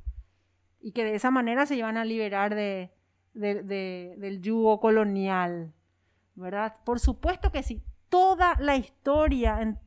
Y 0.86 0.92
que 0.92 1.04
de 1.04 1.16
esa 1.16 1.32
manera 1.32 1.66
se 1.66 1.76
iban 1.76 1.98
a 1.98 2.06
liberar 2.06 2.54
de, 2.54 2.92
del 3.34 4.40
yugo 4.40 4.80
colonial, 4.80 5.74
¿verdad? 6.36 6.76
Por 6.86 7.00
supuesto 7.00 7.52
que 7.52 7.64
sí. 7.64 7.82
Toda 8.08 8.56
la 8.60 8.78
historia, 8.78 9.64
en 9.64 9.80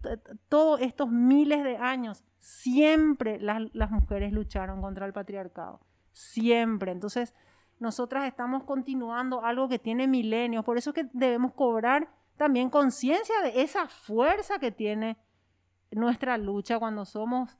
todos 0.49 0.81
estos 0.81 1.09
miles 1.09 1.63
de 1.63 1.77
años, 1.77 2.25
siempre 2.41 3.39
las, 3.39 3.63
las 3.75 3.93
mujeres 3.93 4.33
lucharon 4.33 4.83
contra 4.83 5.07
el 5.07 5.13
patriarcado. 5.13 5.79
Siempre. 6.11 6.91
Entonces, 6.91 7.33
nosotras 7.79 8.27
estamos 8.27 8.65
continuando 8.65 9.45
algo 9.45 9.69
que 9.69 9.79
tiene 9.79 10.09
milenios. 10.09 10.65
Por 10.65 10.79
eso 10.79 10.91
es 10.91 10.95
que 10.95 11.09
debemos 11.13 11.53
cobrar 11.53 12.13
también 12.37 12.71
conciencia 12.71 13.41
de 13.45 13.63
esa 13.63 13.87
fuerza 13.87 14.59
que 14.59 14.73
tiene 14.73 15.17
nuestra 15.93 16.39
lucha 16.39 16.81
cuando 16.81 17.05
somos 17.05 17.57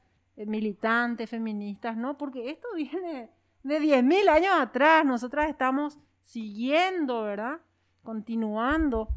militantes, 0.47 1.31
feministas, 1.31 1.97
¿no? 1.97 2.17
Porque 2.17 2.51
esto 2.51 2.69
viene 2.77 3.31
de 3.63 3.81
10.000 3.81 4.29
años 4.29 4.53
atrás. 4.59 5.05
Nosotras 5.05 5.49
estamos 5.49 5.99
siguiendo, 6.23 7.23
¿verdad? 7.23 7.61
Continuando 8.03 9.09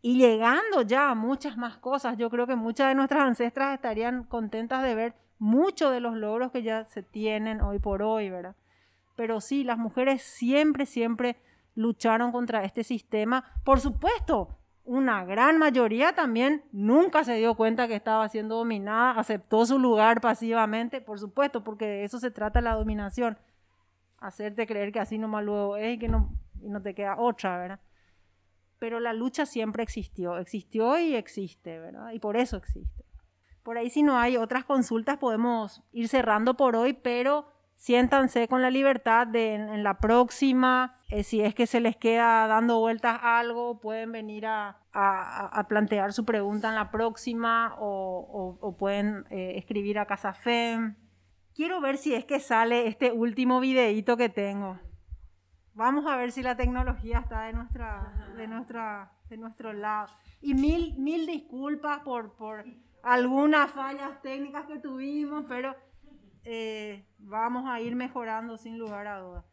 y 0.00 0.18
llegando 0.18 0.82
ya 0.82 1.10
a 1.10 1.14
muchas 1.14 1.56
más 1.56 1.78
cosas. 1.78 2.16
Yo 2.16 2.30
creo 2.30 2.46
que 2.46 2.56
muchas 2.56 2.88
de 2.88 2.94
nuestras 2.94 3.22
ancestras 3.22 3.74
estarían 3.74 4.24
contentas 4.24 4.82
de 4.82 4.94
ver 4.94 5.14
muchos 5.38 5.92
de 5.92 6.00
los 6.00 6.16
logros 6.16 6.52
que 6.52 6.62
ya 6.62 6.84
se 6.84 7.02
tienen 7.02 7.60
hoy 7.60 7.78
por 7.78 8.02
hoy, 8.02 8.30
¿verdad? 8.30 8.54
pero 9.18 9.40
sí, 9.40 9.64
las 9.64 9.78
mujeres 9.78 10.22
siempre, 10.22 10.86
siempre 10.86 11.42
lucharon 11.74 12.30
contra 12.30 12.62
este 12.62 12.84
sistema. 12.84 13.52
Por 13.64 13.80
supuesto, 13.80 14.57
una 14.88 15.22
gran 15.26 15.58
mayoría 15.58 16.14
también 16.14 16.64
nunca 16.72 17.22
se 17.22 17.34
dio 17.34 17.54
cuenta 17.54 17.86
que 17.88 17.94
estaba 17.94 18.26
siendo 18.30 18.56
dominada, 18.56 19.20
aceptó 19.20 19.66
su 19.66 19.78
lugar 19.78 20.22
pasivamente, 20.22 21.02
por 21.02 21.18
supuesto, 21.18 21.62
porque 21.62 21.84
de 21.84 22.04
eso 22.04 22.18
se 22.18 22.30
trata 22.30 22.62
la 22.62 22.72
dominación. 22.72 23.36
Hacerte 24.16 24.66
creer 24.66 24.90
que 24.90 24.98
así 24.98 25.18
nomás 25.18 25.44
luego 25.44 25.76
es 25.76 25.96
y 25.96 25.98
que 25.98 26.08
no, 26.08 26.32
y 26.62 26.70
no 26.70 26.80
te 26.80 26.94
queda 26.94 27.18
otra, 27.18 27.58
¿verdad? 27.58 27.80
Pero 28.78 28.98
la 28.98 29.12
lucha 29.12 29.44
siempre 29.44 29.82
existió, 29.82 30.38
existió 30.38 30.98
y 30.98 31.16
existe, 31.16 31.78
¿verdad? 31.78 32.12
Y 32.12 32.18
por 32.18 32.38
eso 32.38 32.56
existe. 32.56 33.04
Por 33.62 33.76
ahí 33.76 33.90
si 33.90 34.02
no 34.02 34.16
hay 34.16 34.38
otras 34.38 34.64
consultas 34.64 35.18
podemos 35.18 35.82
ir 35.92 36.08
cerrando 36.08 36.56
por 36.56 36.76
hoy, 36.76 36.94
pero 36.94 37.52
siéntanse 37.78 38.48
con 38.48 38.60
la 38.60 38.70
libertad 38.70 39.26
de 39.26 39.54
en, 39.54 39.82
la 39.84 39.98
próxima, 39.98 40.98
eh, 41.10 41.22
si 41.22 41.40
es 41.40 41.54
que 41.54 41.66
se 41.66 41.80
les 41.80 41.96
queda 41.96 42.46
dando 42.48 42.80
vueltas 42.80 43.20
algo, 43.22 43.80
pueden 43.80 44.12
venir 44.12 44.46
a, 44.46 44.76
plantear 45.68 46.12
su 46.12 46.24
pregunta 46.24 46.68
en 46.68 46.74
la 46.74 46.90
próxima 46.90 47.76
o, 47.78 48.76
pueden 48.76 49.24
eh, 49.30 49.52
escribir 49.56 50.00
a 50.00 50.06
Casa 50.06 50.34
FEM. 50.34 50.96
Quiero 51.54 51.80
ver 51.80 51.98
si 51.98 52.14
es 52.14 52.24
que 52.24 52.40
sale 52.40 52.88
este 52.88 53.12
último 53.12 53.60
videíto 53.60 54.16
que 54.16 54.28
tengo. 54.28 54.78
Vamos 55.74 56.04
a 56.06 56.16
ver 56.16 56.32
si 56.32 56.42
la 56.42 56.56
tecnología 56.56 57.20
está 57.20 57.42
de, 57.42 57.52
nuestra, 57.52 58.12
de, 58.36 58.48
nuestra, 58.48 59.12
de 59.28 59.36
nuestro 59.36 59.72
lado. 59.72 60.12
Y 60.40 60.54
mil, 60.54 60.98
mil 60.98 61.26
disculpas 61.26 62.00
por, 62.00 62.34
por 62.34 62.64
algunas 63.04 63.70
fallas 63.70 64.20
técnicas 64.20 64.66
que 64.66 64.80
tuvimos, 64.80 65.44
pero 65.48 65.76
eh, 66.50 67.04
vamos 67.18 67.68
a 67.68 67.80
ir 67.80 67.94
mejorando 67.94 68.56
sin 68.56 68.78
lugar 68.78 69.06
a 69.06 69.18
dudas. 69.18 69.44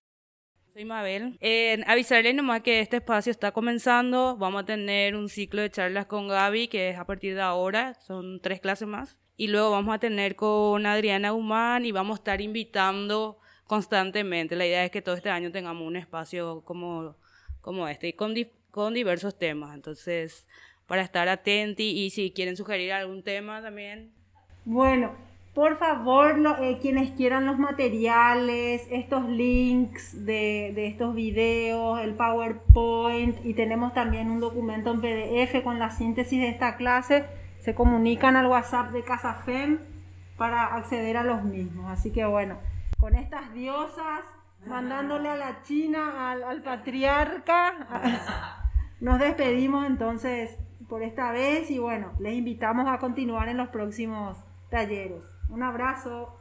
Soy 0.74 0.86
Mabel. 0.86 1.38
Eh, 1.42 1.84
avisarles 1.88 2.34
nomás 2.36 2.62
que 2.62 2.80
este 2.80 2.98
espacio 2.98 3.32
está 3.32 3.52
comenzando. 3.52 4.38
Vamos 4.38 4.64
a 4.64 4.66
tener 4.66 5.16
un 5.16 5.28
ciclo 5.28 5.62
de 5.62 5.70
charlas 5.70 6.06
con 6.06 6.30
Gaby, 6.30 6.70
que 6.70 6.90
es 6.90 6.98
a 6.98 7.06
partir 7.06 7.36
de 7.36 7.42
ahora, 7.42 7.96
son 7.96 8.40
tres 8.42 8.62
clases 8.62 8.88
más. 8.88 9.18
Y 9.36 9.48
luego 9.48 9.72
vamos 9.72 9.94
a 9.94 10.00
tener 10.00 10.38
con 10.38 10.86
Adriana 10.86 11.34
Humán 11.34 11.86
y 11.86 11.92
vamos 11.92 12.18
a 12.18 12.20
estar 12.20 12.40
invitando 12.40 13.40
constantemente. 13.68 14.56
La 14.56 14.66
idea 14.66 14.86
es 14.86 14.92
que 14.92 15.02
todo 15.02 15.16
este 15.16 15.30
año 15.30 15.52
tengamos 15.52 15.86
un 15.86 15.98
espacio 15.98 16.62
como, 16.64 17.18
como 17.60 17.90
este 17.90 18.08
y 18.08 18.14
con, 18.14 18.34
con 18.72 18.94
diversos 18.94 19.38
temas. 19.38 19.76
Entonces, 19.76 20.48
para 20.88 21.02
estar 21.02 21.28
atentos 21.28 21.84
y 21.84 22.10
si 22.10 22.32
quieren 22.32 22.56
sugerir 22.56 22.94
algún 22.94 23.22
tema 23.22 23.62
también. 23.62 24.14
Bueno, 24.64 25.14
por 25.56 25.78
favor, 25.78 26.36
eh, 26.60 26.80
quienes 26.82 27.12
quieran 27.12 27.46
los 27.46 27.58
materiales, 27.58 28.86
estos 28.92 29.26
links 29.30 30.26
de, 30.26 30.74
estos 30.86 31.16
videos, 31.16 32.02
el 32.02 32.14
PowerPoint 32.14 33.38
y 33.46 33.54
tenemos 33.54 33.94
también 33.94 34.30
un 34.30 34.42
documento 34.42 34.92
en 34.92 35.00
PDF 35.00 35.64
con 35.64 35.80
la 35.80 35.92
síntesis 35.92 36.42
de 36.42 36.50
esta 36.50 36.76
clase, 36.76 37.26
se 37.62 37.74
comunican 37.74 38.36
al 38.36 38.48
WhatsApp 38.48 38.92
de 38.92 39.04
CasaFem 39.04 39.80
para 40.36 40.76
acceder 40.76 41.16
a 41.16 41.24
los 41.24 41.44
mismos. 41.44 41.90
Así 41.90 42.12
que 42.12 42.26
bueno, 42.26 42.58
con 43.00 43.16
estas 43.16 43.54
diosas, 43.54 44.26
mandándole 44.68 45.30
a 45.30 45.38
la 45.38 45.64
China, 45.64 46.32
al 46.32 46.64
patriarca, 46.64 48.60
nos 49.00 49.20
despedimos 49.20 49.88
entonces 49.88 50.58
por 50.90 51.02
esta 51.02 51.32
vez 51.32 51.72
y 51.72 51.80
bueno, 51.80 52.12
les 52.20 52.34
invitamos 52.34 52.90
a 52.90 52.98
continuar 52.98 53.48
en 53.48 53.56
los 53.56 53.70
próximos 53.70 54.38
talleres. 54.70 55.35
Un 55.50 55.64
abrazo. 55.64 56.40